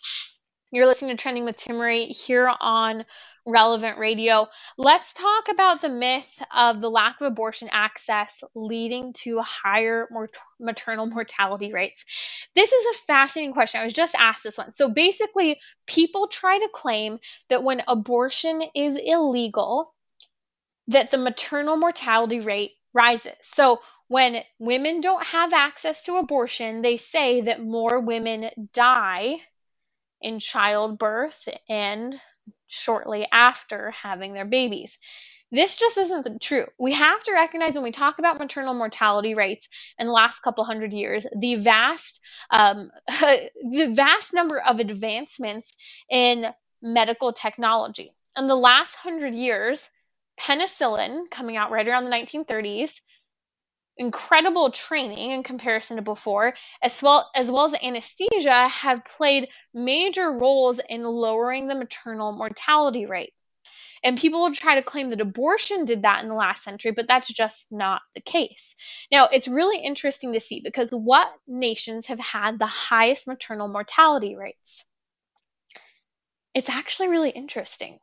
You're 0.71 0.85
listening 0.85 1.17
to 1.17 1.21
Trending 1.21 1.43
with 1.43 1.57
Timmerie 1.57 2.05
here 2.05 2.49
on 2.61 3.03
Relevant 3.45 3.97
Radio. 3.97 4.47
Let's 4.77 5.13
talk 5.13 5.49
about 5.49 5.81
the 5.81 5.89
myth 5.89 6.41
of 6.55 6.79
the 6.79 6.89
lack 6.89 7.21
of 7.21 7.27
abortion 7.27 7.69
access 7.71 8.43
leading 8.53 9.13
to 9.23 9.39
higher 9.39 10.07
mort- 10.11 10.37
maternal 10.59 11.07
mortality 11.07 11.73
rates. 11.73 12.05
This 12.53 12.71
is 12.71 12.85
a 12.85 12.99
fascinating 13.05 13.53
question. 13.53 13.81
I 13.81 13.83
was 13.83 13.93
just 13.93 14.15
asked 14.15 14.43
this 14.43 14.57
one. 14.57 14.71
So 14.71 14.89
basically, 14.89 15.59
people 15.87 16.27
try 16.27 16.59
to 16.59 16.69
claim 16.71 17.19
that 17.49 17.63
when 17.63 17.83
abortion 17.87 18.61
is 18.75 18.95
illegal, 18.95 19.93
that 20.87 21.09
the 21.09 21.17
maternal 21.17 21.77
mortality 21.77 22.41
rate 22.41 22.71
rises. 22.93 23.33
So 23.41 23.79
when 24.07 24.43
women 24.59 25.01
don't 25.01 25.25
have 25.27 25.53
access 25.53 26.03
to 26.03 26.17
abortion, 26.17 26.81
they 26.81 26.97
say 26.97 27.41
that 27.41 27.63
more 27.63 27.99
women 28.01 28.49
die 28.73 29.37
in 30.21 30.39
childbirth 30.39 31.47
and 31.69 32.19
shortly 32.71 33.27
after 33.31 33.91
having 33.91 34.33
their 34.33 34.45
babies. 34.45 34.97
This 35.51 35.77
just 35.77 35.97
isn't 35.97 36.41
true. 36.41 36.65
We 36.79 36.93
have 36.93 37.21
to 37.23 37.33
recognize 37.33 37.75
when 37.75 37.83
we 37.83 37.91
talk 37.91 38.19
about 38.19 38.39
maternal 38.39 38.73
mortality 38.73 39.33
rates 39.33 39.67
in 39.99 40.07
the 40.07 40.13
last 40.13 40.39
couple 40.39 40.63
hundred 40.63 40.93
years, 40.93 41.25
the 41.37 41.55
vast, 41.55 42.21
um, 42.49 42.89
the 43.07 43.91
vast 43.93 44.33
number 44.33 44.59
of 44.59 44.79
advancements 44.79 45.73
in 46.09 46.45
medical 46.81 47.33
technology. 47.33 48.15
In 48.37 48.47
the 48.47 48.55
last 48.55 48.95
hundred 48.95 49.35
years, 49.35 49.89
penicillin, 50.39 51.29
coming 51.29 51.57
out 51.57 51.71
right 51.71 51.87
around 51.87 52.05
the 52.05 52.11
1930s, 52.11 53.01
incredible 53.97 54.71
training 54.71 55.31
in 55.31 55.43
comparison 55.43 55.97
to 55.97 56.01
before, 56.01 56.53
as 56.81 57.01
well 57.01 57.29
as 57.35 57.51
well 57.51 57.65
as 57.65 57.75
anesthesia, 57.81 58.67
have 58.67 59.05
played 59.05 59.49
major 59.73 60.31
roles 60.31 60.79
in 60.79 61.03
lowering 61.03 61.67
the 61.67 61.75
maternal 61.75 62.31
mortality 62.31 63.05
rate. 63.05 63.33
And 64.03 64.17
people 64.17 64.41
will 64.41 64.53
try 64.53 64.75
to 64.75 64.81
claim 64.81 65.11
that 65.11 65.21
abortion 65.21 65.85
did 65.85 66.01
that 66.01 66.23
in 66.23 66.29
the 66.29 66.35
last 66.35 66.63
century, 66.63 66.91
but 66.91 67.07
that's 67.07 67.31
just 67.31 67.67
not 67.69 68.01
the 68.15 68.21
case. 68.21 68.75
Now, 69.11 69.27
it's 69.31 69.47
really 69.47 69.77
interesting 69.77 70.33
to 70.33 70.39
see 70.39 70.61
because 70.63 70.89
what 70.89 71.31
nations 71.47 72.07
have 72.07 72.19
had 72.19 72.57
the 72.57 72.65
highest 72.65 73.27
maternal 73.27 73.67
mortality 73.67 74.35
rates? 74.35 74.83
It's 76.55 76.69
actually 76.69 77.09
really 77.09 77.29
interesting. 77.29 77.99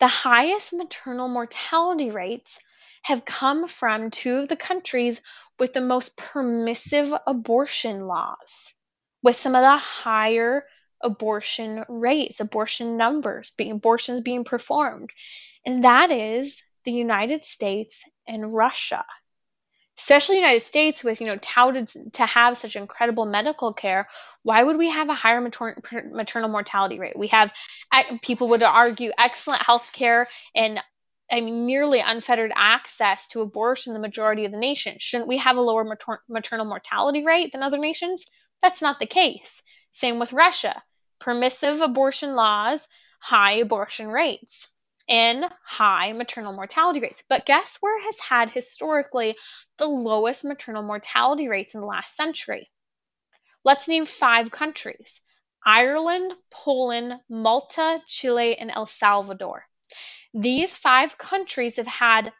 The 0.00 0.08
highest 0.08 0.72
maternal 0.72 1.28
mortality 1.28 2.10
rates 2.10 2.58
have 3.02 3.24
come 3.24 3.68
from 3.68 4.10
two 4.10 4.36
of 4.36 4.48
the 4.48 4.56
countries 4.56 5.20
with 5.58 5.72
the 5.72 5.80
most 5.80 6.16
permissive 6.16 7.12
abortion 7.26 7.98
laws, 7.98 8.74
with 9.22 9.36
some 9.36 9.54
of 9.54 9.62
the 9.62 9.76
higher 9.76 10.64
abortion 11.00 11.84
rates, 11.88 12.40
abortion 12.40 12.96
numbers, 12.96 13.50
being, 13.50 13.72
abortions 13.72 14.20
being 14.20 14.44
performed. 14.44 15.10
And 15.66 15.84
that 15.84 16.10
is 16.10 16.62
the 16.84 16.92
United 16.92 17.44
States 17.44 18.04
and 18.26 18.52
Russia. 18.52 19.04
Especially 19.98 20.36
the 20.36 20.40
United 20.40 20.62
States, 20.62 21.04
with 21.04 21.20
you 21.20 21.26
know 21.26 21.36
touted 21.36 21.88
to 22.14 22.26
have 22.26 22.56
such 22.56 22.76
incredible 22.76 23.26
medical 23.26 23.74
care, 23.74 24.08
why 24.42 24.62
would 24.62 24.78
we 24.78 24.88
have 24.88 25.10
a 25.10 25.14
higher 25.14 25.40
mater- 25.40 25.76
maternal 26.12 26.48
mortality 26.48 26.98
rate? 26.98 27.16
We 27.16 27.28
have 27.28 27.52
people 28.22 28.48
would 28.48 28.62
argue 28.62 29.12
excellent 29.18 29.62
health 29.62 29.92
care 29.92 30.28
and 30.54 30.82
I 31.32 31.40
mean, 31.40 31.66
nearly 31.66 32.00
unfettered 32.00 32.52
access 32.54 33.26
to 33.28 33.40
abortion 33.40 33.94
the 33.94 33.98
majority 33.98 34.44
of 34.44 34.52
the 34.52 34.58
nation. 34.58 34.98
Shouldn't 34.98 35.28
we 35.28 35.38
have 35.38 35.56
a 35.56 35.62
lower 35.62 35.82
mater- 35.82 36.22
maternal 36.28 36.66
mortality 36.66 37.24
rate 37.24 37.52
than 37.52 37.62
other 37.64 37.78
nations? 37.78 38.24
That's 38.60 38.82
not 38.82 39.00
the 39.00 39.06
case. 39.06 39.62
Same 39.92 40.18
with 40.20 40.32
Russia. 40.34 40.82
Permissive 41.18 41.80
abortion 41.80 42.34
laws, 42.36 42.86
high 43.18 43.54
abortion 43.54 44.08
rates. 44.08 44.68
and 45.08 45.44
high 45.64 46.12
maternal 46.12 46.52
mortality 46.52 47.00
rates. 47.00 47.24
But 47.28 47.44
guess 47.44 47.78
where 47.80 48.00
has 48.02 48.20
had 48.20 48.50
historically 48.50 49.36
the 49.78 49.88
lowest 49.88 50.44
maternal 50.44 50.82
mortality 50.84 51.48
rates 51.48 51.74
in 51.74 51.80
the 51.80 51.86
last 51.88 52.14
century? 52.14 52.70
Let's 53.64 53.88
name 53.88 54.06
five 54.06 54.50
countries 54.50 55.20
Ireland, 55.64 56.34
Poland, 56.50 57.20
Malta, 57.28 58.00
Chile, 58.06 58.56
and 58.56 58.70
El 58.70 58.86
Salvador. 58.86 59.66
These 60.34 60.74
five 60.74 61.18
countries 61.18 61.76
have 61.76 61.86
had 61.86 62.32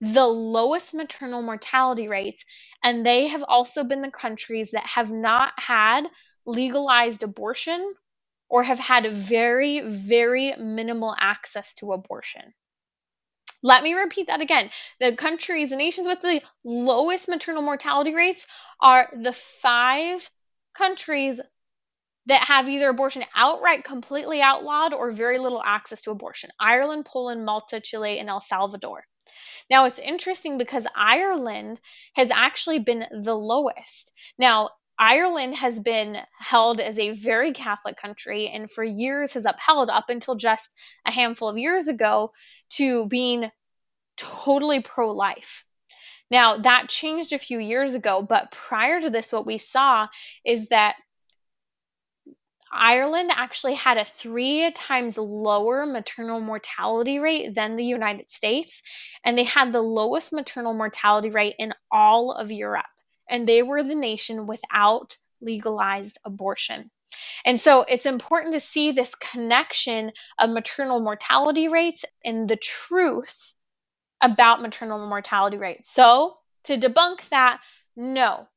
the 0.00 0.26
lowest 0.26 0.92
maternal 0.92 1.42
mortality 1.42 2.08
rates, 2.08 2.44
and 2.82 3.04
they 3.04 3.28
have 3.28 3.42
also 3.42 3.84
been 3.84 4.02
the 4.02 4.10
countries 4.10 4.72
that 4.72 4.86
have 4.86 5.10
not 5.10 5.58
had 5.58 6.04
legalized 6.44 7.22
abortion 7.22 7.94
or 8.48 8.62
have 8.62 8.78
had 8.78 9.10
very, 9.10 9.80
very 9.80 10.54
minimal 10.56 11.14
access 11.18 11.74
to 11.74 11.92
abortion. 11.92 12.54
Let 13.62 13.82
me 13.82 13.94
repeat 13.94 14.28
that 14.28 14.40
again. 14.42 14.70
The 15.00 15.16
countries, 15.16 15.70
the 15.70 15.76
nations 15.76 16.06
with 16.06 16.20
the 16.20 16.42
lowest 16.62 17.28
maternal 17.28 17.62
mortality 17.62 18.14
rates 18.14 18.46
are 18.80 19.08
the 19.12 19.32
five 19.32 20.28
countries 20.74 21.40
that 22.26 22.44
have 22.44 22.68
either 22.68 22.88
abortion 22.88 23.24
outright 23.34 23.84
completely 23.84 24.42
outlawed 24.42 24.92
or 24.92 25.10
very 25.10 25.38
little 25.38 25.62
access 25.64 26.02
to 26.02 26.10
abortion 26.10 26.50
Ireland, 26.58 27.06
Poland, 27.06 27.44
Malta, 27.44 27.80
Chile, 27.80 28.18
and 28.18 28.28
El 28.28 28.40
Salvador. 28.40 29.04
Now, 29.70 29.86
it's 29.86 29.98
interesting 29.98 30.58
because 30.58 30.86
Ireland 30.94 31.80
has 32.14 32.30
actually 32.30 32.80
been 32.80 33.04
the 33.10 33.34
lowest. 33.34 34.12
Now, 34.38 34.70
Ireland 34.98 35.56
has 35.56 35.78
been 35.78 36.16
held 36.38 36.80
as 36.80 36.98
a 36.98 37.10
very 37.10 37.52
Catholic 37.52 37.96
country 37.96 38.48
and 38.48 38.70
for 38.70 38.82
years 38.82 39.34
has 39.34 39.44
upheld, 39.44 39.90
up 39.90 40.08
until 40.08 40.36
just 40.36 40.74
a 41.04 41.10
handful 41.10 41.48
of 41.48 41.58
years 41.58 41.88
ago, 41.88 42.32
to 42.70 43.06
being 43.06 43.50
totally 44.16 44.80
pro 44.80 45.12
life. 45.12 45.64
Now, 46.30 46.58
that 46.58 46.88
changed 46.88 47.32
a 47.32 47.38
few 47.38 47.58
years 47.58 47.94
ago, 47.94 48.22
but 48.22 48.50
prior 48.50 49.00
to 49.00 49.10
this, 49.10 49.32
what 49.32 49.46
we 49.46 49.58
saw 49.58 50.08
is 50.44 50.68
that 50.68 50.96
Ireland 52.72 53.30
actually 53.32 53.74
had 53.74 53.96
a 53.96 54.04
three 54.04 54.70
times 54.72 55.18
lower 55.18 55.86
maternal 55.86 56.40
mortality 56.40 57.18
rate 57.18 57.54
than 57.54 57.76
the 57.76 57.84
United 57.84 58.30
States, 58.30 58.82
and 59.24 59.36
they 59.36 59.44
had 59.44 59.72
the 59.72 59.82
lowest 59.82 60.32
maternal 60.32 60.74
mortality 60.74 61.30
rate 61.30 61.56
in 61.58 61.72
all 61.90 62.32
of 62.32 62.50
Europe. 62.50 62.86
And 63.28 63.48
they 63.48 63.62
were 63.62 63.82
the 63.82 63.94
nation 63.94 64.46
without 64.46 65.16
legalized 65.40 66.18
abortion. 66.24 66.90
And 67.44 67.58
so 67.58 67.82
it's 67.82 68.06
important 68.06 68.54
to 68.54 68.60
see 68.60 68.92
this 68.92 69.14
connection 69.14 70.12
of 70.38 70.50
maternal 70.50 71.00
mortality 71.00 71.68
rates 71.68 72.04
and 72.24 72.48
the 72.48 72.56
truth 72.56 73.54
about 74.20 74.62
maternal 74.62 75.06
mortality 75.06 75.56
rates. 75.56 75.90
So, 75.90 76.36
to 76.64 76.76
debunk 76.78 77.28
that, 77.28 77.60
no, 77.94 78.48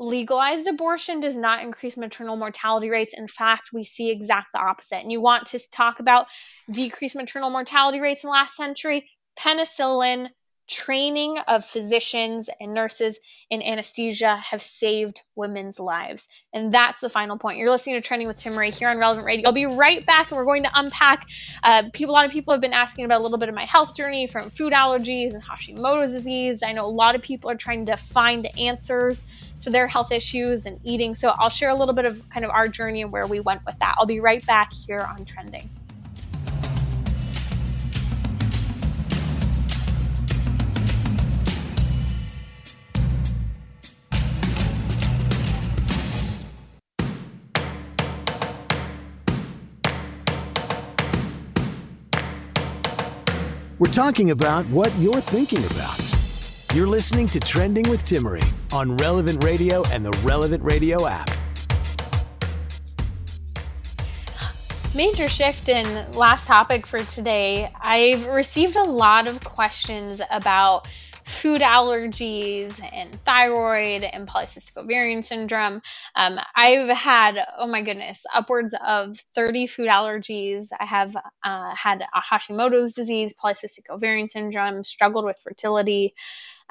legalized 0.00 0.66
abortion 0.66 1.20
does 1.20 1.36
not 1.36 1.62
increase 1.62 1.96
maternal 1.96 2.36
mortality 2.36 2.88
rates. 2.88 3.14
In 3.16 3.28
fact, 3.28 3.70
we 3.72 3.84
see 3.84 4.10
exact 4.10 4.48
the 4.54 4.58
opposite. 4.58 5.02
And 5.02 5.12
you 5.12 5.20
want 5.20 5.46
to 5.48 5.60
talk 5.70 6.00
about 6.00 6.26
decreased 6.70 7.14
maternal 7.14 7.50
mortality 7.50 8.00
rates 8.00 8.24
in 8.24 8.28
the 8.28 8.32
last 8.32 8.56
century? 8.56 9.10
Penicillin, 9.38 10.28
training 10.70 11.36
of 11.48 11.64
physicians 11.64 12.48
and 12.60 12.72
nurses 12.72 13.18
in 13.50 13.60
anesthesia 13.60 14.36
have 14.36 14.62
saved 14.62 15.20
women's 15.34 15.80
lives. 15.80 16.28
And 16.54 16.72
that's 16.72 17.00
the 17.00 17.08
final 17.08 17.38
point. 17.38 17.58
You're 17.58 17.70
listening 17.70 17.96
to 17.96 18.00
Trending 18.00 18.28
with 18.28 18.36
Timmerie 18.36 18.76
here 18.76 18.88
on 18.88 18.98
Relevant 18.98 19.26
Radio. 19.26 19.48
I'll 19.48 19.52
be 19.52 19.66
right 19.66 20.06
back 20.06 20.30
and 20.30 20.38
we're 20.38 20.44
going 20.44 20.62
to 20.62 20.70
unpack. 20.72 21.26
Uh, 21.62 21.90
people, 21.92 22.12
a 22.12 22.16
lot 22.16 22.24
of 22.24 22.30
people 22.30 22.54
have 22.54 22.60
been 22.60 22.72
asking 22.72 23.04
about 23.04 23.20
a 23.20 23.22
little 23.22 23.38
bit 23.38 23.48
of 23.48 23.54
my 23.54 23.64
health 23.64 23.96
journey 23.96 24.28
from 24.28 24.50
food 24.50 24.72
allergies 24.72 25.34
and 25.34 25.42
Hashimoto's 25.42 26.12
disease. 26.12 26.62
I 26.62 26.72
know 26.72 26.86
a 26.86 26.88
lot 26.88 27.16
of 27.16 27.22
people 27.22 27.50
are 27.50 27.56
trying 27.56 27.86
to 27.86 27.96
find 27.96 28.46
answers 28.58 29.24
to 29.60 29.70
their 29.70 29.88
health 29.88 30.12
issues 30.12 30.66
and 30.66 30.78
eating. 30.84 31.16
So 31.16 31.30
I'll 31.36 31.50
share 31.50 31.70
a 31.70 31.74
little 31.74 31.94
bit 31.94 32.04
of 32.04 32.28
kind 32.30 32.44
of 32.44 32.52
our 32.52 32.68
journey 32.68 33.02
and 33.02 33.10
where 33.10 33.26
we 33.26 33.40
went 33.40 33.66
with 33.66 33.78
that. 33.80 33.96
I'll 33.98 34.06
be 34.06 34.20
right 34.20 34.44
back 34.46 34.72
here 34.72 35.00
on 35.00 35.24
Trending. 35.24 35.68
We're 53.80 53.86
talking 53.86 54.30
about 54.30 54.66
what 54.66 54.94
you're 54.96 55.22
thinking 55.22 55.64
about. 55.64 55.98
You're 56.74 56.86
listening 56.86 57.26
to 57.28 57.40
Trending 57.40 57.88
with 57.88 58.04
Timmerie 58.04 58.44
on 58.74 58.98
Relevant 58.98 59.42
Radio 59.42 59.82
and 59.86 60.04
the 60.04 60.10
Relevant 60.22 60.62
Radio 60.62 61.06
app. 61.06 61.30
Major 64.94 65.30
shift 65.30 65.70
in 65.70 66.12
last 66.12 66.46
topic 66.46 66.86
for 66.86 66.98
today. 66.98 67.72
I've 67.80 68.26
received 68.26 68.76
a 68.76 68.84
lot 68.84 69.26
of 69.26 69.42
questions 69.42 70.20
about 70.30 70.86
food 71.30 71.60
allergies 71.62 72.80
and 72.92 73.18
thyroid 73.24 74.04
and 74.04 74.28
polycystic 74.28 74.76
ovarian 74.76 75.22
syndrome. 75.22 75.80
Um, 76.14 76.38
I've 76.54 76.88
had, 76.88 77.44
oh 77.58 77.66
my 77.66 77.82
goodness, 77.82 78.24
upwards 78.34 78.74
of 78.86 79.16
30 79.34 79.66
food 79.66 79.88
allergies. 79.88 80.68
I 80.78 80.84
have 80.84 81.16
uh, 81.16 81.74
had 81.74 82.04
Hashimoto's 82.14 82.94
disease, 82.94 83.32
polycystic 83.42 83.88
ovarian 83.90 84.28
syndrome, 84.28 84.84
struggled 84.84 85.24
with 85.24 85.40
fertility. 85.42 86.14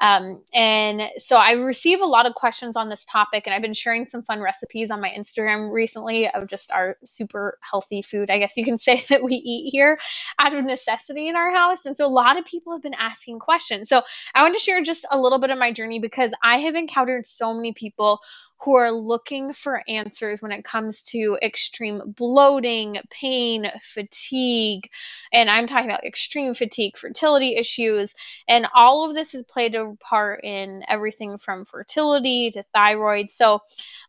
Um, 0.00 0.42
and 0.54 1.02
so 1.18 1.36
I 1.36 1.52
receive 1.52 2.00
a 2.00 2.06
lot 2.06 2.26
of 2.26 2.34
questions 2.34 2.76
on 2.76 2.88
this 2.88 3.04
topic, 3.04 3.46
and 3.46 3.54
I've 3.54 3.62
been 3.62 3.74
sharing 3.74 4.06
some 4.06 4.22
fun 4.22 4.40
recipes 4.40 4.90
on 4.90 5.00
my 5.00 5.10
Instagram 5.10 5.70
recently 5.70 6.28
of 6.28 6.46
just 6.46 6.72
our 6.72 6.96
super 7.04 7.58
healthy 7.60 8.02
food. 8.02 8.30
I 8.30 8.38
guess 8.38 8.56
you 8.56 8.64
can 8.64 8.78
say 8.78 9.04
that 9.10 9.22
we 9.22 9.34
eat 9.34 9.70
here 9.70 9.98
out 10.38 10.54
of 10.54 10.64
necessity 10.64 11.28
in 11.28 11.36
our 11.36 11.52
house. 11.52 11.84
And 11.84 11.96
so 11.96 12.06
a 12.06 12.08
lot 12.08 12.38
of 12.38 12.44
people 12.44 12.72
have 12.72 12.82
been 12.82 12.94
asking 12.94 13.38
questions. 13.38 13.88
So 13.88 14.02
I 14.34 14.42
want 14.42 14.54
to 14.54 14.60
share 14.60 14.82
just 14.82 15.06
a 15.10 15.18
little 15.18 15.38
bit 15.38 15.50
of 15.50 15.58
my 15.58 15.72
journey 15.72 15.98
because 15.98 16.32
I 16.42 16.58
have 16.58 16.74
encountered 16.74 17.26
so 17.26 17.52
many 17.52 17.72
people 17.72 18.20
who 18.62 18.76
are 18.76 18.90
looking 18.90 19.52
for 19.52 19.82
answers 19.88 20.42
when 20.42 20.52
it 20.52 20.64
comes 20.64 21.02
to 21.04 21.38
extreme 21.42 22.02
bloating, 22.06 22.98
pain, 23.10 23.70
fatigue, 23.82 24.88
and 25.32 25.48
I'm 25.48 25.66
talking 25.66 25.88
about 25.88 26.04
extreme 26.04 26.52
fatigue, 26.52 26.96
fertility 26.96 27.56
issues, 27.56 28.14
and 28.46 28.66
all 28.74 29.08
of 29.08 29.14
this 29.14 29.32
has 29.32 29.42
played 29.42 29.74
a 29.74 29.94
part 29.98 30.44
in 30.44 30.82
everything 30.86 31.38
from 31.38 31.64
fertility 31.64 32.50
to 32.50 32.62
thyroid. 32.74 33.30
So, 33.30 33.60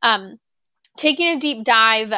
um, 0.02 0.38
taking 0.98 1.36
a 1.36 1.40
deep 1.40 1.64
dive 1.64 2.14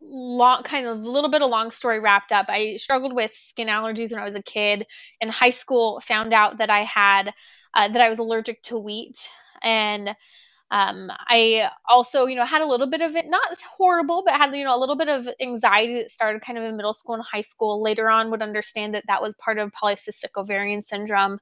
long 0.00 0.62
kind 0.62 0.86
of 0.86 0.98
a 0.98 1.08
little 1.08 1.30
bit 1.30 1.42
of 1.42 1.50
long 1.50 1.70
story 1.70 2.00
wrapped 2.00 2.32
up. 2.32 2.46
I 2.48 2.76
struggled 2.76 3.14
with 3.14 3.32
skin 3.32 3.68
allergies 3.68 4.12
when 4.12 4.20
i 4.20 4.24
was 4.24 4.34
a 4.34 4.42
kid. 4.42 4.86
In 5.20 5.28
high 5.28 5.50
school 5.50 6.00
found 6.00 6.34
out 6.34 6.58
that 6.58 6.70
i 6.70 6.82
had 6.82 7.32
uh, 7.72 7.88
that 7.88 8.00
i 8.00 8.08
was 8.08 8.18
allergic 8.18 8.62
to 8.64 8.78
wheat. 8.78 9.16
And 9.62 10.14
um, 10.72 11.10
I 11.10 11.68
also, 11.86 12.24
you 12.24 12.34
know, 12.34 12.46
had 12.46 12.62
a 12.62 12.66
little 12.66 12.86
bit 12.86 13.02
of 13.02 13.14
it, 13.14 13.26
not 13.28 13.42
horrible, 13.76 14.22
but 14.24 14.34
had, 14.34 14.56
you 14.56 14.64
know, 14.64 14.74
a 14.74 14.80
little 14.80 14.96
bit 14.96 15.10
of 15.10 15.28
anxiety 15.38 15.96
that 15.96 16.10
started 16.10 16.40
kind 16.40 16.56
of 16.56 16.64
in 16.64 16.78
middle 16.78 16.94
school 16.94 17.14
and 17.14 17.22
high 17.22 17.42
school. 17.42 17.82
Later 17.82 18.08
on, 18.08 18.30
would 18.30 18.40
understand 18.40 18.94
that 18.94 19.04
that 19.06 19.20
was 19.20 19.34
part 19.34 19.58
of 19.58 19.70
polycystic 19.70 20.30
ovarian 20.34 20.80
syndrome. 20.80 21.38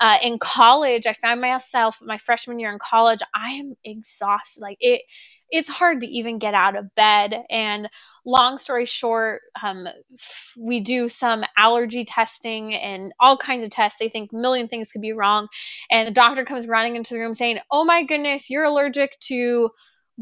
Uh, 0.00 0.18
in 0.24 0.40
college, 0.40 1.06
I 1.06 1.12
found 1.12 1.40
myself 1.40 2.00
my 2.02 2.18
freshman 2.18 2.58
year 2.58 2.72
in 2.72 2.80
college, 2.80 3.20
I 3.32 3.52
am 3.52 3.74
exhausted. 3.84 4.60
Like 4.60 4.78
it, 4.80 5.02
it's 5.50 5.68
hard 5.68 6.00
to 6.00 6.06
even 6.06 6.38
get 6.38 6.54
out 6.54 6.76
of 6.76 6.94
bed. 6.94 7.44
And 7.50 7.88
long 8.24 8.58
story 8.58 8.84
short, 8.84 9.42
um, 9.62 9.86
we 10.58 10.80
do 10.80 11.08
some 11.08 11.44
allergy 11.56 12.04
testing 12.04 12.74
and 12.74 13.12
all 13.20 13.36
kinds 13.36 13.64
of 13.64 13.70
tests. 13.70 13.98
They 13.98 14.08
think 14.08 14.32
million 14.32 14.68
things 14.68 14.90
could 14.92 15.02
be 15.02 15.12
wrong. 15.12 15.48
And 15.90 16.06
the 16.06 16.12
doctor 16.12 16.44
comes 16.44 16.66
running 16.66 16.96
into 16.96 17.14
the 17.14 17.20
room 17.20 17.34
saying, 17.34 17.58
Oh 17.70 17.84
my 17.84 18.04
goodness, 18.04 18.50
you're 18.50 18.64
allergic 18.64 19.18
to 19.28 19.70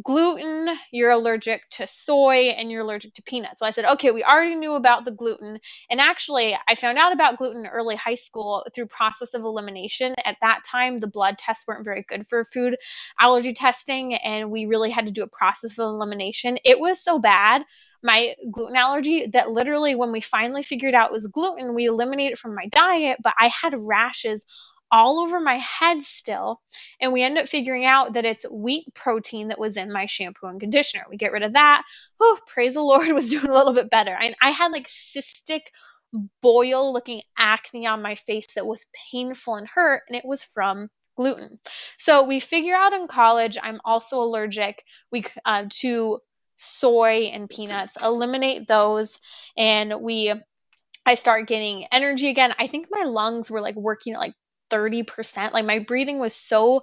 gluten, 0.01 0.69
you're 0.91 1.11
allergic 1.11 1.69
to 1.71 1.87
soy, 1.87 2.49
and 2.57 2.71
you're 2.71 2.83
allergic 2.83 3.15
to 3.15 3.23
peanuts. 3.23 3.59
So 3.59 3.67
I 3.67 3.71
said, 3.71 3.85
okay, 3.85 4.11
we 4.11 4.25
already 4.25 4.55
knew 4.55 4.75
about 4.75 5.05
the 5.05 5.11
gluten. 5.11 5.59
And 5.91 6.01
actually, 6.01 6.57
I 6.69 6.75
found 6.75 6.99
out 6.99 7.13
about 7.13 7.37
gluten 7.37 7.67
early 7.67 7.97
high 7.97 8.15
school 8.15 8.65
through 8.75 8.87
process 8.87 9.35
of 9.35 9.43
elimination. 9.43 10.15
At 10.25 10.39
that 10.41 10.63
time, 10.65 10.97
the 10.97 11.07
blood 11.07 11.39
tests 11.39 11.67
weren't 11.67 11.85
very 11.85 12.05
good 12.09 12.27
for 12.27 12.45
food 12.45 12.77
allergy 13.21 13.53
testing, 13.53 14.15
and 14.15 14.51
we 14.51 14.67
really 14.67 14.91
had 14.91 15.07
to 15.07 15.13
do 15.13 15.23
a 15.23 15.29
process 15.29 15.79
of 15.79 15.85
elimination. 15.85 16.59
It 16.65 16.79
was 16.81 17.03
so 17.03 17.19
bad 17.19 17.65
my 18.03 18.35
gluten 18.51 18.77
allergy 18.77 19.29
that 19.29 19.51
literally 19.51 19.95
when 19.95 20.11
we 20.13 20.21
finally 20.21 20.63
figured 20.63 20.95
out 20.95 21.11
it 21.11 21.13
was 21.13 21.27
gluten 21.29 21.75
we 21.75 21.87
eliminated 21.87 22.33
it 22.33 22.39
from 22.39 22.55
my 22.55 22.67
diet 22.67 23.19
but 23.23 23.35
i 23.39 23.47
had 23.49 23.75
rashes 23.77 24.45
all 24.93 25.21
over 25.21 25.41
my 25.41 25.57
head 25.57 26.03
still. 26.03 26.61
And 27.01 27.13
we 27.13 27.23
end 27.23 27.39
up 27.39 27.49
figuring 27.49 27.87
out 27.87 28.13
that 28.13 28.27
it's 28.27 28.49
wheat 28.49 28.95
protein 28.95 29.49
that 29.49 29.59
was 29.59 29.77
in 29.79 29.91
my 29.91 30.07
shampoo 30.07 30.47
and 30.47 30.61
conditioner. 30.61 31.05
We 31.09 31.17
get 31.17 31.33
rid 31.33 31.43
of 31.43 31.55
that. 31.55 31.83
Oh, 32.21 32.39
praise 32.47 32.75
the 32.75 32.83
Lord, 32.83 33.09
was 33.13 33.31
doing 33.31 33.49
a 33.49 33.53
little 33.53 33.73
bit 33.73 33.91
better. 33.91 34.15
And 34.15 34.35
I 34.41 34.51
had 34.51 34.71
like 34.71 34.87
cystic 34.87 35.63
boil 36.43 36.93
looking 36.93 37.23
acne 37.39 37.87
on 37.87 38.03
my 38.03 38.15
face 38.15 38.47
that 38.55 38.67
was 38.67 38.85
painful 39.11 39.55
and 39.55 39.67
hurt, 39.67 40.03
and 40.09 40.17
it 40.17 40.25
was 40.25 40.45
from 40.45 40.89
gluten. 41.17 41.59
So 41.99 42.25
we 42.25 42.39
figure 42.41 42.75
out 42.75 42.93
in 42.93 43.07
college 43.07 43.59
I'm 43.63 43.81
also 43.85 44.21
allergic 44.21 44.83
we 45.11 45.25
uh, 45.45 45.65
to 45.81 46.19
soy 46.57 47.31
and 47.33 47.49
peanuts. 47.49 47.97
Eliminate 48.03 48.67
those, 48.67 49.19
and 49.57 50.01
we 50.03 50.33
I 51.05 51.15
start 51.17 51.49
getting 51.49 51.87
energy 51.91 52.29
again. 52.29 52.55
I 52.59 52.67
think 52.67 52.87
my 52.91 53.05
lungs 53.05 53.51
were 53.51 53.61
like 53.61 53.75
working 53.75 54.15
at 54.15 54.21
like 54.21 54.35
30%. 54.73 55.53
Like 55.53 55.65
my 55.65 55.81
breathing 55.81 56.19
was 56.19 56.35
so 56.35 56.83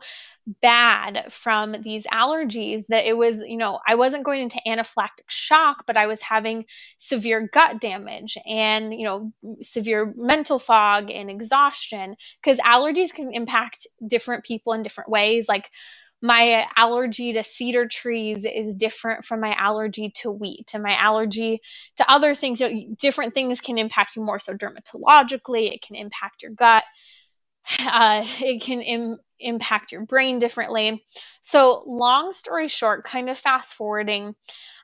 bad 0.62 1.32
from 1.32 1.74
these 1.74 2.06
allergies 2.08 2.88
that 2.88 3.06
it 3.06 3.16
was, 3.16 3.42
you 3.42 3.58
know, 3.58 3.80
I 3.86 3.96
wasn't 3.96 4.24
going 4.24 4.42
into 4.42 4.62
anaphylactic 4.66 5.30
shock, 5.30 5.86
but 5.86 5.98
I 5.98 6.08
was 6.08 6.22
having 6.22 6.66
severe 6.98 7.50
gut 7.52 7.82
damage 7.82 8.38
and, 8.48 8.94
you 8.94 9.06
know, 9.06 9.34
severe 9.62 10.12
mental 10.16 10.60
fog 10.60 11.12
and 11.12 11.30
exhaustion 11.30 12.16
because 12.42 12.60
allergies 12.60 13.14
can 13.14 13.34
impact 13.34 13.88
different 14.06 14.44
people 14.44 14.74
in 14.74 14.84
different 14.84 15.10
ways. 15.10 15.48
Like, 15.48 15.70
my 16.22 16.68
allergy 16.76 17.34
to 17.34 17.44
cedar 17.44 17.88
trees 17.88 18.44
is 18.46 18.76
different 18.76 19.24
from 19.24 19.40
my 19.40 19.54
allergy 19.54 20.12
to 20.16 20.30
wheat 20.30 20.72
and 20.74 20.84
my 20.84 20.94
allergy 20.96 21.62
to 21.96 22.12
other 22.12 22.36
things 22.36 22.60
you 22.60 22.70
know, 22.70 22.96
different 23.00 23.34
things 23.34 23.62
can 23.62 23.78
impact 23.78 24.16
you 24.16 24.22
more 24.22 24.40
so 24.40 24.54
dermatologically 24.54 25.72
it 25.72 25.82
can 25.82 25.96
impact 25.96 26.44
your 26.44 26.52
gut 26.52 26.84
uh, 27.80 28.26
it 28.40 28.62
can 28.62 28.82
Im- 28.82 29.20
impact 29.40 29.92
your 29.92 30.06
brain 30.06 30.40
differently. 30.40 31.04
So, 31.42 31.84
long 31.86 32.32
story 32.32 32.68
short, 32.68 33.04
kind 33.04 33.30
of 33.30 33.38
fast 33.38 33.76
forwarding, 33.76 34.36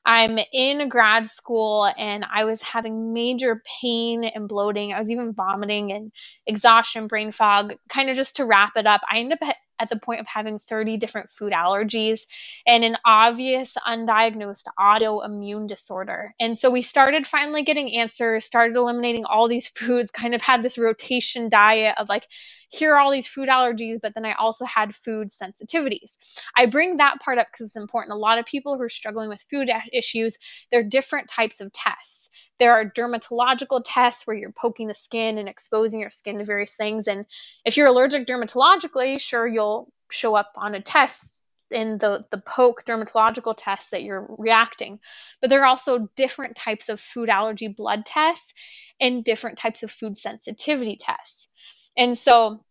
I'm 0.05 0.37
in 0.53 0.87
grad 0.87 1.25
school 1.25 1.91
and 1.97 2.23
I 2.31 2.43
was 2.45 2.61
having 2.61 3.13
major 3.13 3.61
pain 3.81 4.23
and 4.23 4.47
bloating. 4.47 4.93
I 4.93 4.99
was 4.99 5.09
even 5.09 5.33
vomiting 5.33 5.91
and 5.91 6.11
exhaustion, 6.45 7.07
brain 7.07 7.31
fog. 7.31 7.73
Kind 7.89 8.09
of 8.09 8.15
just 8.15 8.35
to 8.35 8.45
wrap 8.45 8.73
it 8.77 8.85
up, 8.85 9.01
I 9.09 9.17
ended 9.17 9.39
up 9.41 9.55
at 9.79 9.89
the 9.89 9.99
point 9.99 10.21
of 10.21 10.27
having 10.27 10.59
30 10.59 10.97
different 10.97 11.29
food 11.29 11.53
allergies 11.53 12.21
and 12.67 12.83
an 12.83 12.97
obvious 13.05 13.75
undiagnosed 13.85 14.65
autoimmune 14.79 15.67
disorder. 15.67 16.33
And 16.39 16.57
so 16.57 16.69
we 16.69 16.81
started 16.81 17.25
finally 17.25 17.63
getting 17.63 17.95
answers, 17.97 18.45
started 18.45 18.77
eliminating 18.77 19.25
all 19.25 19.47
these 19.47 19.67
foods, 19.75 20.11
kind 20.11 20.35
of 20.35 20.41
had 20.41 20.63
this 20.63 20.77
rotation 20.77 21.49
diet 21.49 21.95
of 21.97 22.09
like, 22.09 22.25
here 22.71 22.93
are 22.93 22.99
all 22.99 23.11
these 23.11 23.27
food 23.27 23.47
allergies, 23.47 23.99
but 24.01 24.13
then 24.13 24.25
I 24.25 24.33
also 24.33 24.65
had 24.65 24.95
food 24.95 25.29
sensitivities. 25.29 26.17
I 26.57 26.65
bring 26.65 26.97
that 26.97 27.19
part 27.23 27.37
up 27.37 27.47
because 27.51 27.67
it's 27.67 27.75
important. 27.75 28.13
A 28.13 28.17
lot 28.17 28.39
of 28.39 28.45
people 28.45 28.75
who 28.75 28.81
are 28.81 28.89
struggling 28.89 29.29
with 29.29 29.45
food 29.49 29.69
issues, 29.93 30.37
there 30.71 30.81
are 30.81 30.83
different 30.83 31.29
types 31.29 31.61
of 31.61 31.71
tests. 31.71 32.29
There 32.57 32.73
are 32.73 32.89
dermatological 32.89 33.81
tests 33.85 34.25
where 34.25 34.35
you're 34.35 34.51
poking 34.51 34.87
the 34.87 34.93
skin 34.93 35.37
and 35.37 35.49
exposing 35.49 35.99
your 35.99 36.09
skin 36.09 36.39
to 36.39 36.45
various 36.45 36.75
things. 36.75 37.07
And 37.07 37.25
if 37.65 37.77
you're 37.77 37.87
allergic 37.87 38.25
dermatologically, 38.25 39.19
sure, 39.19 39.47
you'll 39.47 39.64
show 40.11 40.35
up 40.35 40.53
on 40.57 40.75
a 40.75 40.81
test 40.81 41.41
in 41.71 41.97
the 41.97 42.25
the 42.31 42.37
poke 42.37 42.83
dermatological 42.85 43.55
tests 43.57 43.91
that 43.91 44.03
you're 44.03 44.25
reacting. 44.37 44.99
But 45.41 45.49
there 45.49 45.61
are 45.61 45.67
also 45.67 46.09
different 46.15 46.55
types 46.55 46.89
of 46.89 46.99
food 46.99 47.29
allergy 47.29 47.67
blood 47.67 48.05
tests 48.05 48.53
and 48.99 49.23
different 49.23 49.57
types 49.57 49.83
of 49.83 49.91
food 49.91 50.17
sensitivity 50.17 50.97
tests. 50.99 51.49
And 51.97 52.17
so 52.17 52.63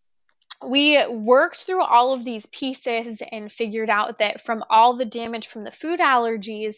we 0.67 1.05
worked 1.07 1.57
through 1.57 1.83
all 1.83 2.13
of 2.13 2.25
these 2.25 2.47
pieces 2.47 3.23
and 3.33 3.51
figured 3.51 3.91
out 3.91 4.19
that 4.19 4.41
from 4.41 4.65
all 4.71 4.97
the 4.97 5.05
damage 5.05 5.47
from 5.49 5.65
the 5.65 5.71
food 5.71 6.01
allergies, 6.01 6.77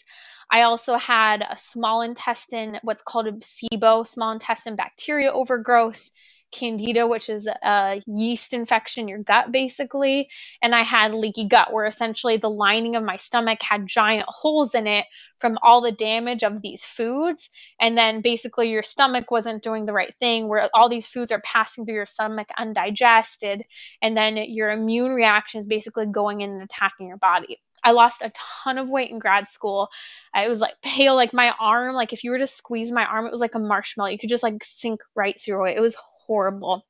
I 0.50 0.62
also 0.62 0.96
had 0.96 1.42
a 1.48 1.56
small 1.56 2.02
intestine, 2.02 2.78
what's 2.82 3.02
called 3.02 3.26
a 3.26 3.32
SIBO, 3.32 4.06
small 4.06 4.32
intestine 4.32 4.76
bacteria 4.76 5.32
overgrowth, 5.32 6.10
candida, 6.52 7.06
which 7.06 7.28
is 7.28 7.46
a 7.46 8.02
yeast 8.06 8.52
infection 8.54 9.02
in 9.02 9.08
your 9.08 9.18
gut, 9.18 9.52
basically. 9.52 10.28
And 10.62 10.74
I 10.74 10.82
had 10.82 11.14
leaky 11.14 11.46
gut, 11.46 11.72
where 11.72 11.86
essentially 11.86 12.36
the 12.36 12.50
lining 12.50 12.96
of 12.96 13.04
my 13.04 13.16
stomach 13.16 13.62
had 13.62 13.86
giant 13.86 14.26
holes 14.28 14.74
in 14.74 14.86
it 14.86 15.06
from 15.38 15.58
all 15.62 15.80
the 15.80 15.92
damage 15.92 16.42
of 16.42 16.62
these 16.62 16.84
foods. 16.84 17.50
And 17.80 17.96
then 17.96 18.20
basically 18.20 18.70
your 18.70 18.82
stomach 18.82 19.30
wasn't 19.30 19.62
doing 19.62 19.84
the 19.84 19.92
right 19.92 20.14
thing, 20.14 20.48
where 20.48 20.68
all 20.72 20.88
these 20.88 21.06
foods 21.06 21.32
are 21.32 21.40
passing 21.40 21.84
through 21.84 21.96
your 21.96 22.06
stomach 22.06 22.48
undigested. 22.56 23.62
And 24.00 24.16
then 24.16 24.36
your 24.36 24.70
immune 24.70 25.12
reaction 25.12 25.60
is 25.60 25.66
basically 25.66 26.06
going 26.06 26.40
in 26.40 26.50
and 26.50 26.62
attacking 26.62 27.08
your 27.08 27.18
body. 27.18 27.58
I 27.84 27.92
lost 27.92 28.22
a 28.22 28.32
ton 28.64 28.78
of 28.78 28.88
weight 28.88 29.10
in 29.10 29.18
grad 29.20 29.46
school. 29.46 29.90
I 30.34 30.48
was 30.48 30.60
like 30.60 30.74
pale, 30.82 31.14
like 31.14 31.32
my 31.32 31.52
arm, 31.60 31.94
like 31.94 32.12
if 32.12 32.24
you 32.24 32.32
were 32.32 32.38
to 32.38 32.46
squeeze 32.46 32.90
my 32.90 33.04
arm, 33.04 33.26
it 33.26 33.32
was 33.32 33.40
like 33.40 33.54
a 33.54 33.60
marshmallow. 33.60 34.10
You 34.10 34.18
could 34.18 34.30
just 34.30 34.42
like 34.42 34.64
sink 34.64 35.00
right 35.14 35.40
through 35.40 35.66
it. 35.66 35.76
It 35.76 35.80
was 35.80 35.96
horrible. 36.26 36.84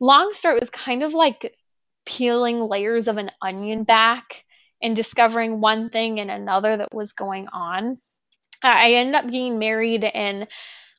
Long 0.00 0.32
story 0.32 0.58
was 0.58 0.70
kind 0.70 1.02
of 1.02 1.14
like 1.14 1.54
peeling 2.04 2.60
layers 2.60 3.08
of 3.08 3.18
an 3.18 3.30
onion 3.42 3.84
back 3.84 4.44
and 4.82 4.94
discovering 4.94 5.60
one 5.60 5.90
thing 5.90 6.20
and 6.20 6.30
another 6.30 6.76
that 6.76 6.94
was 6.94 7.12
going 7.12 7.48
on. 7.48 7.96
I 8.62 8.94
ended 8.94 9.14
up 9.14 9.24
getting 9.24 9.58
married 9.58 10.04
and 10.04 10.46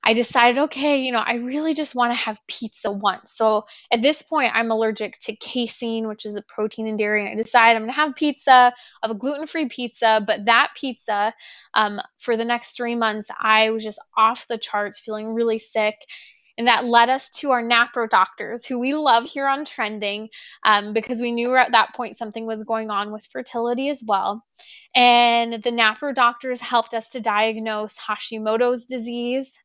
I 0.04 0.14
decided, 0.14 0.58
okay, 0.58 1.02
you 1.02 1.12
know, 1.12 1.20
I 1.20 1.36
really 1.36 1.74
just 1.74 1.96
want 1.96 2.12
to 2.12 2.16
have 2.16 2.40
pizza 2.48 2.90
once. 2.90 3.34
So 3.34 3.66
at 3.92 4.02
this 4.02 4.22
point, 4.22 4.56
I'm 4.56 4.72
allergic 4.72 5.18
to 5.24 5.36
casein, 5.36 6.08
which 6.08 6.26
is 6.26 6.36
a 6.36 6.42
protein 6.42 6.88
in 6.88 6.96
dairy. 6.96 7.22
And 7.22 7.30
I 7.30 7.36
decided 7.36 7.76
I'm 7.76 7.82
going 7.82 7.92
to 7.92 7.96
have 7.96 8.16
pizza, 8.16 8.74
of 9.04 9.12
a 9.12 9.16
gluten 9.16 9.48
free 9.48 9.68
pizza. 9.68 10.24
But 10.26 10.46
that 10.46 10.70
pizza, 10.80 11.34
um, 11.74 12.00
for 12.20 12.38
the 12.38 12.46
next 12.46 12.78
three 12.78 12.96
months, 12.96 13.30
I 13.38 13.72
was 13.72 13.84
just 13.84 14.00
off 14.16 14.48
the 14.48 14.58
charts, 14.58 15.02
feeling 15.02 15.34
really 15.34 15.58
sick. 15.58 15.96
And 16.58 16.68
that 16.68 16.86
led 16.86 17.10
us 17.10 17.30
to 17.42 17.52
our 17.52 17.62
NAPRO 17.62 18.10
doctors, 18.10 18.66
who 18.66 18.80
we 18.80 18.94
love 18.94 19.26
here 19.26 19.48
on 19.48 19.64
Trending, 19.64 20.30
um, 20.64 20.94
because 20.94 21.22
we 21.22 21.32
knew 21.32 21.56
at 21.56 21.74
that 21.74 21.94
point 21.94 22.18
something 22.18 22.48
was 22.48 22.64
going 22.64 22.90
on 22.90 23.12
with 23.12 23.26
fertility 23.26 23.90
as 23.90 24.04
well. 24.06 24.44
And 24.96 25.54
the 25.54 25.72
NAPRO 25.72 26.16
doctors 26.16 26.60
helped 26.60 26.94
us 26.94 27.10
to 27.10 27.20
diagnose 27.20 27.98
Hashimoto's 27.98 28.86
disease 28.86 29.60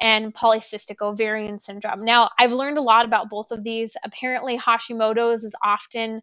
and 0.00 0.32
polycystic 0.32 1.02
ovarian 1.02 1.58
syndrome. 1.58 2.04
Now, 2.04 2.30
I've 2.38 2.52
learned 2.52 2.78
a 2.78 2.82
lot 2.82 3.04
about 3.04 3.28
both 3.28 3.50
of 3.50 3.62
these. 3.62 3.96
Apparently, 4.02 4.56
Hashimoto's 4.56 5.44
is 5.44 5.54
often 5.62 6.22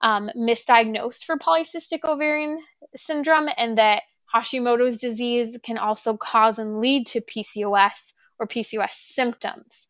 um, 0.00 0.30
misdiagnosed 0.36 1.24
for 1.24 1.36
polycystic 1.36 2.00
ovarian 2.04 2.58
syndrome, 2.96 3.48
and 3.56 3.78
that 3.78 4.02
Hashimoto's 4.34 4.98
disease 4.98 5.58
can 5.62 5.78
also 5.78 6.16
cause 6.16 6.58
and 6.58 6.80
lead 6.80 7.06
to 7.08 7.20
PCOS 7.20 8.12
or 8.42 8.46
PCOS 8.46 8.90
symptoms, 8.90 9.86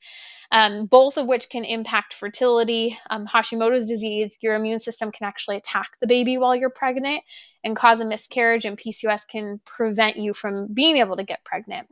um, 0.51 0.85
both 0.85 1.17
of 1.17 1.27
which 1.27 1.49
can 1.49 1.65
impact 1.65 2.13
fertility. 2.13 2.99
Um, 3.09 3.27
Hashimoto's 3.27 3.89
disease, 3.89 4.37
your 4.43 4.55
immune 4.55 4.79
system 4.79 5.11
can 5.11 5.27
actually 5.27 5.57
attack 5.57 5.93
the 6.01 6.07
baby 6.07 6.37
while 6.37 6.55
you're 6.55 6.71
pregnant 6.71 7.23
and 7.65 7.75
cause 7.75 8.01
a 8.01 8.05
miscarriage, 8.05 8.67
and 8.67 8.79
PCOS 8.79 9.27
can 9.27 9.61
prevent 9.65 10.17
you 10.17 10.35
from 10.35 10.69
being 10.73 10.99
able 10.99 11.17
to 11.17 11.25
get 11.25 11.45
pregnant. 11.45 11.89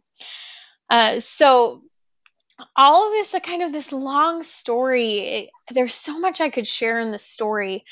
Uh, 0.91 1.21
so, 1.21 1.83
all 2.77 3.07
of 3.07 3.13
this, 3.13 3.33
a 3.33 3.41
kind 3.41 3.63
of 3.63 3.73
this 3.73 3.91
long 3.91 4.43
story. 4.43 5.19
It, 5.19 5.51
there's 5.71 5.95
so 5.95 6.19
much 6.19 6.43
I 6.43 6.51
could 6.51 6.67
share 6.67 7.01
in 7.01 7.11
the 7.11 7.19
story, 7.19 7.85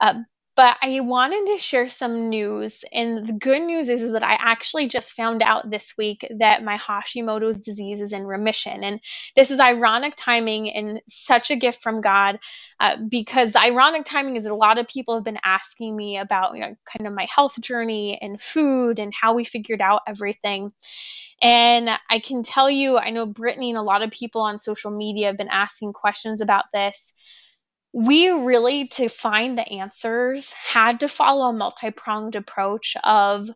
uh, 0.00 0.14
but 0.56 0.78
I 0.80 1.00
wanted 1.00 1.48
to 1.52 1.58
share 1.58 1.86
some 1.86 2.30
news. 2.30 2.82
And 2.90 3.26
the 3.26 3.34
good 3.34 3.60
news 3.60 3.90
is, 3.90 4.02
is 4.02 4.12
that 4.12 4.24
I 4.24 4.38
actually 4.40 4.88
just 4.88 5.12
found 5.12 5.42
out 5.42 5.70
this 5.70 5.92
week 5.98 6.26
that 6.38 6.64
my 6.64 6.78
Hashimoto's 6.78 7.60
disease 7.60 8.00
is 8.00 8.14
in 8.14 8.26
remission. 8.26 8.82
And 8.82 9.00
this 9.36 9.50
is 9.50 9.60
ironic 9.60 10.14
timing 10.16 10.72
and 10.72 11.02
such 11.08 11.50
a 11.50 11.56
gift 11.56 11.82
from 11.82 12.00
God 12.00 12.38
uh, 12.80 12.96
because 13.08 13.54
ironic 13.54 14.06
timing 14.06 14.36
is 14.36 14.44
that 14.44 14.52
a 14.52 14.54
lot 14.54 14.78
of 14.78 14.88
people 14.88 15.14
have 15.14 15.24
been 15.24 15.38
asking 15.44 15.94
me 15.94 16.16
about, 16.16 16.54
you 16.54 16.60
know, 16.60 16.74
kind 16.86 17.06
of 17.06 17.12
my 17.12 17.26
health 17.32 17.60
journey 17.60 18.18
and 18.20 18.40
food 18.40 18.98
and 18.98 19.12
how 19.14 19.34
we 19.34 19.44
figured 19.44 19.82
out 19.82 20.02
everything. 20.08 20.72
And 21.42 21.90
I 22.08 22.18
can 22.18 22.42
tell 22.42 22.70
you, 22.70 22.96
I 22.96 23.10
know 23.10 23.26
Brittany 23.26 23.70
and 23.70 23.78
a 23.78 23.82
lot 23.82 24.02
of 24.02 24.10
people 24.10 24.40
on 24.40 24.56
social 24.58 24.90
media 24.90 25.26
have 25.26 25.36
been 25.36 25.48
asking 25.48 25.92
questions 25.92 26.40
about 26.40 26.64
this 26.72 27.12
we 27.96 28.28
really, 28.28 28.88
to 28.88 29.08
find 29.08 29.56
the 29.56 29.66
answers, 29.66 30.52
had 30.52 31.00
to 31.00 31.08
follow 31.08 31.48
a 31.48 31.52
multi 31.54 31.90
pronged 31.90 32.36
approach 32.36 32.94
of 33.02 33.48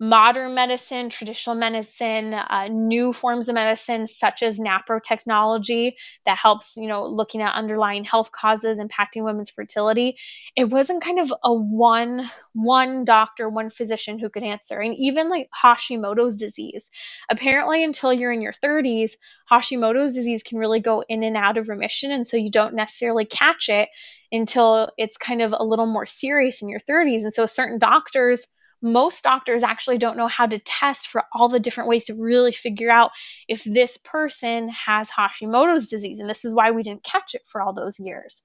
modern 0.00 0.54
medicine, 0.54 1.08
traditional 1.08 1.56
medicine, 1.56 2.32
uh, 2.32 2.68
new 2.70 3.12
forms 3.12 3.48
of 3.48 3.54
medicine 3.54 4.06
such 4.06 4.42
as 4.42 4.58
NAPRO 4.58 5.02
technology 5.02 5.96
that 6.24 6.36
helps, 6.36 6.74
you 6.76 6.86
know, 6.86 7.04
looking 7.04 7.42
at 7.42 7.54
underlying 7.54 8.04
health 8.04 8.30
causes 8.30 8.78
impacting 8.78 9.24
women's 9.24 9.50
fertility. 9.50 10.16
It 10.54 10.66
wasn't 10.70 11.02
kind 11.02 11.18
of 11.18 11.32
a 11.42 11.52
one 11.52 12.30
one 12.52 13.04
doctor, 13.04 13.48
one 13.48 13.70
physician 13.70 14.18
who 14.18 14.30
could 14.30 14.44
answer. 14.44 14.78
And 14.78 14.94
even 14.96 15.28
like 15.28 15.48
Hashimoto's 15.50 16.36
disease, 16.36 16.90
apparently 17.28 17.82
until 17.82 18.12
you're 18.12 18.32
in 18.32 18.42
your 18.42 18.52
30s, 18.52 19.12
Hashimoto's 19.50 20.14
disease 20.14 20.44
can 20.44 20.58
really 20.58 20.80
go 20.80 21.02
in 21.08 21.24
and 21.24 21.36
out 21.36 21.58
of 21.58 21.68
remission 21.68 22.12
and 22.12 22.26
so 22.26 22.36
you 22.36 22.50
don't 22.50 22.74
necessarily 22.74 23.24
catch 23.24 23.68
it 23.68 23.88
until 24.30 24.90
it's 24.96 25.16
kind 25.16 25.42
of 25.42 25.54
a 25.56 25.64
little 25.64 25.86
more 25.86 26.06
serious 26.06 26.62
in 26.62 26.68
your 26.68 26.80
30s. 26.80 27.22
And 27.22 27.32
so 27.32 27.46
certain 27.46 27.78
doctors 27.78 28.46
most 28.82 29.24
doctors 29.24 29.62
actually 29.62 29.98
don't 29.98 30.16
know 30.16 30.26
how 30.26 30.46
to 30.46 30.58
test 30.58 31.08
for 31.08 31.24
all 31.32 31.48
the 31.48 31.60
different 31.60 31.88
ways 31.88 32.06
to 32.06 32.14
really 32.14 32.52
figure 32.52 32.90
out 32.90 33.12
if 33.48 33.64
this 33.64 33.96
person 33.96 34.68
has 34.68 35.10
Hashimoto's 35.10 35.88
disease. 35.88 36.20
And 36.20 36.28
this 36.28 36.44
is 36.44 36.54
why 36.54 36.70
we 36.70 36.82
didn't 36.82 37.04
catch 37.04 37.34
it 37.34 37.42
for 37.46 37.60
all 37.60 37.72
those 37.72 37.98
years. 37.98 38.42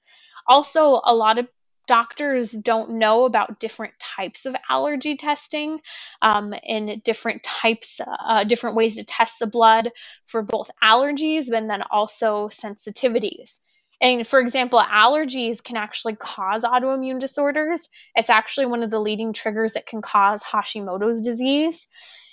Also, 0.47 0.99
a 1.03 1.15
lot 1.15 1.39
of 1.39 1.47
doctors 1.85 2.51
don't 2.51 2.91
know 2.91 3.25
about 3.25 3.59
different 3.59 3.93
types 3.99 4.45
of 4.45 4.55
allergy 4.69 5.17
testing 5.17 5.79
um, 6.21 6.53
and 6.67 7.03
different 7.03 7.43
types, 7.43 7.99
uh, 8.25 8.43
different 8.43 8.75
ways 8.75 8.95
to 8.95 9.03
test 9.03 9.39
the 9.39 9.47
blood 9.47 9.89
for 10.25 10.41
both 10.41 10.69
allergies 10.81 11.49
and 11.51 11.69
then 11.69 11.83
also 11.91 12.47
sensitivities. 12.47 13.59
And 14.03 14.27
for 14.27 14.41
example, 14.41 14.79
allergies 14.79 15.63
can 15.63 15.77
actually 15.77 16.17
cause 16.17 16.65
autoimmune 16.65 17.19
disorders. 17.19 17.87
It's 18.15 18.29
actually 18.29 18.65
one 18.65 18.83
of 18.83 18.91
the 18.91 18.99
leading 18.99 19.31
triggers 19.31 19.73
that 19.73 19.85
can 19.85 20.01
cause 20.01 20.43
Hashimoto's 20.43 21.21
disease. 21.21 21.87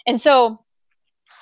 And 0.04 0.20
so 0.20 0.58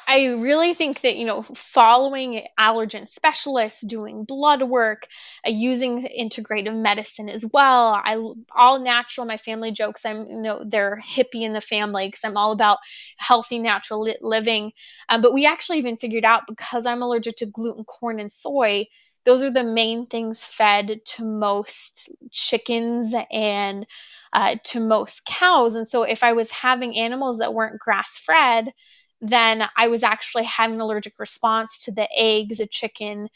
I 0.07 0.27
really 0.27 0.75
think 0.75 1.01
that, 1.03 1.17
you 1.17 1.25
know, 1.25 1.43
following 1.43 2.47
allergen 2.59 3.09
specialists, 3.09 3.85
doing 3.87 4.25
blood 4.25 4.63
work, 4.63 5.07
uh, 5.47 5.51
using 5.51 6.03
integrative 6.03 6.77
medicine 6.77 7.29
as 7.31 7.45
well. 7.51 7.93
I 7.93 8.17
all 8.55 8.81
natural. 8.81 9.27
My 9.27 9.37
family 9.39 9.71
jokes 9.71 10.05
I'm, 10.05 10.29
you 10.29 10.43
know, 10.43 10.63
they're 10.67 10.99
hippie 11.03 11.43
in 11.43 11.55
the 11.55 11.61
family 11.61 12.09
because 12.09 12.25
I'm 12.25 12.37
all 12.37 12.53
about 12.53 12.79
healthy, 13.17 13.59
natural 13.59 14.01
li- 14.03 14.19
living. 14.21 14.73
Um, 15.09 15.23
but 15.23 15.33
we 15.33 15.47
actually 15.47 15.79
even 15.79 15.97
figured 15.97 16.25
out 16.25 16.43
because 16.47 16.85
I'm 16.85 17.03
allergic 17.03 17.37
to 17.37 17.47
gluten, 17.47 17.85
corn, 17.85 18.19
and 18.21 18.33
soy, 18.33 18.87
those 19.29 19.43
are 19.43 19.51
the 19.51 19.63
main 19.63 20.07
things 20.07 20.43
fed 20.43 21.01
to 21.05 21.23
most 21.23 22.09
chickens 22.31 23.15
and 23.31 23.87
uh, 24.33 24.57
to 24.65 24.81
most 24.81 25.27
cows. 25.27 25.75
And 25.75 25.87
so 25.87 26.05
if 26.05 26.25
I 26.25 26.33
was 26.33 26.51
having 26.51 26.97
animals 26.97 27.39
that 27.39 27.53
weren't 27.53 27.79
grass 27.79 28.17
fed, 28.17 28.73
then 29.21 29.69
I 29.77 29.89
was 29.89 30.03
actually 30.03 30.45
having 30.45 30.77
an 30.77 30.81
allergic 30.81 31.19
response 31.19 31.85
to 31.85 31.93
the 31.93 32.09
eggs, 32.17 32.57
the 32.57 32.67
chicken, 32.67 33.29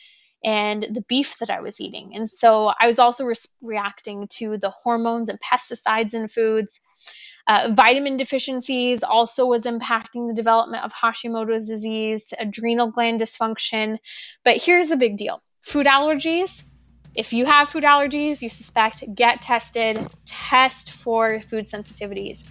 and 0.43 0.82
the 0.82 1.05
beef 1.09 1.36
that 1.40 1.51
I 1.51 1.61
was 1.61 1.78
eating. 1.78 2.12
And 2.14 2.26
so 2.26 2.72
I 2.80 2.86
was 2.86 2.99
also 2.99 3.26
re- 3.26 3.34
reacting 3.61 4.28
to 4.38 4.57
the 4.57 4.70
hormones 4.70 5.28
and 5.28 5.38
pesticides 5.40 6.14
in 6.14 6.26
foods. 6.26 6.80
Uh, 7.47 7.70
vitamin 7.70 8.16
deficiencies 8.16 9.03
also 9.03 9.45
was 9.45 9.66
impacting 9.66 10.28
the 10.28 10.34
development 10.34 10.84
of 10.84 10.93
Hashimoto's 10.95 11.68
disease, 11.68 12.32
adrenal 12.38 12.90
gland 12.90 13.20
dysfunction. 13.20 13.99
But 14.43 14.62
here's 14.62 14.88
the 14.88 14.97
big 14.97 15.18
deal 15.18 15.43
Food 15.63 15.87
allergies. 15.87 16.63
If 17.15 17.33
you 17.33 17.47
have 17.47 17.69
food 17.69 17.85
allergies, 17.85 18.43
you 18.43 18.49
suspect, 18.49 19.05
get 19.15 19.43
tested, 19.43 19.99
test 20.27 20.93
for 20.93 21.41
food 21.41 21.67
sensitivities. 21.67 22.43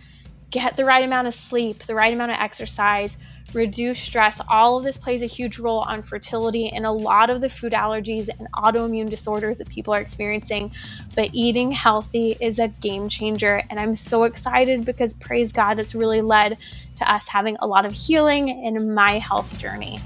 Get 0.49 0.75
the 0.75 0.85
right 0.85 1.03
amount 1.03 1.27
of 1.27 1.33
sleep, 1.33 1.79
the 1.79 1.95
right 1.95 2.13
amount 2.13 2.31
of 2.31 2.37
exercise, 2.39 3.17
reduce 3.53 3.99
stress. 3.99 4.39
All 4.47 4.77
of 4.77 4.83
this 4.83 4.97
plays 4.97 5.21
a 5.21 5.25
huge 5.25 5.59
role 5.59 5.79
on 5.79 6.03
fertility 6.03 6.69
and 6.69 6.85
a 6.85 6.91
lot 6.91 7.29
of 7.29 7.41
the 7.41 7.49
food 7.49 7.73
allergies 7.73 8.29
and 8.29 8.51
autoimmune 8.51 9.09
disorders 9.09 9.57
that 9.57 9.69
people 9.69 9.93
are 9.93 10.01
experiencing. 10.01 10.71
But 11.15 11.31
eating 11.33 11.71
healthy 11.71 12.35
is 12.39 12.59
a 12.59 12.67
game 12.67 13.09
changer. 13.09 13.61
And 13.69 13.79
I'm 13.79 13.95
so 13.95 14.23
excited 14.23 14.85
because, 14.85 15.13
praise 15.13 15.51
God, 15.51 15.79
it's 15.79 15.95
really 15.95 16.21
led 16.21 16.57
to 16.97 17.11
us 17.11 17.27
having 17.27 17.57
a 17.59 17.67
lot 17.67 17.85
of 17.85 17.91
healing 17.91 18.47
in 18.49 18.93
my 18.93 19.19
health 19.19 19.57
journey. 19.57 19.99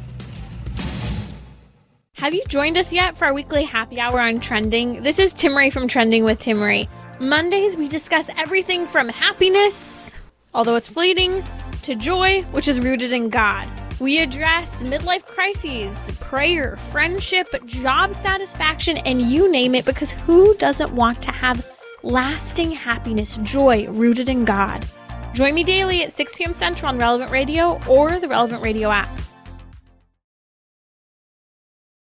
Have 2.15 2.33
you 2.33 2.45
joined 2.47 2.77
us 2.77 2.93
yet 2.93 3.17
for 3.17 3.25
our 3.25 3.33
weekly 3.33 3.65
happy 3.65 3.99
hour 3.99 4.21
on 4.21 4.39
trending? 4.39 5.03
This 5.03 5.19
is 5.19 5.33
Timmerie 5.33 5.71
from 5.71 5.85
Trending 5.85 6.23
with 6.23 6.39
Timmerie. 6.39 6.87
Mondays, 7.19 7.75
we 7.75 7.89
discuss 7.89 8.29
everything 8.37 8.87
from 8.87 9.09
happiness, 9.09 10.13
although 10.53 10.77
it's 10.77 10.87
fleeting, 10.87 11.43
to 11.81 11.93
joy, 11.93 12.43
which 12.51 12.69
is 12.69 12.79
rooted 12.79 13.11
in 13.11 13.27
God. 13.27 13.67
We 13.99 14.19
address 14.19 14.81
midlife 14.81 15.25
crises, 15.25 15.97
prayer, 16.21 16.77
friendship, 16.89 17.49
job 17.65 18.15
satisfaction, 18.15 18.95
and 18.99 19.21
you 19.21 19.51
name 19.51 19.75
it, 19.75 19.83
because 19.83 20.11
who 20.11 20.55
doesn't 20.55 20.95
want 20.95 21.21
to 21.23 21.33
have 21.33 21.69
lasting 22.01 22.71
happiness, 22.71 23.37
joy 23.43 23.89
rooted 23.89 24.29
in 24.29 24.45
God? 24.45 24.85
Join 25.33 25.53
me 25.53 25.65
daily 25.65 26.03
at 26.03 26.13
6 26.13 26.37
p.m. 26.37 26.53
Central 26.53 26.87
on 26.87 26.97
Relevant 26.97 27.29
Radio 27.29 27.77
or 27.89 28.21
the 28.21 28.29
Relevant 28.29 28.63
Radio 28.63 28.89
app. 28.89 29.09